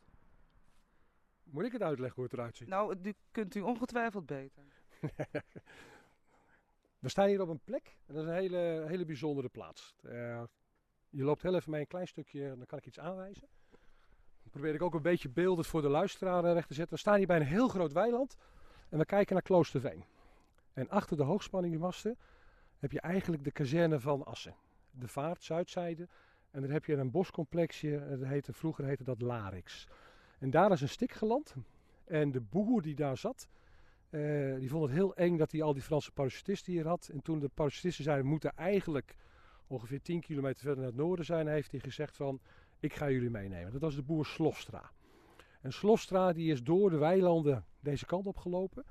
Moet 1.43 1.65
ik 1.65 1.71
het 1.71 1.81
uitleggen 1.81 2.15
hoe 2.15 2.23
het 2.23 2.33
eruit 2.33 2.57
ziet? 2.57 2.67
Nou, 2.67 2.97
u 3.03 3.13
kunt 3.31 3.55
u 3.55 3.61
ongetwijfeld 3.61 4.25
beter. 4.25 4.63
We 6.99 7.09
staan 7.09 7.27
hier 7.27 7.41
op 7.41 7.49
een 7.49 7.63
plek 7.63 7.97
en 8.05 8.13
dat 8.13 8.23
is 8.23 8.29
een 8.29 8.35
hele, 8.35 8.85
hele 8.87 9.05
bijzondere 9.05 9.49
plaats. 9.49 9.95
Uh, 10.03 10.43
je 11.09 11.23
loopt 11.23 11.41
heel 11.41 11.55
even 11.55 11.71
mee 11.71 11.81
een 11.81 11.87
klein 11.87 12.07
stukje, 12.07 12.55
dan 12.57 12.65
kan 12.65 12.77
ik 12.77 12.85
iets 12.85 12.99
aanwijzen. 12.99 13.47
Probeer 14.51 14.73
ik 14.73 14.81
ook 14.81 14.93
een 14.93 15.01
beetje 15.01 15.29
beelden 15.29 15.65
voor 15.65 15.81
de 15.81 15.89
luisteraar 15.89 16.43
recht 16.43 16.67
te 16.67 16.73
zetten. 16.73 16.93
We 16.93 16.99
staan 16.99 17.17
hier 17.17 17.27
bij 17.27 17.39
een 17.39 17.45
heel 17.45 17.67
groot 17.67 17.91
weiland 17.91 18.37
en 18.89 18.97
we 18.97 19.05
kijken 19.05 19.33
naar 19.33 19.43
Kloosterveen. 19.43 20.03
En 20.73 20.89
achter 20.89 21.17
de 21.17 21.23
hoogspanningmasten 21.23 22.17
heb 22.79 22.91
je 22.91 22.99
eigenlijk 22.99 23.43
de 23.43 23.51
kazerne 23.51 23.99
van 23.99 24.25
Assen. 24.25 24.55
De 24.91 25.07
vaart, 25.07 25.43
zuidzijde. 25.43 26.07
En 26.51 26.61
dan 26.61 26.69
heb 26.69 26.85
je 26.85 26.95
een 26.95 27.11
boscomplexje, 27.11 28.17
dat 28.19 28.27
heette, 28.27 28.53
vroeger 28.53 28.85
heette 28.85 29.03
dat 29.03 29.21
Larix. 29.21 29.87
En 30.39 30.49
daar 30.49 30.71
is 30.71 30.81
een 30.81 30.89
stik 30.89 31.11
geland. 31.11 31.55
En 32.05 32.31
de 32.31 32.41
boer 32.41 32.81
die 32.81 32.95
daar 32.95 33.17
zat, 33.17 33.49
uh, 34.09 34.55
die 34.59 34.69
vond 34.69 34.83
het 34.83 34.93
heel 34.93 35.15
eng 35.15 35.37
dat 35.37 35.51
hij 35.51 35.61
al 35.61 35.73
die 35.73 35.81
Franse 35.81 36.11
parachutisten 36.11 36.73
hier 36.73 36.87
had. 36.87 37.09
En 37.13 37.21
toen 37.21 37.39
de 37.39 37.49
parachutisten 37.53 38.03
zeiden, 38.03 38.25
we 38.25 38.31
moeten 38.31 38.55
eigenlijk 38.55 39.15
ongeveer 39.67 40.01
10 40.01 40.21
kilometer 40.21 40.59
verder 40.59 40.77
naar 40.77 40.87
het 40.87 40.95
noorden 40.95 41.25
zijn, 41.25 41.47
heeft 41.47 41.71
hij 41.71 41.79
gezegd 41.79 42.15
van, 42.15 42.39
ik 42.79 42.93
ga 42.93 43.09
jullie 43.09 43.29
meenemen. 43.29 43.71
Dat 43.71 43.81
was 43.81 43.95
de 43.95 44.03
boer 44.03 44.25
Slofstra. 44.25 44.91
En 45.61 45.73
Slofstra 45.73 46.33
die 46.33 46.51
is 46.51 46.63
door 46.63 46.89
de 46.89 46.97
weilanden 46.97 47.65
deze 47.79 48.05
kant 48.05 48.27
op 48.27 48.37
gelopen. 48.37 48.85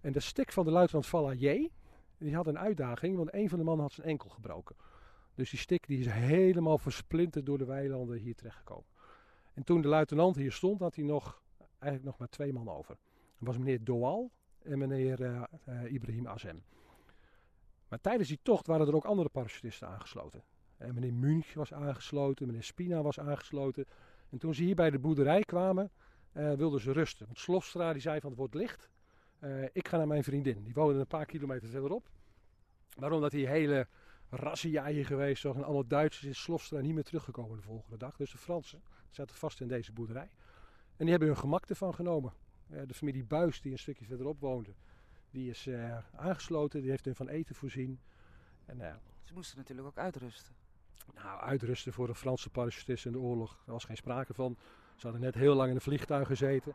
En 0.00 0.12
de 0.12 0.20
stik 0.20 0.52
van 0.52 0.64
de 0.64 0.70
luitenant 0.70 1.06
Vallier, 1.06 1.70
die 2.18 2.34
had 2.34 2.46
een 2.46 2.58
uitdaging, 2.58 3.16
want 3.16 3.34
een 3.34 3.48
van 3.48 3.58
de 3.58 3.64
mannen 3.64 3.84
had 3.84 3.94
zijn 3.94 4.06
enkel 4.06 4.28
gebroken. 4.28 4.76
Dus 5.34 5.50
die 5.50 5.58
stik 5.58 5.86
die 5.86 5.98
is 5.98 6.06
helemaal 6.06 6.78
versplinterd 6.78 7.46
door 7.46 7.58
de 7.58 7.64
weilanden 7.64 8.18
hier 8.18 8.34
terechtgekomen. 8.34 8.86
En 9.54 9.64
toen 9.64 9.80
de 9.80 9.88
luitenant 9.88 10.36
hier 10.36 10.52
stond, 10.52 10.80
had 10.80 10.94
hij 10.94 11.04
nog, 11.04 11.42
eigenlijk 11.78 12.04
nog 12.04 12.18
maar 12.18 12.28
twee 12.28 12.52
man 12.52 12.68
over. 12.68 12.96
Dat 13.38 13.48
was 13.48 13.58
meneer 13.58 13.84
Doal 13.84 14.30
en 14.62 14.78
meneer 14.78 15.20
uh, 15.20 15.42
uh, 15.68 15.92
Ibrahim 15.92 16.26
Azem. 16.28 16.62
Maar 17.88 18.00
tijdens 18.00 18.28
die 18.28 18.38
tocht 18.42 18.66
waren 18.66 18.86
er 18.86 18.94
ook 18.94 19.04
andere 19.04 19.28
parachutisten 19.28 19.88
aangesloten. 19.88 20.42
En 20.76 20.94
meneer 20.94 21.12
Munch 21.12 21.54
was 21.54 21.72
aangesloten, 21.72 22.46
meneer 22.46 22.62
Spina 22.62 23.02
was 23.02 23.20
aangesloten. 23.20 23.86
En 24.30 24.38
toen 24.38 24.54
ze 24.54 24.62
hier 24.62 24.74
bij 24.74 24.90
de 24.90 24.98
boerderij 24.98 25.42
kwamen, 25.42 25.90
uh, 26.32 26.52
wilden 26.52 26.80
ze 26.80 26.92
rusten. 26.92 27.26
Want 27.26 27.38
Slofstra 27.38 27.92
die 27.92 28.02
zei 28.02 28.20
van 28.20 28.30
het 28.30 28.38
wordt 28.38 28.54
licht. 28.54 28.90
Uh, 29.40 29.64
ik 29.72 29.88
ga 29.88 29.96
naar 29.96 30.06
mijn 30.06 30.24
vriendin. 30.24 30.62
Die 30.62 30.74
woonde 30.74 30.98
een 30.98 31.06
paar 31.06 31.26
kilometer 31.26 31.68
verderop. 31.68 32.10
Waarom 32.96 33.20
dat 33.20 33.30
die 33.30 33.48
hele 33.48 33.86
razzia 34.30 34.86
hier 34.86 35.06
geweest 35.06 35.42
was 35.42 35.56
en 35.56 35.64
allemaal 35.64 35.86
Duitsers 35.86 36.24
is 36.24 36.42
Slofstra 36.42 36.80
niet 36.80 36.94
meer 36.94 37.04
teruggekomen 37.04 37.56
de 37.56 37.62
volgende 37.62 37.96
dag. 37.96 38.16
Dus 38.16 38.30
de 38.30 38.38
Fransen 38.38 38.82
zaten 39.10 39.36
vast 39.36 39.60
in 39.60 39.68
deze 39.68 39.92
boerderij. 39.92 40.30
En 40.96 41.02
die 41.04 41.10
hebben 41.10 41.28
hun 41.28 41.36
gemak 41.36 41.66
ervan 41.66 41.94
genomen. 41.94 42.32
De 42.66 42.94
familie 42.94 43.24
Buis, 43.24 43.60
die 43.60 43.72
een 43.72 43.78
stukje 43.78 44.04
verderop 44.04 44.40
woonde, 44.40 44.74
die 45.30 45.50
is 45.50 45.68
aangesloten. 46.12 46.80
Die 46.80 46.90
heeft 46.90 47.04
hun 47.04 47.14
van 47.14 47.28
eten 47.28 47.54
voorzien. 47.54 48.00
En, 48.64 49.00
Ze 49.22 49.34
moesten 49.34 49.58
natuurlijk 49.58 49.88
ook 49.88 49.98
uitrusten. 49.98 50.55
Nou, 51.14 51.40
uitrusten 51.40 51.92
voor 51.92 52.06
de 52.06 52.14
Franse 52.14 52.50
parachutisten 52.50 53.12
in 53.12 53.18
de 53.18 53.24
oorlog. 53.24 53.50
Daar 53.64 53.74
was 53.74 53.84
geen 53.84 53.96
sprake 53.96 54.34
van. 54.34 54.56
Ze 54.96 55.02
hadden 55.02 55.20
net 55.20 55.34
heel 55.34 55.54
lang 55.54 55.68
in 55.68 55.74
een 55.74 55.80
vliegtuig 55.80 56.26
gezeten. 56.26 56.74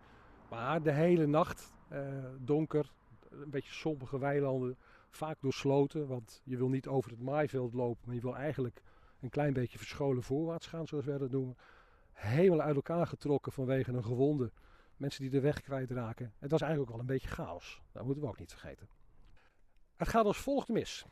Maar 0.49 0.81
de 0.81 0.91
hele 0.91 1.25
nacht, 1.25 1.73
donker, 2.37 2.91
een 3.29 3.49
beetje 3.49 3.73
sombere 3.73 4.19
weilanden, 4.19 4.77
vaak 5.09 5.41
doorsloten. 5.41 6.07
Want 6.07 6.41
je 6.43 6.57
wil 6.57 6.69
niet 6.69 6.87
over 6.87 7.11
het 7.11 7.21
maaiveld 7.21 7.73
lopen, 7.73 8.01
maar 8.05 8.15
je 8.15 8.21
wil 8.21 8.35
eigenlijk 8.35 8.81
een 9.19 9.29
klein 9.29 9.53
beetje 9.53 9.77
verscholen 9.77 10.23
voorwaarts 10.23 10.67
gaan, 10.67 10.87
zoals 10.87 11.05
wij 11.05 11.17
dat 11.17 11.31
noemen. 11.31 11.57
Helemaal 12.13 12.61
uit 12.61 12.75
elkaar 12.75 13.07
getrokken 13.07 13.51
vanwege 13.51 13.91
een 13.91 14.03
gewonde. 14.03 14.51
Mensen 14.95 15.21
die 15.21 15.31
de 15.31 15.39
weg 15.39 15.61
kwijtraken. 15.61 16.33
Het 16.39 16.51
was 16.51 16.61
eigenlijk 16.61 16.91
ook 16.91 16.97
wel 16.97 17.07
een 17.07 17.13
beetje 17.13 17.35
chaos. 17.35 17.81
Dat 17.91 18.03
moeten 18.03 18.23
we 18.23 18.29
ook 18.29 18.39
niet 18.39 18.51
vergeten. 18.51 18.87
Het 19.95 20.07
gaat 20.07 20.25
als 20.25 20.37
volgt 20.37 20.69
mis. 20.69 21.05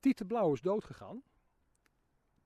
Tiete 0.00 0.24
Blauw 0.24 0.52
is 0.52 0.60
doodgegaan. 0.60 1.22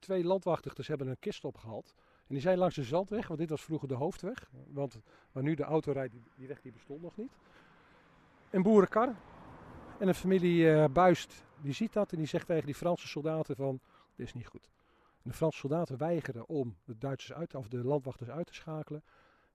Twee 0.02 0.24
landwachters 0.24 0.88
hebben 0.88 1.06
een 1.08 1.18
kist 1.18 1.44
opgehaald. 1.44 1.94
En 1.96 2.34
die 2.34 2.40
zijn 2.40 2.58
langs 2.58 2.74
de 2.74 2.82
zandweg, 2.82 3.26
want 3.26 3.40
dit 3.40 3.50
was 3.50 3.62
vroeger 3.62 3.88
de 3.88 3.94
hoofdweg. 3.94 4.50
Want 4.66 4.98
waar 5.32 5.42
nu 5.42 5.54
de 5.54 5.62
auto 5.62 5.92
rijdt, 5.92 6.14
die 6.36 6.48
weg 6.48 6.60
die 6.60 6.72
bestond 6.72 7.02
nog 7.02 7.16
niet. 7.16 7.32
Een 8.50 8.62
boerenkar. 8.62 9.14
En 9.98 10.08
een 10.08 10.14
familie 10.14 10.64
uh, 10.64 10.84
Buist, 10.92 11.44
die 11.60 11.72
ziet 11.72 11.92
dat 11.92 12.12
en 12.12 12.18
die 12.18 12.26
zegt 12.26 12.46
tegen 12.46 12.66
die 12.66 12.74
Franse 12.74 13.08
soldaten 13.08 13.56
van, 13.56 13.80
dit 14.16 14.26
is 14.26 14.34
niet 14.34 14.46
goed. 14.46 14.70
De 15.22 15.32
Franse 15.32 15.58
soldaten 15.58 15.98
weigeren 15.98 16.46
om 16.48 16.76
de 16.84 16.98
Duitsers 16.98 17.38
uit, 17.38 17.54
of 17.54 17.68
de 17.68 17.84
landwachters 17.84 18.30
uit 18.30 18.46
te 18.46 18.54
schakelen. 18.54 19.04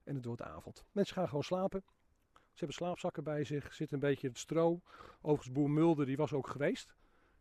En 0.04 0.14
het 0.14 0.24
wordt 0.24 0.42
avond. 0.42 0.84
Mensen 0.92 1.14
gaan 1.14 1.28
gewoon 1.28 1.42
slapen. 1.42 1.82
Ze 2.32 2.64
hebben 2.64 2.76
slaapzakken 2.76 3.24
bij 3.24 3.44
zich, 3.44 3.74
zitten 3.74 3.96
een 3.96 4.08
beetje 4.08 4.28
het 4.28 4.38
stro. 4.38 4.80
Overigens, 5.20 5.52
boer 5.52 5.70
Mulder, 5.70 6.06
die 6.06 6.16
was 6.16 6.32
ook 6.32 6.48
geweest. 6.48 6.94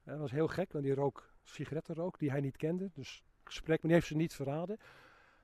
Dat 0.04 0.20
was 0.20 0.32
heel 0.32 0.48
gek, 0.48 0.72
want 0.72 0.84
die 0.84 0.94
rook 0.94 1.36
sigarettenrook 1.50 2.20
die 2.20 2.30
hij 2.30 2.40
niet 2.40 2.58
kende. 2.58 2.90
Dus 2.94 3.24
gesprek, 3.44 3.82
die 3.82 3.92
heeft 3.92 4.08
ze 4.08 4.16
niet 4.16 4.34
verraden. 4.34 4.78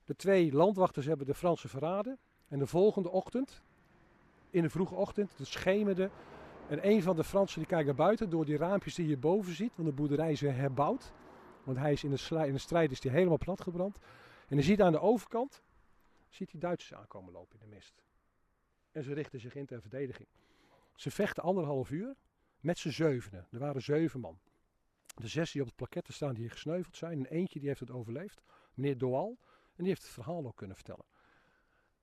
De 0.05 0.15
twee 0.15 0.53
landwachters 0.53 1.05
hebben 1.05 1.25
de 1.25 1.33
Fransen 1.33 1.69
verraden. 1.69 2.19
En 2.47 2.59
de 2.59 2.67
volgende 2.67 3.09
ochtend, 3.09 3.61
in 4.49 4.61
de 4.61 4.69
vroege 4.69 4.95
ochtend, 4.95 5.37
het 5.37 5.47
schemerde. 5.47 6.09
En 6.67 6.87
een 6.87 7.01
van 7.01 7.15
de 7.15 7.23
Fransen 7.23 7.59
die 7.59 7.67
kijkt 7.67 7.85
naar 7.85 7.95
buiten 7.95 8.29
door 8.29 8.45
die 8.45 8.57
raampjes 8.57 8.95
die 8.95 9.07
je 9.07 9.17
boven 9.17 9.53
ziet. 9.53 9.75
Want 9.75 9.87
de 9.87 9.95
boerderij 9.95 10.31
is 10.31 10.41
herbouwd. 10.41 11.13
Want 11.63 11.77
hij 11.77 11.91
is 11.91 12.03
in 12.03 12.09
de, 12.09 12.47
in 12.47 12.53
de 12.53 12.59
strijd 12.59 12.91
is 12.91 12.99
die 12.99 13.11
helemaal 13.11 13.37
platgebrand. 13.37 13.97
En 14.47 14.57
je 14.57 14.63
ziet 14.63 14.81
aan 14.81 14.91
de 14.91 14.99
overkant, 14.99 15.63
ziet 16.29 16.51
hij 16.51 16.59
Duitsers 16.59 16.93
aankomen 16.99 17.33
lopen 17.33 17.59
in 17.59 17.69
de 17.69 17.75
mist. 17.75 18.03
En 18.91 19.03
ze 19.03 19.13
richten 19.13 19.39
zich 19.39 19.55
in 19.55 19.65
ter 19.65 19.81
verdediging. 19.81 20.27
Ze 20.95 21.11
vechten 21.11 21.43
anderhalf 21.43 21.89
uur 21.89 22.15
met 22.59 22.77
z'n 22.77 22.89
zevenen. 22.89 23.47
Er 23.51 23.59
waren 23.59 23.81
zeven 23.81 24.19
man. 24.19 24.39
De 25.13 25.27
zes 25.27 25.51
die 25.51 25.61
op 25.61 25.67
het 25.67 25.75
plaketten 25.75 26.13
staan 26.13 26.33
die 26.33 26.49
gesneuveld 26.49 26.97
zijn. 26.97 27.17
En 27.17 27.25
eentje 27.25 27.59
die 27.59 27.67
heeft 27.67 27.79
het 27.79 27.91
overleefd. 27.91 28.41
Meneer 28.73 28.97
Doal. 28.97 29.37
En 29.75 29.83
die 29.83 29.87
heeft 29.87 30.01
het 30.01 30.11
verhaal 30.11 30.45
ook 30.45 30.55
kunnen 30.55 30.75
vertellen. 30.75 31.05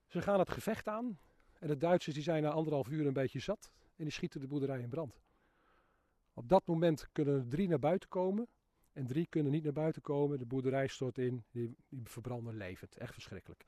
Ze 0.07 0.23
gaan 0.23 0.39
het 0.39 0.51
gevecht 0.51 0.89
aan. 0.89 1.19
En 1.59 1.69
de 1.69 1.77
Duitsers 1.77 2.15
die 2.15 2.25
zijn 2.25 2.43
na 2.43 2.51
anderhalf 2.51 2.89
uur 2.89 3.07
een 3.07 3.13
beetje 3.13 3.39
zat. 3.39 3.73
En 3.97 4.05
die 4.05 4.13
schieten 4.13 4.41
de 4.41 4.47
boerderij 4.47 4.81
in 4.81 4.89
brand. 4.89 5.21
Op 6.35 6.49
dat 6.49 6.67
moment 6.67 7.09
kunnen 7.13 7.35
er 7.35 7.49
drie 7.49 7.69
naar 7.69 7.79
buiten 7.79 8.09
komen. 8.09 8.49
En 8.93 9.07
drie 9.07 9.27
kunnen 9.27 9.53
niet 9.53 9.65
naar 9.65 9.73
buiten 9.73 10.03
komen. 10.03 10.39
De 10.39 10.47
boerderij 10.47 10.87
stort 10.87 11.19
in. 11.19 11.45
Die, 11.51 11.77
die 11.89 12.01
verbranden 12.05 12.57
levend. 12.57 12.97
Echt 12.97 13.13
verschrikkelijk. 13.13 13.65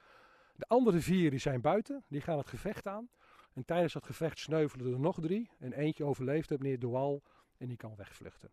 De 0.57 0.67
andere 0.67 1.01
vier 1.01 1.31
die 1.31 1.39
zijn 1.39 1.61
buiten. 1.61 2.05
Die 2.09 2.21
gaan 2.21 2.39
het 2.39 2.49
gevecht 2.49 2.87
aan. 2.87 3.09
En 3.53 3.65
tijdens 3.65 3.93
dat 3.93 4.07
gevecht 4.07 4.39
sneuvelen 4.39 4.93
er 4.93 5.01
nog 5.01 5.21
drie. 5.21 5.51
En 5.59 5.73
eentje 5.73 6.05
overleeft 6.05 6.51
meneer 6.51 6.79
Doal. 6.79 7.23
En 7.59 7.69
die 7.69 7.77
kan 7.77 7.97
wegvluchten. 7.97 8.51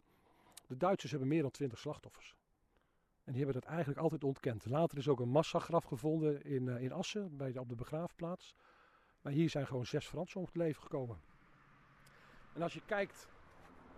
De 0.69 0.77
Duitsers 0.77 1.12
hebben 1.12 1.29
meer 1.29 1.41
dan 1.41 1.51
twintig 1.51 1.79
slachtoffers. 1.79 2.36
En 3.23 3.34
die 3.34 3.43
hebben 3.43 3.62
dat 3.62 3.71
eigenlijk 3.71 3.99
altijd 3.99 4.23
ontkend. 4.23 4.65
Later 4.65 4.97
is 4.97 5.08
ook 5.08 5.19
een 5.19 5.29
massagraf 5.29 5.84
gevonden 5.84 6.43
in, 6.43 6.67
uh, 6.67 6.82
in 6.82 6.91
Assen, 6.91 7.38
bij 7.38 7.58
op 7.58 7.69
de 7.69 7.75
begraafplaats. 7.75 8.55
Maar 9.21 9.34
hier 9.34 9.49
zijn 9.49 9.67
gewoon 9.67 9.86
zes 9.86 10.08
Fransen 10.08 10.39
om 10.39 10.45
het 10.45 10.55
leven 10.55 10.82
gekomen. 10.82 11.21
En 12.53 12.62
als 12.62 12.73
je 12.73 12.82
kijkt, 12.86 13.29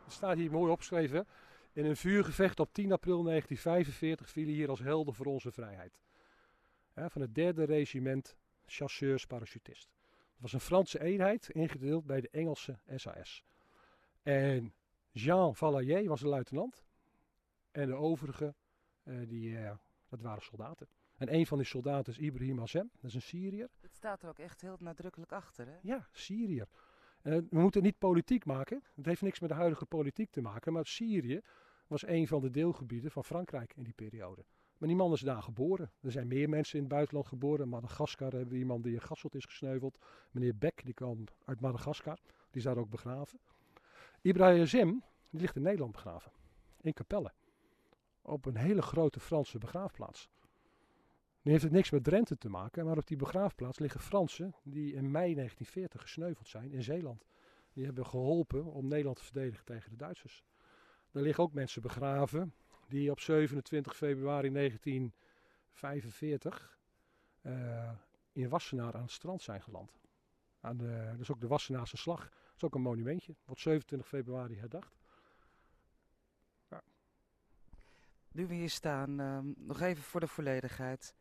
het 0.03 0.13
staat 0.13 0.37
hier 0.37 0.51
mooi 0.51 0.71
opgeschreven. 0.71 1.27
In 1.73 1.85
een 1.85 1.97
vuurgevecht 1.97 2.59
op 2.59 2.73
10 2.73 2.91
april 2.91 3.23
1945 3.23 4.29
vielen 4.29 4.53
hier 4.53 4.69
als 4.69 4.79
helden 4.79 5.13
voor 5.13 5.25
onze 5.25 5.51
vrijheid. 5.51 5.99
Van 6.95 7.21
het 7.21 7.35
derde 7.35 7.63
regiment 7.63 8.37
chasseurs 8.65 9.25
parachutist. 9.25 9.89
Dat 10.09 10.41
was 10.41 10.53
een 10.53 10.59
Franse 10.59 11.01
eenheid, 11.01 11.49
ingedeeld 11.49 12.05
bij 12.05 12.21
de 12.21 12.29
Engelse 12.29 12.79
SAS. 12.95 13.43
En 14.23 14.73
Jean 15.11 15.55
Vallier 15.55 16.07
was 16.07 16.19
de 16.19 16.27
luitenant. 16.27 16.83
En 17.71 17.87
de 17.87 17.95
overige, 17.95 18.55
uh, 19.03 19.27
die, 19.27 19.49
uh, 19.49 19.71
dat 20.09 20.21
waren 20.21 20.43
soldaten. 20.43 20.87
En 21.17 21.33
een 21.33 21.47
van 21.47 21.57
die 21.57 21.67
soldaten 21.67 22.13
is 22.13 22.19
Ibrahim 22.19 22.61
Azem, 22.61 22.89
dat 22.93 23.09
is 23.09 23.15
een 23.15 23.21
Syriër. 23.21 23.69
Het 23.81 23.95
staat 23.95 24.23
er 24.23 24.29
ook 24.29 24.39
echt 24.39 24.61
heel 24.61 24.77
nadrukkelijk 24.79 25.31
achter, 25.31 25.67
hè? 25.67 25.77
Ja, 25.81 26.07
Syriër. 26.11 26.67
Uh, 27.23 27.33
we 27.33 27.59
moeten 27.59 27.81
het 27.81 27.91
niet 27.91 27.97
politiek 27.97 28.45
maken. 28.45 28.83
Het 28.95 29.05
heeft 29.05 29.21
niks 29.21 29.39
met 29.39 29.49
de 29.49 29.55
huidige 29.55 29.85
politiek 29.85 30.31
te 30.31 30.41
maken. 30.41 30.73
Maar 30.73 30.85
Syrië 30.85 31.41
was 31.87 32.07
een 32.07 32.27
van 32.27 32.41
de 32.41 32.49
deelgebieden 32.49 33.11
van 33.11 33.23
Frankrijk 33.23 33.73
in 33.75 33.83
die 33.83 33.93
periode. 33.93 34.45
Maar 34.77 34.87
die 34.87 34.97
man 34.97 35.11
is 35.11 35.19
daar 35.19 35.41
geboren. 35.41 35.91
Er 35.99 36.11
zijn 36.11 36.27
meer 36.27 36.49
mensen 36.49 36.75
in 36.75 36.83
het 36.83 36.93
buitenland 36.93 37.27
geboren. 37.27 37.63
In 37.63 37.69
Madagaskar 37.69 38.31
hebben 38.31 38.49
we 38.49 38.57
iemand 38.57 38.83
die 38.83 38.93
in 38.93 39.01
Gasselt 39.01 39.35
is 39.35 39.45
gesneuveld. 39.45 39.97
Meneer 40.31 40.57
Beck, 40.57 40.81
die 40.85 40.93
kwam 40.93 41.23
uit 41.45 41.59
Madagaskar. 41.59 42.19
Die 42.25 42.37
is 42.51 42.63
daar 42.63 42.77
ook 42.77 42.89
begraven. 42.89 43.39
Ibrahim 44.21 45.03
die 45.29 45.39
ligt 45.39 45.55
in 45.55 45.61
Nederland 45.61 45.91
begraven. 45.91 46.31
In 46.81 46.93
Capelle. 46.93 47.31
Op 48.21 48.45
een 48.45 48.57
hele 48.57 48.81
grote 48.81 49.19
Franse 49.19 49.57
begraafplaats. 49.57 50.29
Nu 51.41 51.51
heeft 51.51 51.63
het 51.63 51.71
niks 51.71 51.89
met 51.89 52.03
Drenthe 52.03 52.37
te 52.37 52.49
maken, 52.49 52.85
maar 52.85 52.97
op 52.97 53.07
die 53.07 53.17
begraafplaats 53.17 53.79
liggen 53.79 53.99
Fransen 53.99 54.55
die 54.63 54.93
in 54.93 55.11
mei 55.11 55.33
1940 55.33 56.01
gesneuveld 56.01 56.47
zijn 56.47 56.71
in 56.71 56.83
Zeeland. 56.83 57.25
die 57.73 57.85
hebben 57.85 58.05
geholpen 58.05 58.65
om 58.65 58.87
Nederland 58.87 59.17
te 59.17 59.23
verdedigen 59.23 59.65
tegen 59.65 59.89
de 59.89 59.95
Duitsers. 59.95 60.43
Er 61.11 61.21
liggen 61.21 61.43
ook 61.43 61.53
mensen 61.53 61.81
begraven 61.81 62.53
die 62.87 63.11
op 63.11 63.19
27 63.19 63.95
februari 63.95 64.51
1945 64.51 66.77
uh, 67.41 67.91
in 68.31 68.49
Wassenaar 68.49 68.95
aan 68.95 69.01
het 69.01 69.11
strand 69.11 69.41
zijn 69.41 69.61
geland. 69.61 69.99
Aan 70.59 70.77
de, 70.77 71.15
is 71.19 71.31
ook 71.31 71.41
de 71.41 71.47
Wassenaarse 71.47 71.97
slag. 71.97 72.31
Is 72.61 72.67
ook 72.67 72.75
een 72.75 72.81
monumentje. 72.81 73.35
Wordt 73.45 73.61
27 73.61 74.07
februari 74.07 74.55
herdacht. 74.55 74.99
Nu 78.31 78.47
we 78.47 78.53
hier 78.53 78.69
staan, 78.69 79.21
uh, 79.21 79.39
nog 79.55 79.81
even 79.81 80.03
voor 80.03 80.19
de 80.19 80.27
volledigheid. 80.27 81.15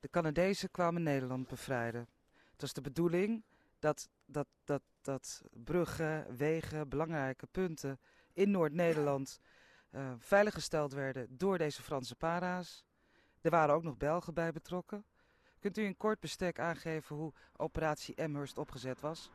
De 0.00 0.08
Canadezen 0.10 0.70
kwamen 0.70 1.02
Nederland 1.02 1.48
bevrijden. 1.48 2.08
Het 2.52 2.60
was 2.60 2.72
de 2.72 2.80
bedoeling 2.80 3.44
dat, 3.78 4.08
dat, 4.26 4.46
dat, 4.64 4.82
dat 5.00 5.42
bruggen, 5.64 6.36
wegen, 6.36 6.88
belangrijke 6.88 7.46
punten 7.46 8.00
in 8.32 8.50
Noord-Nederland 8.50 9.40
uh, 9.90 10.12
veiliggesteld 10.18 10.92
werden 10.92 11.38
door 11.38 11.58
deze 11.58 11.82
Franse 11.82 12.16
para's. 12.16 12.84
Er 13.40 13.50
waren 13.50 13.74
ook 13.74 13.82
nog 13.82 13.96
Belgen 13.96 14.34
bij 14.34 14.52
betrokken. 14.52 15.04
Kunt 15.58 15.78
u 15.78 15.84
in 15.84 15.96
kort 15.96 16.20
bestek 16.20 16.58
aangeven 16.58 17.16
hoe 17.16 17.32
operatie 17.56 18.22
Amherst 18.22 18.58
opgezet 18.58 19.00
was? 19.00 19.30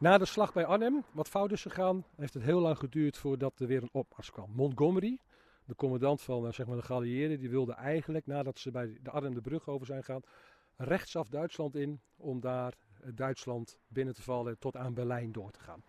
Na 0.00 0.18
de 0.18 0.24
slag 0.24 0.52
bij 0.52 0.64
Arnhem, 0.64 1.04
wat 1.12 1.28
fout 1.28 1.52
is 1.52 1.62
gegaan, 1.62 2.04
heeft 2.16 2.34
het 2.34 2.42
heel 2.42 2.60
lang 2.60 2.78
geduurd 2.78 3.16
voordat 3.16 3.60
er 3.60 3.66
weer 3.66 3.82
een 3.82 3.92
opmars 3.92 4.30
kwam. 4.30 4.50
Montgomery, 4.50 5.18
de 5.64 5.74
commandant 5.74 6.22
van 6.22 6.46
uh, 6.46 6.52
zeg 6.52 6.66
maar 6.66 6.76
de 6.76 6.82
geallieerden, 6.82 7.38
die 7.38 7.50
wilde 7.50 7.72
eigenlijk, 7.72 8.26
nadat 8.26 8.58
ze 8.58 8.70
bij 8.70 8.98
de 9.02 9.10
Arnhem 9.10 9.34
de 9.34 9.40
brug 9.40 9.68
over 9.68 9.86
zijn 9.86 10.04
gegaan, 10.04 10.22
rechtsaf 10.76 11.28
Duitsland 11.28 11.76
in 11.76 12.00
om 12.16 12.40
daar 12.40 12.74
uh, 13.04 13.10
Duitsland 13.14 13.78
binnen 13.88 14.14
te 14.14 14.22
vallen 14.22 14.58
tot 14.58 14.76
aan 14.76 14.94
Berlijn 14.94 15.32
door 15.32 15.50
te 15.50 15.60
gaan. 15.60 15.82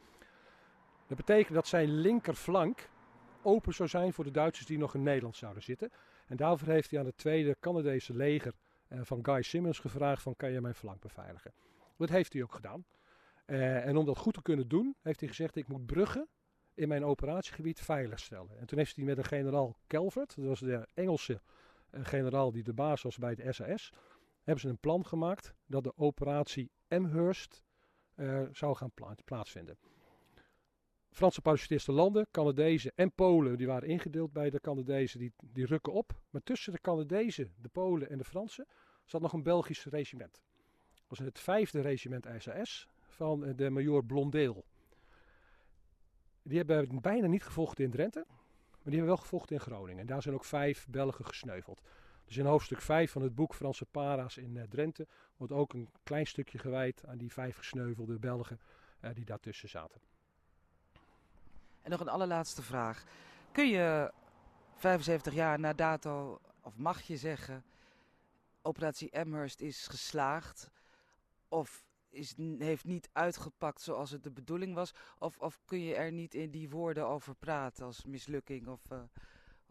Dat 1.07 1.18
betekent 1.18 1.53
dat 1.53 1.68
zijn 1.68 1.93
linkerflank 1.93 2.89
open 3.41 3.74
zou 3.74 3.89
zijn 3.89 4.14
voor 4.14 4.24
de 4.24 4.32
Duitsers 4.32 4.68
die 4.68 4.78
nog 4.78 4.95
in 4.95 5.03
Nederland 5.03 5.36
zouden 5.36 5.64
zitten. 5.64 5.91
En 6.28 6.38
daarvoor 6.38 6.68
heeft 6.68 6.89
hij 6.89 6.99
aan 6.99 7.05
het 7.05 7.18
tweede 7.18 7.55
Canadese 7.60 8.16
leger 8.16 8.53
uh, 8.89 8.99
van 9.03 9.20
Guy 9.26 9.41
Simmons 9.41 9.80
gevraagd 9.80 10.22
van 10.22 10.36
kan 10.36 10.51
je 10.51 10.62
mijn 10.62 10.76
flank 10.76 11.01
beveiligen. 11.01 11.53
Dat 11.97 12.10
heeft 12.10 12.34
hij 12.34 12.43
ook 12.43 12.53
gedaan. 12.53 12.86
Uh, 13.50 13.86
en 13.86 13.97
om 13.97 14.06
dat 14.06 14.18
goed 14.18 14.34
te 14.34 14.41
kunnen 14.41 14.68
doen 14.68 14.95
heeft 15.02 15.20
hij 15.20 15.30
gezegd 15.30 15.56
ik 15.56 15.68
moet 15.68 15.86
bruggen 15.86 16.28
in 16.74 16.88
mijn 16.88 17.06
operatiegebied 17.06 17.80
veiligstellen. 17.80 18.60
En 18.60 18.66
toen 18.66 18.78
heeft 18.78 18.95
hij 18.95 19.06
met 19.06 19.18
een 19.18 19.24
generaal 19.24 19.78
Calvert, 19.88 20.36
dat 20.36 20.45
was 20.45 20.60
de 20.60 20.88
Engelse 20.93 21.41
uh, 21.91 22.06
generaal 22.06 22.52
die 22.52 22.64
de 22.64 22.74
baas 22.74 23.02
was 23.02 23.18
bij 23.18 23.36
de 23.36 23.54
SAS, 23.54 23.93
hebben 24.43 24.60
ze 24.60 24.70
een 24.70 24.80
plan 24.80 25.06
gemaakt 25.06 25.54
dat 25.66 25.84
de 25.84 25.97
operatie 25.97 26.72
Amherst 26.88 27.64
zou 28.52 28.76
gaan 28.76 28.91
pla 28.91 29.16
plaatsvinden. 29.26 29.78
Franse 31.12 31.41
parachutisten 31.41 31.93
landen, 31.93 32.28
Canadezen 32.32 32.91
en 32.95 33.12
Polen, 33.12 33.58
die 33.58 33.68
waren 33.68 33.88
ingedeeld 33.88 34.34
bij 34.34 34.50
de 34.50 34.60
Canadezen, 34.60 35.20
die, 35.20 35.34
die 35.43 35.66
rukken 35.66 35.93
op. 35.93 36.22
Maar 36.30 36.41
tussen 36.43 36.74
de 36.74 36.82
Canadezen, 36.82 37.54
de 37.58 37.70
Polen 37.70 38.10
en 38.10 38.18
de 38.18 38.24
Fransen 38.24 38.68
zat 39.06 39.22
nog 39.22 39.34
een 39.34 39.43
Belgisch 39.43 39.86
regiment. 39.86 40.41
Dat 40.93 41.04
was 41.08 41.20
het 41.20 41.39
vijfde 41.39 41.82
regiment 41.82 42.28
SAS 42.38 42.88
van 43.20 43.53
de 43.55 43.70
major 43.70 44.05
Blondeel. 44.05 44.65
Die 46.41 46.57
hebben 46.57 47.01
bijna 47.01 47.28
niet 47.28 47.43
gevochten 47.43 47.84
in 47.84 47.91
Drenthe, 47.91 48.26
maar 48.28 48.80
die 48.84 48.95
hebben 48.95 49.15
wel 49.15 49.17
gevochten 49.17 49.55
in 49.55 49.61
Groningen. 49.61 49.99
En 49.99 50.05
daar 50.05 50.22
zijn 50.22 50.36
ook 50.36 50.45
vijf 50.45 50.88
Belgen 50.89 51.26
gesneuveld. 51.26 51.82
Dus 52.26 52.38
in 52.38 52.45
hoofdstuk 52.45 52.82
5 52.82 53.11
van 53.11 53.22
het 53.22 53.36
boek 53.36 53.55
Franse 53.55 53.86
Para's 53.86 54.38
in 54.38 54.55
uh, 54.55 54.63
Drenthe 54.63 55.07
wordt 55.38 55.53
ook 55.53 55.74
een 55.74 55.89
klein 56.03 56.28
stukje 56.28 56.57
gewijd 56.57 57.05
aan 57.05 57.17
die 57.17 57.32
vijf 57.32 57.57
gesneuvelde 57.57 58.20
Belgen 58.20 58.59
uh, 59.01 59.09
die 59.13 59.26
daartussen 59.26 59.70
zaten. 59.70 60.01
En 61.82 61.91
nog 61.91 61.99
een 61.99 62.09
allerlaatste 62.09 62.61
vraag. 62.61 63.03
Kun 63.51 63.67
je 63.67 64.11
75 64.76 65.34
jaar 65.34 65.59
na 65.59 65.74
dato, 65.74 66.39
of 66.61 66.78
mag 66.78 67.01
je 67.01 67.17
zeggen, 67.17 67.63
operatie 68.61 69.17
Amherst 69.17 69.61
is 69.61 69.88
geslaagd? 69.88 70.70
Of 71.47 71.88
is, 72.10 72.36
heeft 72.57 72.86
niet 72.86 73.10
uitgepakt 73.12 73.82
zoals 73.82 74.12
het 74.12 74.24
de 74.24 74.32
bedoeling 74.32 74.74
was? 74.74 74.93
Of, 75.20 75.38
of 75.38 75.60
kun 75.66 75.80
je 75.80 75.95
er 75.95 76.12
niet 76.12 76.34
in 76.34 76.51
die 76.51 76.70
woorden 76.70 77.07
over 77.07 77.36
praten 77.36 77.86
als 77.86 78.05
mislukking 78.05 78.68
of, 78.68 78.91
uh, 78.91 79.01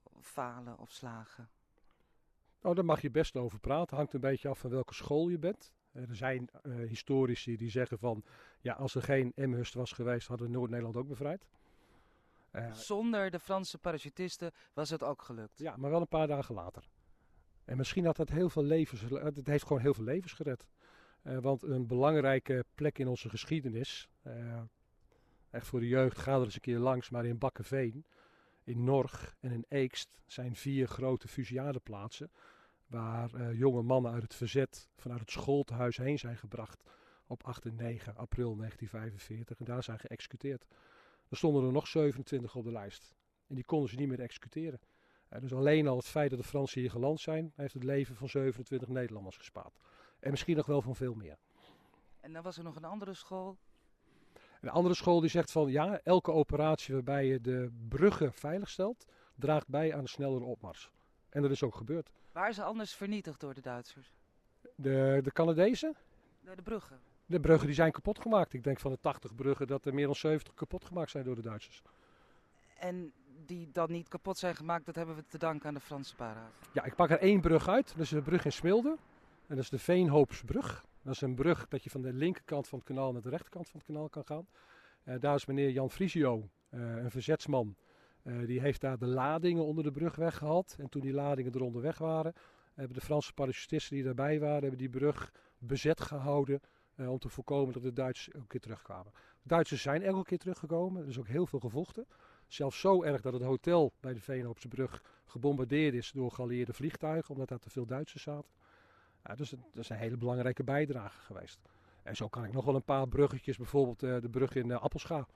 of 0.02 0.26
falen 0.26 0.78
of 0.78 0.90
slagen? 0.90 1.48
Nou, 2.62 2.74
daar 2.74 2.84
mag 2.84 3.00
je 3.00 3.10
best 3.10 3.36
over 3.36 3.60
praten. 3.60 3.96
Hangt 3.96 4.12
een 4.12 4.20
beetje 4.20 4.48
af 4.48 4.58
van 4.58 4.70
welke 4.70 4.94
school 4.94 5.28
je 5.28 5.38
bent. 5.38 5.72
Er 5.92 6.16
zijn 6.16 6.48
uh, 6.62 6.88
historici 6.88 7.56
die 7.56 7.70
zeggen 7.70 7.98
van, 7.98 8.24
ja, 8.60 8.72
als 8.72 8.94
er 8.94 9.02
geen 9.02 9.32
Amherst 9.36 9.74
was 9.74 9.92
geweest, 9.92 10.28
hadden 10.28 10.50
Noord-Nederland 10.50 10.96
ook 10.96 11.08
bevrijd. 11.08 11.46
Uh, 12.52 12.72
Zonder 12.72 13.30
de 13.30 13.38
Franse 13.38 13.78
parachutisten 13.78 14.52
was 14.72 14.90
het 14.90 15.02
ook 15.02 15.22
gelukt. 15.22 15.58
Ja, 15.58 15.76
maar 15.76 15.90
wel 15.90 16.00
een 16.00 16.08
paar 16.08 16.26
dagen 16.26 16.54
later. 16.54 16.88
En 17.64 17.76
misschien 17.76 18.04
had 18.04 18.16
het 18.16 18.30
heel 18.30 18.48
veel 18.48 18.62
levens, 18.62 19.00
het 19.34 19.46
heeft 19.46 19.66
gewoon 19.66 19.82
heel 19.82 19.94
veel 19.94 20.04
levens 20.04 20.32
gered. 20.32 20.66
Uh, 21.22 21.38
want 21.38 21.62
een 21.62 21.86
belangrijke 21.86 22.64
plek 22.74 22.98
in 22.98 23.08
onze 23.08 23.28
geschiedenis, 23.28 24.08
uh, 24.26 24.60
echt 25.50 25.66
voor 25.66 25.80
de 25.80 25.88
jeugd, 25.88 26.18
ga 26.18 26.34
er 26.34 26.44
eens 26.44 26.54
een 26.54 26.60
keer 26.60 26.78
langs, 26.78 27.10
maar 27.10 27.24
in 27.24 27.38
Bakkenveen, 27.38 28.04
in 28.64 28.84
Norg 28.84 29.36
en 29.40 29.52
in 29.52 29.64
Eekst 29.68 30.20
zijn 30.26 30.56
vier 30.56 30.88
grote 30.88 31.28
fusiliadeplaatsen. 31.28 32.30
Waar 32.86 33.54
jonge 33.54 33.82
mannen 33.82 34.12
uit 34.12 34.22
het 34.22 34.34
verzet 34.34 34.88
vanuit 34.96 35.20
het 35.20 35.30
schooltehuis 35.30 35.96
heen 35.96 36.18
zijn 36.18 36.36
gebracht 36.36 36.82
op 37.26 37.42
8 37.42 37.64
en 37.64 37.74
9 37.74 38.16
april 38.16 38.56
1945 38.56 39.58
en 39.58 39.64
daar 39.64 39.82
zijn 39.82 39.98
geëxecuteerd. 39.98 40.66
Er 41.28 41.36
stonden 41.36 41.64
er 41.64 41.72
nog 41.72 41.88
27 41.88 42.54
op 42.54 42.64
de 42.64 42.72
lijst. 42.72 43.14
En 43.46 43.54
die 43.54 43.64
konden 43.64 43.88
ze 43.88 43.96
niet 43.96 44.08
meer 44.08 44.20
executeren. 44.20 44.80
Dus 45.40 45.54
alleen 45.54 45.86
al 45.86 45.96
het 45.96 46.06
feit 46.06 46.30
dat 46.30 46.38
de 46.38 46.44
Fransen 46.44 46.80
hier 46.80 46.90
geland 46.90 47.20
zijn, 47.20 47.52
heeft 47.56 47.74
het 47.74 47.84
leven 47.84 48.16
van 48.16 48.28
27 48.28 48.88
Nederlanders 48.88 49.36
gespaard. 49.36 49.78
En 50.20 50.30
misschien 50.30 50.56
nog 50.56 50.66
wel 50.66 50.82
van 50.82 50.96
veel 50.96 51.14
meer. 51.14 51.36
En 52.20 52.32
dan 52.32 52.42
was 52.42 52.56
er 52.56 52.64
nog 52.64 52.76
een 52.76 52.84
andere 52.84 53.14
school. 53.14 53.56
Een 54.60 54.68
andere 54.68 54.94
school 54.94 55.20
die 55.20 55.30
zegt 55.30 55.52
van 55.52 55.70
ja, 55.70 56.00
elke 56.02 56.32
operatie 56.32 56.94
waarbij 56.94 57.26
je 57.26 57.40
de 57.40 57.70
bruggen 57.88 58.32
veiligstelt, 58.32 59.06
draagt 59.34 59.68
bij 59.68 59.94
aan 59.94 60.00
een 60.00 60.08
snellere 60.08 60.44
opmars. 60.44 60.90
En 61.28 61.42
dat 61.42 61.50
is 61.50 61.62
ook 61.62 61.74
gebeurd. 61.74 62.10
Waar 62.32 62.48
is 62.48 62.54
ze 62.54 62.62
anders 62.62 62.94
vernietigd 62.94 63.40
door 63.40 63.54
de 63.54 63.60
Duitsers? 63.60 64.12
De, 64.74 65.20
de 65.22 65.32
Canadezen? 65.32 65.96
De 66.40 66.62
bruggen. 66.62 67.00
De 67.26 67.40
bruggen 67.40 67.66
die 67.66 67.74
zijn 67.74 67.92
kapot 67.92 68.20
gemaakt. 68.20 68.52
Ik 68.52 68.64
denk 68.64 68.80
van 68.80 68.92
de 68.92 68.98
80 69.00 69.34
bruggen 69.34 69.66
dat 69.66 69.86
er 69.86 69.94
meer 69.94 70.06
dan 70.06 70.14
70 70.14 70.54
kapot 70.54 70.84
gemaakt 70.84 71.10
zijn 71.10 71.24
door 71.24 71.34
de 71.34 71.42
Duitsers. 71.42 71.82
En 72.78 73.12
die 73.46 73.68
dan 73.72 73.90
niet 73.90 74.08
kapot 74.08 74.38
zijn 74.38 74.56
gemaakt, 74.56 74.86
dat 74.86 74.94
hebben 74.94 75.14
we 75.14 75.24
te 75.26 75.38
danken 75.38 75.68
aan 75.68 75.74
de 75.74 75.80
Franse 75.80 76.14
paraat. 76.14 76.52
Ja, 76.72 76.84
ik 76.84 76.94
pak 76.94 77.10
er 77.10 77.18
één 77.18 77.40
brug 77.40 77.68
uit. 77.68 77.88
Dat 77.88 78.00
is 78.00 78.08
de 78.08 78.22
brug 78.22 78.44
in 78.44 78.52
Smilde. 78.52 78.96
En 79.48 79.54
dat 79.54 79.64
is 79.64 79.70
de 79.70 79.78
Veenhoopsbrug. 79.78 80.86
Dat 81.02 81.14
is 81.14 81.20
een 81.20 81.34
brug 81.34 81.68
dat 81.68 81.84
je 81.84 81.90
van 81.90 82.02
de 82.02 82.12
linkerkant 82.12 82.68
van 82.68 82.78
het 82.78 82.88
kanaal 82.88 83.12
naar 83.12 83.22
de 83.22 83.28
rechterkant 83.28 83.68
van 83.68 83.80
het 83.80 83.88
kanaal 83.88 84.08
kan 84.08 84.24
gaan. 84.24 84.46
Uh, 85.04 85.14
daar 85.20 85.34
is 85.34 85.46
meneer 85.46 85.70
Jan 85.70 85.90
Frisio, 85.90 86.48
uh, 86.70 86.96
een 86.96 87.10
verzetsman. 87.10 87.76
Uh, 88.22 88.46
die 88.46 88.60
heeft 88.60 88.80
daar 88.80 88.98
de 88.98 89.06
ladingen 89.06 89.64
onder 89.64 89.84
de 89.84 89.90
brug 89.90 90.16
weggehaald. 90.16 90.76
En 90.78 90.88
toen 90.88 91.00
die 91.00 91.12
ladingen 91.12 91.54
eronder 91.54 91.82
weg 91.82 91.98
waren, 91.98 92.32
hebben 92.74 92.96
de 92.96 93.04
Franse 93.04 93.32
parachutisten 93.32 93.94
die 93.94 94.04
daarbij 94.04 94.40
waren, 94.40 94.60
hebben 94.60 94.78
die 94.78 94.88
brug 94.88 95.32
bezet 95.58 96.00
gehouden 96.00 96.60
om 96.96 97.18
te 97.18 97.28
voorkomen 97.28 97.72
dat 97.72 97.82
de 97.82 97.92
Duitsers 97.92 98.34
elke 98.34 98.46
keer 98.46 98.60
terugkwamen. 98.60 99.12
De 99.42 99.48
Duitsers 99.48 99.82
zijn 99.82 100.02
elke 100.02 100.24
keer 100.24 100.38
teruggekomen. 100.38 101.02
Er 101.02 101.08
is 101.08 101.18
ook 101.18 101.26
heel 101.26 101.46
veel 101.46 101.58
gevochten. 101.58 102.06
Zelfs 102.46 102.80
zo 102.80 103.02
erg 103.02 103.20
dat 103.20 103.32
het 103.32 103.42
hotel 103.42 103.92
bij 104.00 104.14
de 104.14 104.20
Veenhoopse 104.20 104.68
brug 104.68 105.02
gebombardeerd 105.24 105.94
is 105.94 106.12
door 106.12 106.30
geallieerde 106.32 106.72
vliegtuigen, 106.72 107.30
omdat 107.30 107.48
daar 107.48 107.58
te 107.58 107.70
veel 107.70 107.86
Duitsers 107.86 108.22
zaten. 108.22 108.50
Dus 109.36 109.50
dat 109.50 109.60
is 109.74 109.88
een 109.88 109.96
hele 109.96 110.16
belangrijke 110.16 110.64
bijdrage 110.64 111.20
geweest. 111.20 111.58
En 112.02 112.16
zo 112.16 112.28
kan 112.28 112.44
ik 112.44 112.52
nog 112.52 112.64
wel 112.64 112.74
een 112.74 112.82
paar 112.82 113.08
bruggetjes, 113.08 113.56
bijvoorbeeld 113.56 114.02
uh, 114.02 114.20
de 114.20 114.28
brug 114.28 114.54
in 114.54 114.72
Appelscha. 114.72 115.26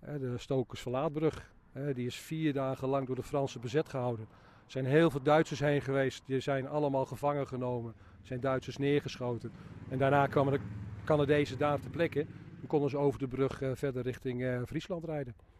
de 0.00 0.34
Stokers 0.38 0.80
Verlaatbrug. 0.80 1.52
die 1.72 2.06
is 2.06 2.16
vier 2.16 2.52
dagen 2.52 2.88
lang 2.88 3.06
door 3.06 3.16
de 3.16 3.22
Fransen 3.22 3.60
bezet 3.60 3.88
gehouden. 3.88 4.26
Er 4.64 4.72
zijn 4.72 4.84
heel 4.84 5.10
veel 5.10 5.22
Duitsers 5.22 5.60
heen 5.60 5.80
geweest. 5.82 6.22
Die 6.26 6.40
zijn 6.40 6.68
allemaal 6.68 7.06
gevangen 7.06 7.46
genomen. 7.46 7.94
Zijn 8.22 8.40
Duitsers 8.40 8.76
neergeschoten. 8.76 9.52
En 9.88 9.98
daarna 9.98 10.26
kwamen 10.26 10.52
de 10.52 10.60
Canadezen 11.04 11.58
daar 11.58 11.80
te 11.80 11.88
plekken. 11.88 12.26
Dan 12.58 12.66
konden 12.66 12.90
ze 12.90 12.96
over 12.96 13.18
de 13.18 13.28
brug 13.28 13.60
uh, 13.60 13.70
verder 13.74 14.02
richting 14.02 14.66
Friesland 14.66 15.04
rijden. 15.04 15.34